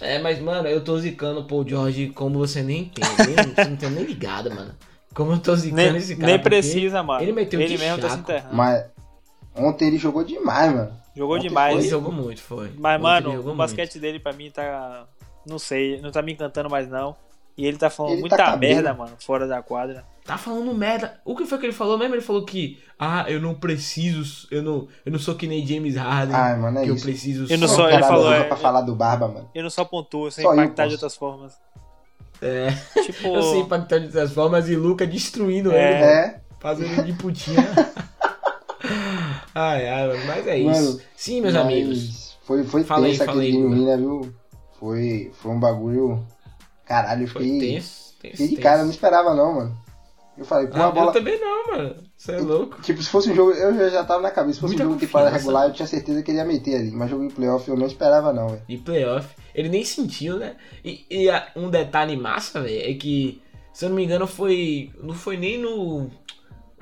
É, 0.01 0.19
mas, 0.23 0.41
mano, 0.41 0.69
eu 0.69 0.83
tô 0.83 0.99
zicando 0.99 1.41
o 1.41 1.45
Paul 1.45 1.69
George 1.69 2.09
como 2.15 2.39
você 2.39 2.63
nem 2.63 2.83
entende. 2.85 3.09
Você 3.55 3.65
não 3.69 3.77
tem 3.77 3.91
nem 3.91 4.05
ligado, 4.05 4.49
mano. 4.55 4.71
Como 5.15 5.33
eu 5.33 5.39
tô 5.39 5.55
zicando 5.55 5.83
Nem, 5.83 5.97
esse 5.97 6.17
cara. 6.17 6.29
nem 6.33 6.39
precisa, 6.41 7.03
mano. 7.03 7.21
Ele 7.23 7.33
meteu 7.33 7.61
de 7.61 7.77
mesmo 7.77 7.99
tá 7.99 8.09
se 8.09 8.17
chaco. 8.17 8.21
enterrando. 8.31 8.55
Mas 8.57 8.85
ontem 9.55 9.89
ele 9.89 9.99
jogou 9.99 10.25
demais, 10.25 10.73
mano. 10.75 10.93
Jogou 11.15 11.37
Ontem 11.37 11.49
demais. 11.49 11.73
Ele 11.75 11.83
foi- 11.83 11.91
jogou 11.91 12.13
muito, 12.13 12.43
foi. 12.43 12.73
Mas, 12.79 12.95
Ontem 13.01 13.03
mano, 13.03 13.51
o 13.53 13.55
basquete 13.55 13.99
dele 13.99 14.19
pra 14.19 14.33
mim 14.33 14.51
tá. 14.51 15.07
Não 15.47 15.59
sei, 15.59 16.01
não 16.01 16.11
tá 16.11 16.23
me 16.23 16.33
encantando 16.33 16.71
mais 16.71 16.89
não. 16.89 17.15
E 17.55 17.67
ele 17.67 17.77
tá 17.77 17.91
falando 17.91 18.13
Ele 18.13 18.21
muita 18.23 18.37
tá 18.39 18.57
merda, 18.57 18.95
mano, 18.95 19.13
fora 19.19 19.47
da 19.47 19.61
quadra. 19.63 20.05
Tá 20.25 20.39
falando 20.39 20.73
merda. 20.73 21.21
O 21.23 21.37
que 21.37 21.45
foi 21.45 21.59
que 21.59 21.67
ele 21.67 21.73
falou 21.75 21.99
mesmo? 21.99 22.15
Ele 22.15 22.23
falou 22.23 22.47
que, 22.47 22.79
ah, 22.99 23.27
eu 23.29 23.39
não 23.43 23.55
preciso, 23.55 24.47
eu 24.51 24.63
não, 24.63 24.89
eu 25.05 25.13
não 25.13 25.19
sou 25.19 25.35
que 25.35 25.47
nem 25.47 25.67
James 25.67 25.97
Harden, 25.97 26.35
Ai, 26.35 26.57
mano, 26.57 26.79
é 26.79 26.85
que 26.85 26.89
eu 26.91 26.95
isso. 26.95 27.05
preciso 27.05 27.53
Eu 27.53 27.59
não 27.59 27.69
só- 27.69 27.91
ele 27.91 28.03
falou, 28.05 28.33
é- 28.33 28.45
pra 28.45 28.57
falar 28.57 28.81
do 28.81 28.95
Barba, 28.95 29.29
mano. 29.29 29.51
Eu 29.55 29.63
não 29.65 29.69
só 29.69 29.85
pontuo, 29.85 30.31
sem 30.31 30.43
Só 30.43 30.55
eu 30.55 30.63
impactar 30.63 30.87
de 30.87 30.95
outras 30.95 31.15
formas. 31.15 31.61
É, 32.41 32.71
Tipo. 33.03 33.29
eu 33.37 33.43
sei 33.43 33.61
impactar 33.61 33.99
de 33.99 34.07
outras 34.07 34.33
formas 34.33 34.69
e 34.71 34.75
Luca 34.77 35.07
destruindo 35.07 35.71
É. 35.73 35.93
ele, 35.93 36.03
É, 36.05 36.41
fazendo 36.59 37.05
de 37.05 37.13
putinha. 37.13 37.57
ai, 39.55 39.89
ai, 39.89 40.27
mas 40.27 40.47
é 40.47 40.59
Mano, 40.63 40.77
isso. 40.77 41.01
Sim, 41.17 41.41
meus 41.43 41.55
amigos. 41.55 42.37
Foi, 42.45 42.65
foi 42.65 42.85
Fala 42.85 43.07
tenso 43.07 43.23
aquele 43.23 43.41
aí, 43.41 43.53
game 43.53 43.75
winner, 43.75 43.99
viu? 43.99 44.35
Foi, 44.79 45.31
foi 45.35 45.53
um 45.53 45.61
bagulho. 45.61 46.27
Caralho, 46.85 47.23
eu 47.25 47.29
Foi 47.29 47.43
fiquei. 47.45 47.61
tenso, 47.75 48.15
tenso, 48.21 48.37
Fiquei 48.37 48.49
de 48.49 48.57
tenso. 48.57 48.63
cara, 48.63 48.81
eu 48.81 48.85
não 48.85 48.91
esperava 48.91 49.35
não, 49.35 49.55
mano. 49.55 49.83
Eu 50.37 50.45
falei, 50.47 50.67
pô, 50.67 50.77
Ah, 50.79 50.87
a 50.87 50.91
bola. 50.91 51.07
Eu 51.09 51.13
também 51.13 51.39
não, 51.41 51.67
mano. 51.69 51.95
Você 52.17 52.33
é 52.33 52.39
louco. 52.39 52.81
Tipo, 52.83 53.03
se 53.03 53.09
fosse 53.09 53.31
um 53.31 53.35
jogo, 53.35 53.53
eu 53.53 53.91
já, 53.91 54.03
tava 54.03 54.23
na 54.23 54.31
cabeça. 54.31 54.55
Se 54.55 54.61
fosse 54.61 54.73
Muita 54.73 54.85
um 54.85 54.93
jogo 54.93 55.01
de 55.01 55.07
confiança. 55.07 55.37
regular, 55.37 55.67
eu 55.69 55.73
tinha 55.73 55.87
certeza 55.87 56.23
que 56.23 56.31
ele 56.31 56.39
ia 56.39 56.45
meter 56.45 56.75
ali. 56.77 56.91
Mas 56.91 57.11
jogo 57.11 57.23
em 57.25 57.29
playoff 57.31 57.69
eu 57.69 57.77
não 57.77 57.87
esperava, 57.87 58.33
não, 58.33 58.49
velho. 58.49 58.63
de 58.67 58.79
playoff. 58.79 59.29
Ele 59.55 59.69
nem 59.69 59.85
sentiu, 59.85 60.39
né? 60.39 60.57
E, 60.85 61.05
e 61.11 61.29
um 61.55 61.69
detalhe 61.69 62.17
massa, 62.17 62.63
velho, 62.63 62.91
é 62.91 62.95
que, 62.95 63.43
se 63.73 63.85
eu 63.85 63.91
não 63.91 63.97
me 63.97 64.05
engano, 64.05 64.27
foi. 64.27 64.91
Não 65.03 65.15
foi 65.15 65.37
nem 65.37 65.59
no. 65.59 66.11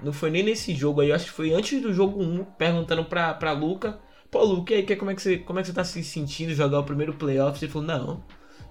Não 0.02 0.12
foi 0.12 0.30
nem 0.30 0.42
nesse 0.42 0.74
jogo 0.74 1.00
aí, 1.00 1.10
eu 1.10 1.14
acho 1.14 1.26
que 1.26 1.30
foi 1.32 1.52
antes 1.52 1.80
do 1.80 1.92
jogo 1.92 2.22
1, 2.22 2.44
perguntando 2.58 3.04
pra, 3.04 3.34
pra 3.34 3.52
Luca. 3.52 3.98
Pô, 4.30 4.42
Luca, 4.44 4.74
aí, 4.74 4.96
como 4.96 5.10
é, 5.10 5.14
que 5.14 5.22
você, 5.22 5.38
como 5.38 5.58
é 5.58 5.62
que 5.62 5.68
você 5.68 5.74
tá 5.74 5.84
se 5.84 6.02
sentindo 6.04 6.54
jogar 6.54 6.78
o 6.80 6.84
primeiro 6.84 7.14
playoff? 7.14 7.62
Ele 7.62 7.72
falou, 7.72 7.86
não. 7.88 8.22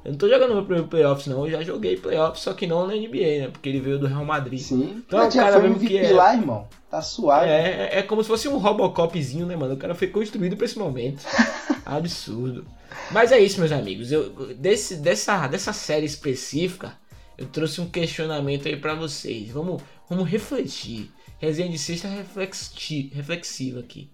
Eu 0.03 0.11
não 0.11 0.17
tô 0.17 0.29
jogando 0.29 0.53
meu 0.53 0.63
primeiro 0.63 0.87
playoffs, 0.87 1.27
não. 1.27 1.45
Eu 1.45 1.51
já 1.51 1.61
joguei 1.61 1.97
playoffs, 1.97 2.43
só 2.43 2.53
que 2.53 2.65
não 2.65 2.87
na 2.87 2.93
NBA, 2.95 3.41
né? 3.41 3.49
Porque 3.51 3.67
ele 3.67 3.81
veio 3.81 3.99
do 3.99 4.07
Real 4.07 4.23
Madrid. 4.23 4.59
Sim. 4.59 5.03
Então, 5.05 5.19
Mas 5.19 5.33
já 5.33 5.41
o 5.41 5.45
cara 5.45 5.59
foi 5.59 5.69
mesmo 5.69 5.83
MVP 5.83 5.99
que 5.99 6.05
é- 6.05 6.13
lá, 6.13 6.33
irmão. 6.33 6.67
Tá 6.89 7.01
suave. 7.01 7.47
É, 7.49 7.89
é, 7.93 7.99
é 7.99 8.03
como 8.03 8.23
se 8.23 8.29
fosse 8.29 8.47
um 8.47 8.57
Robocopzinho, 8.57 9.45
né, 9.45 9.55
mano? 9.57 9.73
O 9.73 9.77
cara 9.77 9.93
foi 9.93 10.07
construído 10.07 10.55
pra 10.55 10.65
esse 10.65 10.79
momento. 10.79 11.23
Absurdo. 11.85 12.65
Mas 13.11 13.31
é 13.31 13.39
isso, 13.39 13.59
meus 13.59 13.71
amigos. 13.71 14.11
Eu, 14.11 14.29
desse, 14.55 14.95
dessa, 14.95 15.45
dessa 15.47 15.73
série 15.73 16.05
específica, 16.05 16.93
eu 17.37 17.45
trouxe 17.45 17.81
um 17.81 17.89
questionamento 17.89 18.67
aí 18.67 18.77
pra 18.77 18.95
vocês. 18.95 19.51
Vamos, 19.51 19.81
vamos 20.09 20.27
refletir. 20.27 21.11
Resenha 21.39 21.69
de 21.69 21.79
sexta 21.79 22.07
reflexi, 22.07 23.11
reflexiva 23.13 23.79
aqui. 23.79 24.11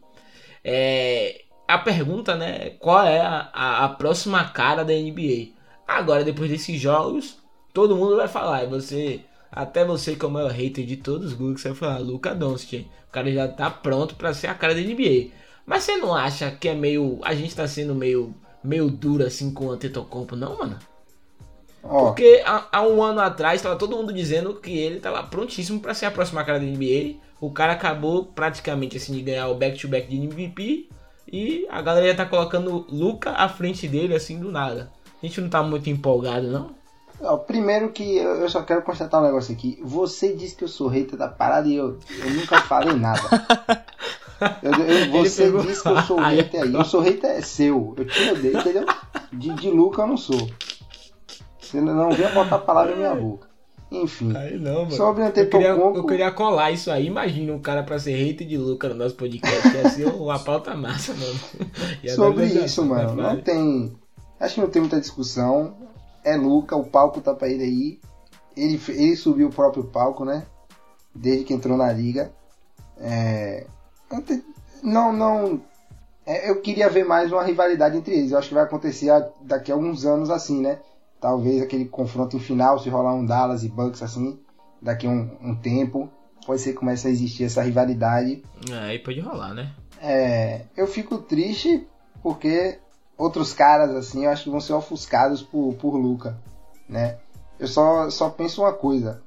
É, 0.64 1.44
a 1.68 1.78
pergunta, 1.78 2.36
né? 2.36 2.72
Qual 2.80 3.04
é 3.04 3.20
a, 3.20 3.50
a, 3.52 3.86
a 3.86 3.90
próxima 3.90 4.44
cara 4.50 4.86
da 4.86 4.94
NBA? 4.94 5.54
Agora, 5.88 6.24
depois 6.24 6.50
desses 6.50 6.80
jogos, 6.80 7.38
todo 7.74 7.96
mundo 7.96 8.16
vai 8.16 8.28
falar. 8.28 8.64
E 8.64 8.68
você, 8.68 9.22
até 9.52 9.84
você, 9.84 10.16
que 10.16 10.24
é 10.24 10.28
o 10.28 10.32
maior 10.32 10.52
hater 10.52 10.86
de 10.86 10.98
todos 10.98 11.34
os 11.34 11.38
você 11.38 11.70
vai 11.70 11.78
falar: 11.78 11.98
Luca 12.00 12.36
Doncic. 12.36 12.88
O 13.08 13.12
cara 13.12 13.32
já 13.32 13.48
tá 13.48 13.70
pronto 13.70 14.16
pra 14.16 14.34
ser 14.34 14.48
a 14.48 14.54
cara 14.54 14.76
da 14.76 14.82
NBA. 14.82 15.32
Mas 15.66 15.84
você 15.84 15.98
não 15.98 16.14
acha 16.14 16.52
que 16.52 16.70
é 16.70 16.76
meio. 16.76 17.20
A 17.24 17.34
gente 17.34 17.56
tá 17.56 17.68
sendo 17.68 17.96
meio, 17.96 18.36
meio 18.64 18.90
duro 18.90 19.26
assim 19.26 19.52
com 19.52 19.66
o 19.68 19.72
Antetokounmpo, 19.72 20.36
não, 20.36 20.58
mano? 20.58 20.78
Ó, 21.88 22.06
Porque 22.08 22.42
há, 22.46 22.66
há 22.72 22.82
um 22.82 23.02
ano 23.04 23.22
atrás 23.22 23.62
tava 23.62 23.76
todo 23.76 23.96
mundo 23.96 24.12
dizendo 24.12 24.56
que 24.56 24.76
ele 24.78 25.00
tava 25.00 25.22
prontíssimo 25.24 25.80
pra 25.80 25.94
ser 25.94 26.06
a 26.08 26.12
próxima 26.12 26.44
cara 26.44 26.60
da 26.60 26.66
NBA. 26.66 27.16
O 27.40 27.52
cara 27.52 27.74
acabou 27.74 28.26
praticamente 28.26 28.98
assim 28.98 29.14
de 29.14 29.22
ganhar 29.22 29.48
o 29.50 29.56
back-to-back 29.56 30.08
de 30.08 30.16
MVP. 30.18 30.90
E 31.32 31.68
a 31.70 31.82
galera 31.82 32.08
já 32.08 32.16
tá 32.16 32.26
colocando 32.26 32.86
Luca 32.90 33.32
à 33.32 33.48
frente 33.50 33.88
dele 33.88 34.16
assim 34.16 34.40
do 34.40 34.52
nada. 34.52 34.92
A 35.22 35.26
gente 35.26 35.40
não 35.42 35.50
tá 35.50 35.62
muito 35.64 35.90
empolgado, 35.90 36.48
não? 36.48 36.70
ó, 37.22 37.38
primeiro 37.38 37.90
que 37.92 38.18
eu, 38.18 38.48
só 38.50 38.62
quero 38.62 38.82
constatar 38.82 39.22
um 39.22 39.26
negócio 39.26 39.54
aqui. 39.54 39.80
Você 39.84 40.34
disse 40.34 40.56
que 40.56 40.64
eu 40.64 40.68
sou 40.68 40.88
hater 40.88 41.18
da 41.18 41.28
parada 41.28 41.68
e 41.68 41.76
eu, 41.76 41.98
eu 42.24 42.30
nunca 42.32 42.62
falei 42.62 42.94
nada. 42.94 43.22
Eu- 44.62 44.72
eu- 44.74 45.12
você 45.24 45.52
disse 45.52 45.82
que 45.82 45.88
eu 45.90 46.02
sou 46.04 46.18
hater 46.38 46.64
aí. 46.64 46.74
Eu 46.74 46.86
sou 46.86 47.02
hater 47.02 47.44
seu. 47.46 47.94
Eu 47.98 48.06
te 48.06 48.30
odeio, 48.30 48.58
entendeu? 48.60 48.86
De, 49.32 49.54
de 49.54 49.70
Luca 49.72 50.02
eu 50.04 50.08
não 50.08 50.18
sou. 50.18 50.50
Você 51.76 51.82
não 51.82 52.12
venha 52.12 52.30
botar 52.30 52.56
a 52.56 52.60
palavra 52.60 52.92
na 52.92 52.98
minha 52.98 53.16
boca. 53.16 53.48
Enfim. 53.92 54.36
Aí 54.36 54.58
não, 54.58 54.80
mano. 54.86 54.92
Sobre 54.92 55.24
o 55.24 55.62
Eu 55.62 55.96
eu 55.96 56.06
queria 56.06 56.32
colar 56.32 56.72
isso 56.72 56.90
aí. 56.92 57.06
Imagina 57.06 57.54
um 57.54 57.60
cara 57.60 57.84
pra 57.84 58.00
ser 58.00 58.14
hater 58.16 58.48
de 58.48 58.58
Luca 58.58 58.90
no 58.90 58.96
nosso 58.96 59.16
podcast. 59.16 59.68
Ia 59.76 59.90
ser 59.90 60.08
uma 60.08 60.40
pauta 60.40 60.76
massa, 60.76 61.14
mano. 61.14 61.40
Ia 62.04 62.16
Sobre 62.16 62.46
isso, 62.46 62.84
mano, 62.84 63.14
não 63.16 63.42
tem. 63.42 63.96
Acho 64.40 64.56
que 64.56 64.62
não 64.62 64.70
tem 64.70 64.82
muita 64.82 65.00
discussão. 65.00 65.76
É 66.24 66.36
Luca, 66.36 66.76
o 66.76 66.84
palco 66.84 67.22
tá 67.22 67.34
pra 67.34 67.48
ele 67.48 67.64
aí. 67.64 68.00
Ele, 68.58 68.82
ele 68.90 69.16
subiu 69.16 69.48
o 69.48 69.54
próprio 69.54 69.84
palco, 69.84 70.26
né? 70.26 70.46
Desde 71.14 71.44
que 71.46 71.54
entrou 71.54 71.78
na 71.78 71.92
liga. 71.92 72.32
É, 73.00 73.68
não, 74.82 75.12
não. 75.14 75.62
é, 76.26 76.50
eu 76.50 76.62
queria 76.62 76.90
ver 76.90 77.06
mais 77.06 77.32
uma 77.32 77.44
rivalidade 77.44 77.98
entre 77.98 78.16
eles. 78.16 78.32
Eu 78.32 78.38
acho 78.38 78.50
que 78.50 78.54
vai 78.54 78.64
acontecer 78.64 79.10
a- 79.10 79.30
daqui 79.42 79.72
a 79.72 79.76
alguns 79.76 80.06
anos 80.06 80.30
assim, 80.30 80.62
né? 80.62 80.80
Talvez 81.26 81.60
aquele 81.60 81.86
confronto 81.86 82.38
final, 82.38 82.78
se 82.78 82.88
rolar 82.88 83.16
um 83.16 83.26
Dallas 83.26 83.64
e 83.64 83.68
Bucks 83.68 84.04
assim, 84.04 84.38
daqui 84.80 85.08
a 85.08 85.10
um, 85.10 85.28
um 85.42 85.56
tempo. 85.56 86.08
Pode 86.46 86.62
ser 86.62 86.74
que 86.74 86.78
comece 86.78 87.08
a 87.08 87.10
existir 87.10 87.46
essa 87.46 87.64
rivalidade. 87.64 88.44
É, 88.70 88.78
Aí 88.92 89.00
pode 89.00 89.22
rolar, 89.22 89.56
né? 89.56 89.74
É, 90.00 90.66
eu 90.78 90.86
fico 90.86 91.18
triste 91.18 91.88
porque 92.22 92.78
outros 93.18 93.54
caras 93.54 93.90
assim 93.96 94.26
eu 94.26 94.30
acho 94.30 94.44
que 94.44 94.50
vão 94.52 94.60
ser 94.62 94.74
ofuscados 94.74 95.42
por, 95.42 95.74
por 95.74 95.96
Luca, 95.98 96.38
né? 96.88 97.18
Eu 97.60 97.68
só, 97.68 98.08
só 98.12 98.30
penso 98.30 98.62
uma 98.62 98.74
coisa. 98.74 99.24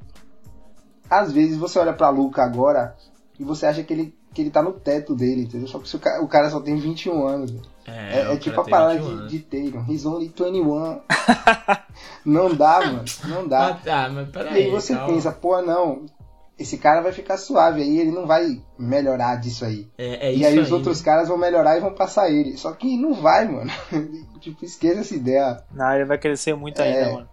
Às 1.10 1.32
vezes 1.32 1.56
você 1.56 1.80
olha 1.80 1.92
pra 1.92 2.10
Luca 2.10 2.44
agora 2.44 2.94
e 3.40 3.42
você 3.42 3.66
acha 3.66 3.82
que 3.82 3.92
ele, 3.92 4.14
que 4.32 4.40
ele 4.40 4.50
tá 4.50 4.62
no 4.62 4.72
teto 4.72 5.16
dele, 5.16 5.42
entendeu? 5.42 5.66
Só 5.66 5.80
que 5.80 5.96
o, 5.96 5.98
ca- 5.98 6.20
o 6.22 6.28
cara 6.28 6.48
só 6.48 6.60
tem 6.60 6.76
21 6.76 7.26
anos. 7.26 7.50
velho. 7.50 7.64
É, 7.88 8.20
é 8.22 8.28
o 8.30 8.38
tipo 8.38 8.60
a 8.60 8.64
parada 8.64 8.94
21 8.98 9.26
de, 9.26 9.38
de 9.38 9.70
Tatum. 9.70 9.84
He's 9.92 10.04
only 10.06 10.28
21. 10.28 11.00
não 12.24 12.54
dá, 12.54 12.80
mano. 12.80 13.04
Não 13.24 13.40
Ah, 13.42 13.46
dá. 13.48 13.74
tá, 13.74 14.08
mas 14.08 14.28
E 14.28 14.32
peraí. 14.32 14.64
aí 14.64 14.70
você 14.70 14.94
calma. 14.94 15.12
pensa, 15.12 15.32
pô, 15.32 15.60
não. 15.62 16.06
Esse 16.58 16.76
cara 16.76 17.00
vai 17.00 17.12
ficar 17.12 17.36
suave 17.36 17.82
aí, 17.82 18.00
ele 18.00 18.10
não 18.10 18.26
vai 18.26 18.60
melhorar 18.76 19.36
disso 19.36 19.64
aí. 19.64 19.86
É, 19.96 20.28
é 20.28 20.32
E 20.32 20.36
isso 20.40 20.46
aí 20.48 20.58
os 20.58 20.70
né? 20.70 20.74
outros 20.76 21.00
caras 21.00 21.28
vão 21.28 21.38
melhorar 21.38 21.76
e 21.76 21.80
vão 21.80 21.94
passar 21.94 22.28
ele. 22.30 22.56
Só 22.56 22.72
que 22.72 22.96
não 22.96 23.14
vai, 23.14 23.46
mano. 23.46 23.70
tipo, 24.40 24.64
esqueça 24.64 25.00
essa 25.00 25.14
ideia. 25.14 25.62
Não, 25.72 25.92
ele 25.94 26.04
vai 26.04 26.18
crescer 26.18 26.54
muito 26.54 26.80
É. 26.82 26.84
ainda, 27.04 27.12
mano. 27.12 27.28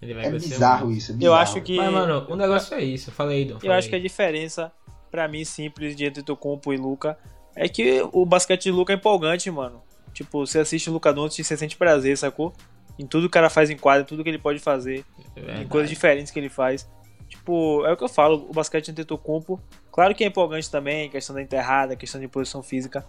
Ele 0.00 0.14
vai 0.14 0.26
É 0.26 0.30
crescer 0.30 0.48
bizarro 0.48 0.86
muito. 0.86 0.98
isso. 0.98 1.10
é 1.10 1.14
Eu 1.14 1.18
bizarro. 1.18 1.36
acho 1.42 1.60
que. 1.60 1.76
Mas, 1.76 1.92
mano, 1.92 2.26
o 2.28 2.36
negócio 2.36 2.74
é 2.76 2.84
isso. 2.84 3.10
Fala 3.10 3.32
aí, 3.32 3.44
Dom. 3.44 3.58
Eu 3.62 3.72
acho 3.72 3.88
que 3.88 3.96
a 3.96 4.00
diferença, 4.00 4.70
pra 5.10 5.26
mim, 5.26 5.44
simples 5.44 5.96
de 5.96 6.06
Antetokounmpo 6.06 6.72
e 6.72 6.76
Luca, 6.76 7.18
é 7.56 7.68
que 7.68 8.02
o 8.12 8.24
basquete 8.26 8.64
de 8.64 8.70
Luca 8.70 8.92
é 8.92 8.96
empolgante, 8.96 9.50
mano. 9.50 9.82
Tipo, 10.12 10.46
você 10.46 10.58
assiste 10.58 10.90
o 10.90 10.92
Luca 10.92 11.12
Doncic 11.12 11.40
e 11.40 11.44
você 11.44 11.56
sente 11.56 11.76
prazer, 11.76 12.16
sacou? 12.18 12.52
Em 12.98 13.06
tudo 13.06 13.22
que 13.22 13.26
o 13.28 13.30
cara 13.30 13.48
faz 13.48 13.70
em 13.70 13.76
quadra, 13.76 14.02
em 14.02 14.06
tudo 14.06 14.22
que 14.22 14.28
ele 14.30 14.38
pode 14.38 14.58
fazer, 14.58 15.04
É 15.34 15.62
em 15.62 15.66
coisas 15.68 15.88
diferentes 15.88 16.30
que 16.30 16.38
ele 16.38 16.48
faz. 16.50 16.88
Tipo, 17.28 17.84
é 17.86 17.92
o 17.92 17.96
que 17.96 18.04
eu 18.04 18.08
falo, 18.08 18.46
o 18.48 18.52
basquete 18.52 18.90
Antetokounmpo, 18.90 19.58
claro 19.90 20.14
que 20.14 20.22
é 20.22 20.26
empolgante 20.26 20.70
também, 20.70 21.08
questão 21.08 21.34
da 21.34 21.40
enterrada, 21.40 21.96
questão 21.96 22.20
de 22.20 22.28
posição 22.28 22.62
física, 22.62 23.06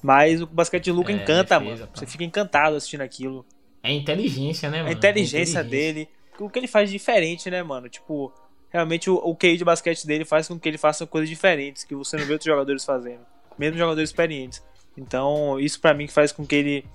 mas 0.00 0.40
o 0.40 0.46
basquete 0.46 0.84
de 0.84 0.92
Luca 0.92 1.10
É, 1.10 1.16
encanta, 1.16 1.58
defesa, 1.58 1.80
mano. 1.80 1.92
pá. 1.92 1.98
Você 1.98 2.06
fica 2.06 2.22
encantado 2.22 2.76
assistindo 2.76 3.00
aquilo. 3.00 3.44
É 3.82 3.92
inteligência, 3.92 4.70
né, 4.70 4.78
mano? 4.78 4.90
A 4.90 4.92
inteligência, 4.92 5.58
É 5.58 5.64
dele, 5.64 6.08
o 6.38 6.48
que 6.48 6.58
ele 6.60 6.68
faz 6.68 6.88
diferente, 6.88 7.50
né, 7.50 7.64
mano? 7.64 7.88
Tipo, 7.88 8.32
realmente 8.70 9.10
o, 9.10 9.16
o 9.16 9.34
QI 9.34 9.56
de 9.56 9.64
basquete 9.64 10.06
dele 10.06 10.24
faz 10.24 10.46
com 10.46 10.56
que 10.58 10.68
ele 10.68 10.78
faça 10.78 11.04
coisas 11.04 11.28
diferentes 11.28 11.82
que 11.82 11.96
você 11.96 12.16
não 12.16 12.24
vê 12.24 12.32
outros 12.34 12.46
jogadores 12.46 12.84
fazendo, 12.84 13.26
mesmo 13.58 13.78
jogadores 13.78 14.10
experientes. 14.10 14.62
Então, 14.96 15.58
isso 15.58 15.80
pra 15.80 15.94
mim 15.94 16.06
que 16.06 16.12
faz 16.12 16.32
com 16.32 16.46
que 16.46 16.54
ele 16.54 16.86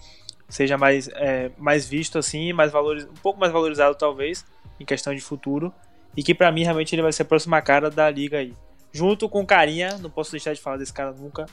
seja 0.47 0.77
mais, 0.77 1.07
é, 1.09 1.51
mais 1.57 1.87
visto 1.87 2.17
assim, 2.17 2.53
mais 2.53 2.71
valoriz... 2.71 3.05
um 3.05 3.21
pouco 3.21 3.39
mais 3.39 3.51
valorizado 3.51 3.95
talvez 3.95 4.45
em 4.79 4.85
questão 4.85 5.13
de 5.13 5.21
futuro 5.21 5.73
e 6.15 6.23
que 6.23 6.33
pra 6.33 6.51
mim 6.51 6.63
realmente 6.63 6.95
ele 6.95 7.01
vai 7.01 7.11
ser 7.11 7.23
a 7.23 7.25
próxima 7.25 7.61
cara 7.61 7.89
da 7.89 8.09
liga 8.09 8.37
aí. 8.37 8.53
Junto 8.91 9.29
com 9.29 9.41
o 9.41 9.45
carinha, 9.45 9.97
não 9.99 10.09
posso 10.09 10.31
deixar 10.31 10.53
de 10.53 10.61
falar 10.61 10.77
desse 10.77 10.93
cara 10.93 11.11
nunca, 11.11 11.45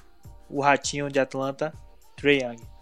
o 0.49 0.63
ratinho 0.63 1.11
de 1.11 1.19
Atlanta, 1.19 1.73
Trey 2.17 2.43
Young. 2.43 2.77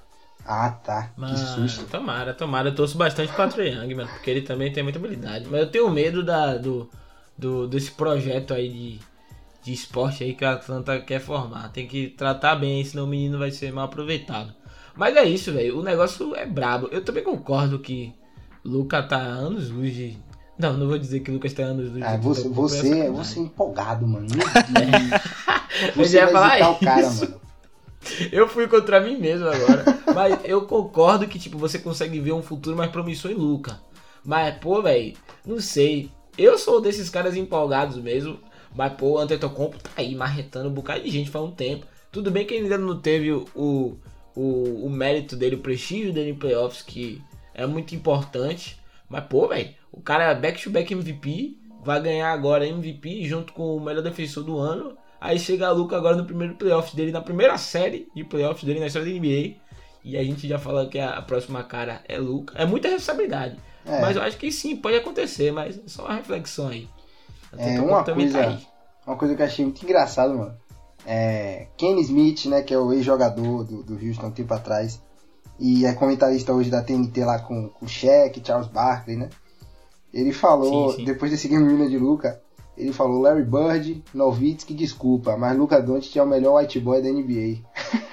Ah, 0.46 0.70
tá. 0.70 1.10
Mano, 1.16 1.34
que 1.34 1.40
susto. 1.40 1.86
tomara, 1.86 2.34
tomara. 2.34 2.68
Eu 2.68 2.74
torço 2.74 2.98
bastante 2.98 3.32
pra 3.32 3.48
Trae 3.48 3.70
Young, 3.70 3.94
mano, 3.94 4.10
porque 4.10 4.30
ele 4.30 4.42
também 4.42 4.70
tem 4.70 4.82
muita 4.82 4.98
habilidade. 4.98 5.48
Mas 5.50 5.60
eu 5.60 5.70
tenho 5.70 5.90
medo 5.90 6.22
da, 6.22 6.56
do, 6.56 6.90
do, 7.36 7.66
desse 7.66 7.90
projeto 7.92 8.52
aí 8.52 8.68
de, 8.68 9.00
de 9.64 9.72
esporte 9.72 10.22
aí 10.22 10.34
que 10.34 10.44
a 10.44 10.52
Atlanta 10.52 11.00
quer 11.00 11.20
formar. 11.20 11.70
Tem 11.72 11.86
que 11.86 12.08
tratar 12.08 12.54
bem, 12.56 12.84
senão 12.84 13.04
o 13.04 13.08
menino 13.08 13.38
vai 13.38 13.50
ser 13.50 13.72
mal 13.72 13.86
aproveitado. 13.86 14.52
Mas 14.94 15.16
é 15.16 15.24
isso, 15.24 15.52
velho. 15.52 15.78
O 15.80 15.82
negócio 15.82 16.34
é 16.36 16.46
brabo. 16.46 16.88
Eu 16.92 17.02
também 17.04 17.24
concordo 17.24 17.78
que 17.78 18.12
Luca 18.64 19.02
tá 19.02 19.16
anos 19.18 19.70
luz 19.70 19.94
de. 19.94 20.16
Não, 20.58 20.74
não 20.74 20.86
vou 20.86 20.98
dizer 20.98 21.20
que 21.20 21.30
o 21.30 21.34
Lucas 21.34 21.52
tá 21.52 21.62
anos 21.64 21.90
luz 21.90 22.02
Ah, 22.02 22.16
de. 22.16 22.22
você, 22.22 22.48
você, 22.48 23.00
é 23.00 23.06
é 23.06 23.10
você 23.10 23.40
é 23.40 23.42
empolgado, 23.42 24.06
mano. 24.06 24.28
Eu 25.96 26.04
Você 26.04 26.16
ia 26.18 26.28
falar 26.28 26.52
zicar 26.54 26.70
o 26.70 26.78
cara, 26.78 27.00
isso. 27.00 27.24
mano. 27.24 27.40
Eu 28.30 28.48
fui 28.48 28.68
contra 28.68 29.00
mim 29.00 29.16
mesmo 29.18 29.48
agora. 29.48 29.84
Mas 30.14 30.38
eu 30.44 30.66
concordo 30.66 31.26
que, 31.26 31.38
tipo, 31.38 31.58
você 31.58 31.78
consegue 31.78 32.20
ver 32.20 32.32
um 32.32 32.42
futuro 32.42 32.76
mais 32.76 32.90
promissor 32.90 33.30
em 33.30 33.34
Luca. 33.34 33.80
Mas, 34.24 34.54
pô, 34.58 34.80
velho, 34.82 35.14
não 35.44 35.58
sei. 35.60 36.10
Eu 36.38 36.56
sou 36.58 36.80
desses 36.80 37.08
caras 37.10 37.34
empolgados 37.34 37.96
mesmo. 37.96 38.38
Mas, 38.74 38.92
pô, 38.94 39.12
o 39.12 39.18
Antetokounmpo 39.18 39.78
tá 39.78 39.90
aí 39.96 40.14
marretando 40.14 40.68
um 40.68 40.72
bocado 40.72 41.02
de 41.02 41.10
gente 41.10 41.30
faz 41.30 41.44
um 41.44 41.50
tempo. 41.50 41.86
Tudo 42.10 42.30
bem 42.30 42.44
que 42.44 42.54
ele 42.54 42.64
ainda 42.64 42.78
não 42.78 42.98
teve 42.98 43.32
o, 43.32 43.46
o, 43.54 43.96
o, 44.34 44.90
mérito 44.90 45.36
dele, 45.36 45.56
o 45.56 45.60
prestígio 45.60 46.12
dele 46.12 46.30
em 46.30 46.34
playoffs, 46.34 46.82
que 46.82 47.22
é 47.54 47.66
muito 47.66 47.94
importante. 47.94 48.78
Mas, 49.08 49.24
pô, 49.24 49.48
velho, 49.48 49.70
o 49.92 50.00
cara 50.00 50.24
é 50.24 50.34
back-to-back 50.34 50.92
MVP. 50.92 51.58
Vai 51.84 52.02
ganhar 52.02 52.32
agora 52.32 52.66
MVP 52.66 53.24
junto 53.24 53.52
com 53.52 53.76
o 53.76 53.80
melhor 53.80 54.02
defensor 54.02 54.42
do 54.42 54.58
ano. 54.58 54.96
Aí 55.20 55.38
chega 55.38 55.68
a 55.68 55.72
Luca 55.72 55.96
agora 55.96 56.16
no 56.16 56.24
primeiro 56.24 56.54
playoff 56.54 56.94
dele, 56.96 57.12
na 57.12 57.20
primeira 57.20 57.56
série 57.58 58.08
de 58.14 58.24
playoffs 58.24 58.64
dele 58.64 58.80
na 58.80 58.86
história 58.86 59.10
da 59.10 59.18
NBA. 59.18 59.56
E 60.02 60.18
a 60.18 60.22
gente 60.22 60.46
já 60.46 60.58
fala 60.58 60.86
que 60.86 60.98
a 60.98 61.20
próxima 61.22 61.62
cara 61.62 62.02
é 62.08 62.18
Luca. 62.18 62.54
É 62.58 62.66
muita 62.66 62.88
responsabilidade. 62.88 63.56
É. 63.86 64.00
Mas 64.00 64.16
eu 64.16 64.22
acho 64.22 64.36
que 64.36 64.50
sim, 64.50 64.76
pode 64.76 64.96
acontecer, 64.96 65.52
mas 65.52 65.78
é 65.78 65.82
só 65.86 66.04
uma 66.04 66.14
reflexão 66.14 66.68
aí. 66.68 66.88
É, 67.58 67.62
Antetokounmpo 67.62 67.92
uma 67.92 68.02
tá 68.04 68.14
coisa- 68.14 68.58
Uma 69.06 69.16
coisa 69.16 69.34
que 69.34 69.42
eu 69.42 69.46
achei 69.46 69.64
muito 69.64 69.82
engraçado, 69.84 70.34
mano. 70.36 70.54
É, 71.06 71.66
Kenny 71.76 72.00
Smith, 72.02 72.46
né, 72.46 72.62
que 72.62 72.72
é 72.72 72.78
o 72.78 72.92
ex-jogador 72.92 73.64
do, 73.64 73.82
do 73.82 73.94
Houston 73.94 74.26
um 74.26 74.30
tempo 74.30 74.54
atrás. 74.54 75.00
E 75.60 75.84
é 75.86 75.92
comentarista 75.92 76.52
hoje 76.52 76.70
da 76.70 76.82
TNT 76.82 77.24
lá 77.24 77.38
com, 77.38 77.68
com 77.68 77.84
o 77.84 77.88
Shaq, 77.88 78.42
Charles 78.44 78.68
Barkley, 78.68 79.16
né? 79.16 79.28
Ele 80.12 80.32
falou, 80.32 80.90
Sim, 80.92 80.96
sim. 80.98 81.04
depois 81.04 81.30
desse 81.30 81.46
game 81.48 81.66
winner 81.66 81.88
de 81.88 81.98
Luca, 81.98 82.40
ele 82.76 82.92
falou 82.92 83.20
Larry 83.20 83.44
Bird, 83.44 84.02
Nowitzki, 84.14 84.72
desculpa, 84.74 85.36
mas 85.36 85.56
Luca 85.56 85.80
Doncic 85.82 86.16
é 86.16 86.22
o 86.22 86.26
melhor 86.26 86.58
white 86.60 86.80
boy 86.80 87.02
da 87.02 87.08
NBA. 87.08 87.62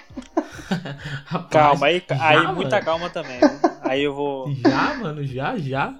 Rapaz, 1.25 1.49
Calma, 1.51 1.87
aí, 1.87 2.03
já, 2.07 2.27
aí 2.27 2.37
mano? 2.37 2.55
muita 2.55 2.81
calma 2.81 3.09
também. 3.09 3.39
Aí 3.81 4.03
eu 4.03 4.13
vou. 4.13 4.51
Já, 4.53 4.93
mano, 4.95 5.23
já, 5.25 5.57
já. 5.57 5.95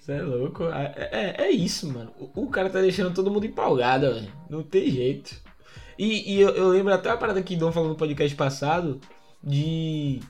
Você 0.00 0.12
é 0.12 0.22
louco. 0.22 0.64
É, 0.64 1.08
é, 1.12 1.44
é 1.44 1.50
isso, 1.50 1.86
mano. 1.92 2.10
O, 2.18 2.42
o 2.44 2.46
cara 2.48 2.70
tá 2.70 2.80
deixando 2.80 3.14
todo 3.14 3.30
mundo 3.30 3.46
empolgado, 3.46 4.12
velho. 4.14 4.32
Não 4.48 4.62
tem 4.62 4.90
jeito. 4.90 5.34
E, 5.98 6.34
e 6.34 6.40
eu, 6.40 6.50
eu 6.50 6.68
lembro 6.68 6.92
até 6.94 7.10
uma 7.10 7.18
parada 7.18 7.42
que 7.42 7.54
Dom 7.56 7.70
falou 7.70 7.90
no 7.90 7.94
podcast 7.94 8.34
passado 8.34 8.98
de. 9.44 10.20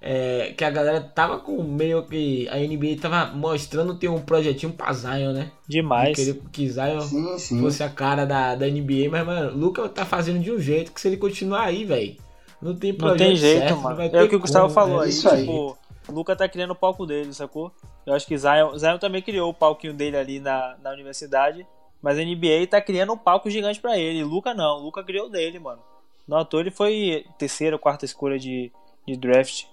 é, 0.00 0.54
que 0.56 0.64
a 0.64 0.70
galera 0.70 1.00
tava 1.02 1.38
com 1.38 1.62
meio 1.62 2.02
que. 2.06 2.48
A 2.48 2.56
NBA 2.56 2.96
tava 3.00 3.30
mostrando 3.36 3.94
ter 3.98 4.08
um 4.08 4.20
projetinho 4.22 4.72
pra 4.72 4.92
Zion, 4.94 5.32
né? 5.32 5.50
Demais. 5.68 6.14
Que, 6.16 6.22
ele, 6.22 6.42
que 6.50 6.68
Zion 6.70 7.00
Sim, 7.02 7.38
sim. 7.38 7.60
fosse 7.60 7.82
a 7.82 7.90
cara 7.90 8.24
da, 8.24 8.54
da 8.54 8.66
NBA, 8.66 9.10
mas, 9.10 9.26
mano, 9.26 9.52
o 9.54 9.58
Luca 9.58 9.86
tá 9.90 10.06
fazendo 10.06 10.40
de 10.40 10.50
um 10.50 10.58
jeito 10.58 10.92
que 10.92 11.00
se 11.00 11.08
ele 11.08 11.18
continuar 11.18 11.64
aí, 11.64 11.84
velho. 11.84 12.16
Não 12.62 12.74
tem 12.74 12.92
Não 12.92 12.98
projeto 12.98 13.18
tem 13.18 13.36
jeito, 13.36 13.58
certo, 13.60 13.74
não 13.74 13.82
mano. 13.82 13.96
vai 13.96 14.06
É 14.06 14.08
ter 14.08 14.22
o 14.22 14.28
que 14.28 14.36
o 14.36 14.40
Gustavo 14.40 14.64
como, 14.64 14.74
falou 14.74 14.98
né? 15.00 15.04
aí. 15.04 15.10
isso 15.10 15.28
aí. 15.28 15.40
Tipo, 15.40 15.76
o 16.08 16.12
Luca 16.12 16.34
tá 16.36 16.48
criando 16.48 16.70
o 16.72 16.76
palco 16.76 17.04
dele, 17.06 17.32
sacou? 17.34 17.72
Eu 18.06 18.14
acho 18.14 18.26
que 18.26 18.36
Zion, 18.36 18.76
Zion 18.78 18.98
também 18.98 19.22
criou 19.22 19.50
o 19.50 19.54
palquinho 19.54 19.94
dele 19.94 20.16
ali 20.16 20.40
na, 20.40 20.76
na 20.82 20.90
universidade. 20.90 21.66
Mas 22.02 22.18
a 22.18 22.24
NBA 22.24 22.66
tá 22.68 22.80
criando 22.80 23.12
um 23.12 23.18
palco 23.18 23.50
gigante 23.50 23.80
pra 23.80 23.98
ele. 23.98 24.24
Luca 24.24 24.54
não, 24.54 24.78
Luca 24.78 25.04
criou 25.04 25.28
dele, 25.28 25.58
mano. 25.58 25.82
No 26.26 26.36
ator 26.36 26.60
ele 26.60 26.70
foi 26.70 27.26
terceira 27.38 27.76
ou 27.76 27.80
quarta 27.80 28.04
escolha 28.04 28.38
de, 28.38 28.72
de 29.06 29.16
draft. 29.16 29.66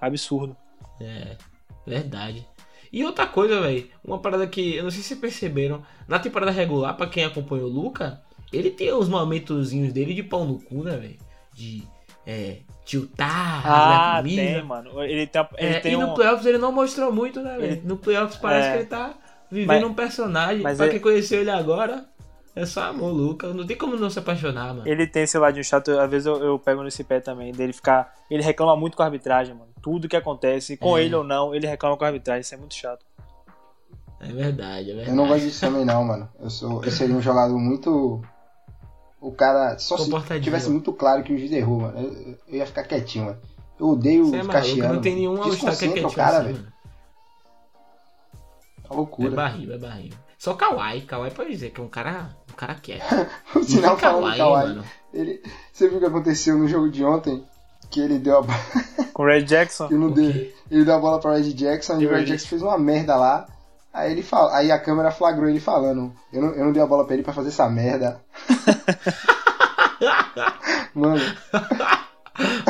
Absurdo. 0.00 0.56
É, 1.00 1.36
verdade. 1.86 2.46
E 2.92 3.04
outra 3.04 3.26
coisa, 3.26 3.60
velho, 3.60 3.88
uma 4.02 4.18
parada 4.18 4.46
que 4.46 4.74
eu 4.74 4.82
não 4.82 4.90
sei 4.90 5.02
se 5.02 5.08
vocês 5.08 5.20
perceberam, 5.20 5.84
na 6.08 6.18
temporada 6.18 6.50
regular, 6.50 6.96
pra 6.96 7.06
quem 7.06 7.24
acompanha 7.24 7.64
o 7.64 7.68
Luca, 7.68 8.20
ele 8.52 8.70
tem 8.70 8.92
uns 8.92 9.08
momentozinhos 9.08 9.92
dele 9.92 10.12
de 10.12 10.24
pau 10.24 10.44
no 10.44 10.60
cu, 10.60 10.82
né, 10.82 10.96
velho? 10.96 11.18
De 11.54 11.86
é, 12.30 12.56
tiltar, 12.84 13.28
Ah, 13.28 13.60
rasgar 13.60 14.16
comida. 14.22 14.42
tem, 14.42 14.62
mano. 14.64 15.02
Ele 15.02 15.26
tem, 15.26 15.48
ele 15.58 15.74
É, 15.76 15.80
tem 15.80 15.92
e 15.94 15.96
no 15.96 16.10
um. 16.10 16.14
playoffs 16.14 16.46
ele 16.46 16.58
não 16.58 16.72
mostrou 16.72 17.12
muito, 17.12 17.40
né, 17.40 17.56
velho? 17.56 17.64
Ele- 17.72 17.82
No 17.84 17.96
playoffs 17.96 18.36
parece 18.38 18.68
É. 18.68 18.72
que 18.72 18.78
ele 18.78 18.86
tá 18.86 19.14
vivendo 19.50 19.66
Mas- 19.82 19.84
um 19.90 19.94
personagem. 19.94 20.62
mas 20.62 20.76
pra 20.76 20.86
é- 20.86 20.90
quem 20.90 21.00
conheceu 21.00 21.40
ele 21.40 21.50
agora, 21.50 22.04
é 22.54 22.64
só 22.66 22.82
amor, 22.84 23.12
Luca. 23.12 23.48
Não 23.52 23.66
tem 23.66 23.76
como 23.76 23.96
não 23.96 24.10
se 24.10 24.18
apaixonar, 24.18 24.74
mano. 24.74 24.86
Ele 24.88 25.06
tem 25.06 25.22
esse 25.24 25.38
ladinho 25.38 25.64
chato, 25.64 25.90
às 25.98 26.10
vezes 26.10 26.26
eu, 26.26 26.36
eu 26.42 26.58
pego 26.58 26.82
nesse 26.82 27.02
pé 27.04 27.20
também, 27.20 27.52
dele 27.52 27.72
ficar. 27.72 28.12
Ele 28.30 28.42
reclama 28.42 28.76
muito 28.76 28.96
com 28.96 29.02
a 29.02 29.06
arbitragem, 29.06 29.54
mano. 29.54 29.70
Tudo 29.82 30.08
que 30.08 30.16
acontece, 30.16 30.76
com 30.76 30.96
É. 30.98 31.02
ele 31.04 31.14
ou 31.14 31.24
não, 31.24 31.54
ele 31.54 31.66
reclama 31.66 31.96
com 31.96 32.04
a 32.04 32.08
arbitragem. 32.08 32.42
Isso 32.42 32.54
é 32.54 32.58
muito 32.58 32.74
chato. 32.74 33.04
É 34.20 34.26
verdade, 34.26 34.90
é 34.90 34.94
verdade. 34.94 35.08
Eu 35.10 35.14
não 35.16 35.26
gosto 35.26 35.44
disso 35.46 35.60
também 35.62 35.84
não, 35.84 36.04
mano. 36.04 36.28
Eu 36.38 36.50
sou, 36.50 36.84
eu 36.84 36.90
seria 36.90 37.14
um 37.16 37.22
jogador 37.22 37.58
muito. 37.58 38.20
O 39.20 39.32
cara. 39.32 39.78
Só 39.78 39.96
se 39.98 40.10
tivesse 40.40 40.70
muito 40.70 40.92
claro 40.92 41.22
que 41.22 41.32
o 41.32 41.38
juiz 41.38 41.52
errou, 41.52 41.80
mano. 41.80 41.98
Eu, 41.98 42.38
eu 42.48 42.56
ia 42.56 42.66
ficar 42.66 42.84
quietinho, 42.84 43.26
mano. 43.26 43.38
Eu 43.78 43.88
odeio 43.90 44.22
é 44.34 44.40
ficar 44.42 44.44
maluco, 44.44 44.66
chiando. 44.66 44.94
não 44.94 45.00
tem 45.00 45.14
nenhum 45.14 45.42
é 45.42 45.50
Desconcentra 45.50 45.76
quietinho 45.88 46.08
o 46.08 46.12
cara, 46.12 46.38
assim, 46.38 46.52
velho. 46.52 46.66
É 48.88 48.92
É 48.92 48.96
loucura. 48.96 49.30
barril, 49.30 49.72
é 49.72 49.78
barril. 49.78 50.12
Só 50.38 50.54
Kawhi, 50.54 51.02
Kawhi 51.02 51.30
pode 51.30 51.50
dizer 51.50 51.70
que 51.70 51.80
é 51.80 51.84
um 51.84 51.88
cara, 51.88 52.34
um 52.50 52.54
cara 52.54 52.74
quieto. 52.74 53.04
o 53.54 53.62
sinal 53.62 53.94
do 53.96 54.00
Kawhi. 54.00 54.38
mano. 54.38 54.84
Ele, 55.12 55.42
você 55.72 55.88
viu 55.88 55.98
o 55.98 56.00
que 56.00 56.06
aconteceu 56.06 56.56
no 56.56 56.66
jogo 56.66 56.90
de 56.90 57.04
ontem? 57.04 57.44
Que 57.90 58.00
ele 58.00 58.18
deu 58.18 58.38
a 58.38 58.42
bola. 58.42 58.58
Com 59.12 59.22
o 59.22 59.26
Red 59.26 59.42
Jackson, 59.42 59.86
Ele, 59.90 59.98
não 59.98 60.06
O 60.08 60.14
deu, 60.14 60.24
ele 60.70 60.84
deu 60.84 60.94
a 60.94 60.98
bola 60.98 61.20
pra 61.20 61.34
Red 61.34 61.52
Jackson 61.52 62.00
e 62.00 62.06
o 62.06 62.10
Red- 62.10 62.24
Jackson 62.24 62.46
fez 62.48 62.62
uma 62.62 62.78
merda 62.78 63.16
lá. 63.16 63.46
Aí 63.92 64.12
ele 64.12 64.22
fala, 64.22 64.56
aí 64.56 64.70
a 64.70 64.78
câmera 64.78 65.10
flagrou 65.10 65.48
ele 65.48 65.58
falando, 65.60 66.12
eu 66.32 66.40
não, 66.40 66.48
eu 66.54 66.64
não 66.66 66.72
dei 66.72 66.80
a 66.82 66.86
bola 66.86 67.04
pra 67.04 67.14
ele 67.14 67.24
pra 67.24 67.32
fazer 67.32 67.48
essa 67.48 67.68
merda. 67.68 68.20
Mano, 70.94 71.20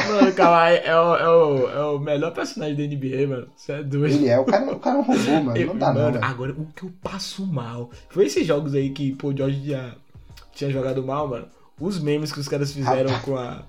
Mano, 0.08 0.28
o 0.28 0.32
Kawhi 0.34 0.76
é 0.82 0.96
o, 0.96 1.16
é, 1.16 1.28
o, 1.28 1.70
é 1.70 1.84
o 1.94 1.98
melhor 1.98 2.32
personagem 2.32 2.74
da 2.76 2.82
NBA, 2.82 3.26
mano. 3.28 3.48
Você 3.54 3.72
é 3.72 3.82
doido. 3.82 4.14
ele 4.14 4.28
é, 4.28 4.38
o 4.38 4.44
cara, 4.44 4.72
o 4.72 4.78
cara 4.80 4.96
é 4.96 4.98
um 4.98 5.02
robô, 5.02 5.30
mano. 5.44 5.56
Eu- 5.56 5.66
Não 5.68 5.76
dá 5.76 5.88
não, 5.92 6.00
mano, 6.00 6.12
velho. 6.14 6.24
agora 6.24 6.52
o 6.52 6.66
que 6.74 6.82
eu 6.84 6.92
passo 7.02 7.46
mal. 7.46 7.90
Foi 8.08 8.26
esses 8.26 8.46
jogos 8.46 8.74
aí 8.74 8.90
que 8.90 9.14
pô, 9.14 9.28
o 9.28 9.36
George 9.36 9.68
já 9.70 9.94
tinha 10.52 10.70
jogado 10.70 11.04
mal, 11.04 11.28
mano. 11.28 11.46
Os 11.78 12.00
memes 12.02 12.32
que 12.32 12.40
os 12.40 12.48
caras 12.48 12.72
fizeram 12.72 13.16
com 13.20 13.36
a. 13.36 13.62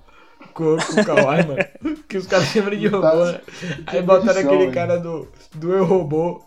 Com, 0.52 0.76
com 0.76 1.00
o 1.00 1.04
Kawhi, 1.04 1.46
mano. 1.46 1.64
Que 2.08 2.18
os 2.18 2.26
caras 2.26 2.46
chamam 2.48 2.70
de 2.76 2.88
robô, 2.88 3.24
né? 3.24 3.40
Aí 3.86 4.02
botaram 4.02 4.40
aquele 4.40 4.70
cara 4.72 4.98
do, 4.98 5.28
do 5.54 5.72
Eu 5.72 5.84
Robô. 5.84 6.42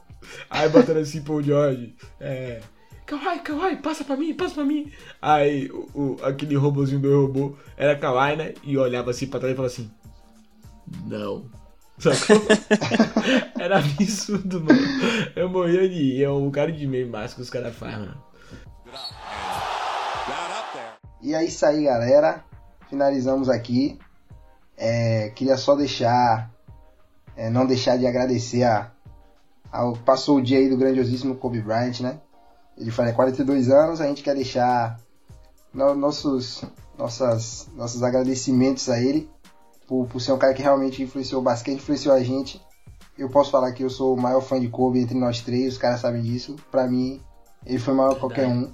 Aí 0.49 0.69
botaram 0.69 1.01
assim 1.01 1.21
pro 1.21 1.41
George. 1.41 1.95
É. 2.19 2.61
Kawhi, 3.05 3.39
Kawhi, 3.39 3.75
passa 3.77 4.03
pra 4.03 4.15
mim, 4.17 4.33
passa 4.33 4.55
pra 4.55 4.63
mim. 4.65 4.91
Aí 5.21 5.69
o, 5.69 5.89
o- 5.93 6.17
aquele 6.25 6.55
robozinho 6.55 6.99
do 6.99 7.21
Robô 7.21 7.55
era 7.77 7.95
Kawhi, 7.95 8.35
né? 8.35 8.53
E 8.63 8.77
olhava 8.77 9.11
assim 9.11 9.27
pra 9.27 9.39
trás 9.39 9.53
e 9.53 9.55
falava 9.55 9.73
assim. 9.73 9.91
Não. 11.05 11.45
Sacou? 11.99 12.41
Era 13.59 13.77
absurdo, 13.77 14.59
mano. 14.61 14.79
Eu 15.35 15.47
morria 15.49 15.87
de 15.87 15.95
rir. 15.95 16.23
É 16.23 16.29
um 16.31 16.51
cara 16.51 16.71
de 16.71 16.85
meme 16.87 17.09
massa 17.09 17.35
que 17.35 17.41
os 17.41 17.49
caras 17.49 17.75
fazem, 17.75 17.99
mano. 17.99 18.23
E 21.21 21.33
é 21.33 21.43
isso 21.43 21.65
aí, 21.65 21.83
galera. 21.85 22.43
Finalizamos 22.89 23.49
aqui. 23.49 23.97
É, 24.77 25.29
queria 25.35 25.57
só 25.57 25.75
deixar. 25.75 26.51
é, 27.35 27.49
não 27.49 27.65
deixar 27.65 27.97
de 27.97 28.05
agradecer 28.05 28.63
a. 28.63 28.91
Passou 30.05 30.37
o 30.37 30.41
dia 30.41 30.59
aí 30.59 30.69
do 30.69 30.77
grandiosíssimo 30.77 31.35
Kobe 31.35 31.61
Bryant, 31.61 31.99
né? 32.01 32.19
Ele 32.77 32.91
faz 32.91 33.13
42 33.15 33.69
anos, 33.69 34.01
a 34.01 34.07
gente 34.07 34.21
quer 34.23 34.35
deixar 34.35 34.99
no- 35.73 35.95
nossos, 35.95 36.63
nossas, 36.97 37.67
nossos 37.75 38.03
agradecimentos 38.03 38.89
a 38.89 38.99
ele 39.01 39.29
por, 39.87 40.07
por 40.07 40.19
ser 40.19 40.33
um 40.33 40.37
cara 40.37 40.53
que 40.53 40.61
realmente 40.61 41.01
influenciou 41.01 41.41
o 41.41 41.43
basquete, 41.43 41.75
influenciou 41.77 42.13
a 42.13 42.21
gente 42.23 42.61
eu 43.17 43.29
posso 43.29 43.49
falar 43.49 43.71
que 43.71 43.81
eu 43.83 43.89
sou 43.89 44.13
o 44.13 44.21
maior 44.21 44.41
fã 44.41 44.59
de 44.59 44.67
Kobe 44.67 44.99
entre 44.99 45.17
nós 45.17 45.39
três, 45.39 45.73
os 45.73 45.77
caras 45.77 46.01
sabem 46.01 46.21
disso. 46.21 46.57
Pra 46.69 46.85
mim, 46.85 47.21
ele 47.65 47.79
foi 47.79 47.93
maior 47.93 48.13
que 48.15 48.19
qualquer 48.19 48.45
um. 48.45 48.73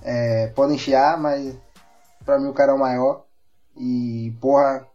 É, 0.00 0.46
podem 0.54 0.78
chiar, 0.78 1.20
mas 1.20 1.56
pra 2.24 2.38
mim 2.38 2.46
o 2.46 2.52
cara 2.52 2.70
é 2.70 2.74
o 2.74 2.78
maior. 2.78 3.24
E, 3.76 4.32
porra, 4.40 4.86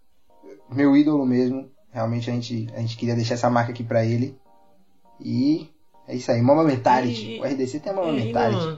meu 0.71 0.95
ídolo 0.95 1.25
mesmo. 1.25 1.69
Realmente 1.91 2.29
a 2.29 2.33
gente, 2.33 2.69
a 2.73 2.79
gente 2.79 2.95
queria 2.95 3.15
deixar 3.15 3.33
essa 3.33 3.49
marca 3.49 3.71
aqui 3.71 3.83
pra 3.83 4.05
ele. 4.05 4.39
E 5.19 5.67
é 6.07 6.15
isso 6.15 6.31
aí, 6.31 6.41
Mama 6.41 6.63
Mentality. 6.63 7.33
E- 7.35 7.39
O 7.39 7.43
RDC 7.43 7.79
tem 7.79 7.91
a 7.91 7.95
Mama 7.95 8.09
É, 8.09 8.19
e 8.19 8.25
Mentality. 8.25 8.65
não, 8.65 8.71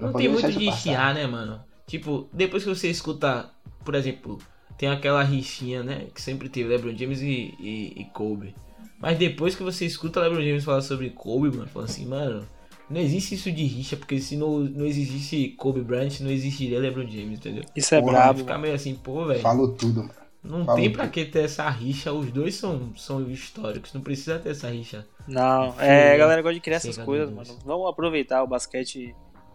Não 0.00 0.06
não 0.08 0.12
tem 0.12 0.28
muito 0.28 0.52
de 0.52 0.72
chiar, 0.72 1.14
né, 1.14 1.26
mano? 1.26 1.60
Tipo, 1.86 2.28
depois 2.32 2.62
que 2.62 2.68
você 2.68 2.88
escuta, 2.88 3.50
por 3.84 3.94
exemplo, 3.94 4.38
tem 4.76 4.88
aquela 4.88 5.22
rixinha, 5.22 5.82
né? 5.82 6.06
Que 6.14 6.20
sempre 6.20 6.48
teve 6.48 6.68
LeBron 6.68 6.94
James 6.96 7.20
e, 7.22 7.54
e, 7.58 7.94
e 7.96 8.04
Kobe. 8.12 8.54
Mas 9.00 9.16
depois 9.18 9.54
que 9.54 9.62
você 9.62 9.86
escuta 9.86 10.20
LeBron 10.20 10.42
James 10.42 10.64
falar 10.64 10.82
sobre 10.82 11.10
Kobe, 11.10 11.48
mano, 11.56 11.68
fala 11.68 11.84
assim, 11.86 12.04
mano, 12.06 12.46
não 12.90 13.00
existe 13.00 13.34
isso 13.34 13.50
de 13.50 13.64
rixa, 13.64 13.96
porque 13.96 14.20
se 14.20 14.36
não, 14.36 14.58
não 14.60 14.84
existisse 14.86 15.48
Kobe 15.56 15.80
Bryant, 15.82 16.20
não 16.20 16.30
existiria 16.30 16.78
LeBron 16.80 17.06
James, 17.08 17.38
entendeu? 17.38 17.64
Isso 17.74 17.94
é 17.94 18.00
Porra, 18.00 18.12
brabo. 18.12 18.38
Fica 18.40 18.52
mano. 18.52 18.62
meio 18.62 18.74
assim, 18.74 18.94
pô, 18.94 19.24
velho. 19.24 19.40
Falou 19.40 19.68
tudo, 19.72 20.00
mano. 20.02 20.27
Não 20.42 20.64
falou 20.64 20.80
tem 20.80 20.92
pra 20.92 21.08
que 21.08 21.24
ter 21.24 21.44
essa 21.44 21.68
rixa, 21.68 22.12
os 22.12 22.30
dois 22.30 22.54
são, 22.54 22.94
são 22.96 23.28
históricos, 23.30 23.92
não 23.92 24.00
precisa 24.00 24.38
ter 24.38 24.50
essa 24.50 24.68
rixa. 24.68 25.06
Não, 25.26 25.78
é, 25.80 26.14
a 26.14 26.16
galera 26.16 26.40
gosta 26.40 26.54
de 26.54 26.60
criar 26.60 26.76
essas 26.76 26.96
coisas, 26.96 27.30
mano. 27.30 27.58
Vamos 27.64 27.88
aproveitar 27.88 28.42
o 28.42 28.46
basquete 28.46 29.14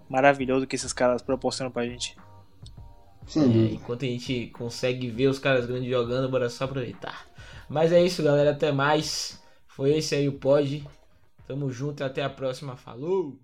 maravilhoso 0.09 0.67
que 0.67 0.75
esses 0.75 0.93
caras 0.93 1.21
proporcionam 1.21 1.71
pra 1.71 1.85
gente. 1.85 2.15
Sem 3.25 3.43
É, 3.43 3.73
enquanto 3.73 4.03
a 4.03 4.07
gente 4.07 4.47
consegue 4.47 5.09
ver 5.09 5.27
os 5.27 5.39
caras 5.39 5.65
grandes 5.65 5.89
jogando, 5.89 6.29
bora 6.29 6.49
só 6.49 6.65
aproveitar. 6.65 7.25
Mas 7.69 7.91
é 7.91 8.03
isso, 8.03 8.21
galera. 8.21 8.51
Até 8.51 8.71
mais. 8.71 9.41
Foi 9.67 9.97
esse 9.97 10.13
aí 10.13 10.27
o 10.27 10.33
pod. 10.33 10.85
Tamo 11.47 11.71
junto 11.71 12.03
e 12.03 12.05
até 12.05 12.23
a 12.23 12.29
próxima. 12.29 12.75
Falou! 12.75 13.39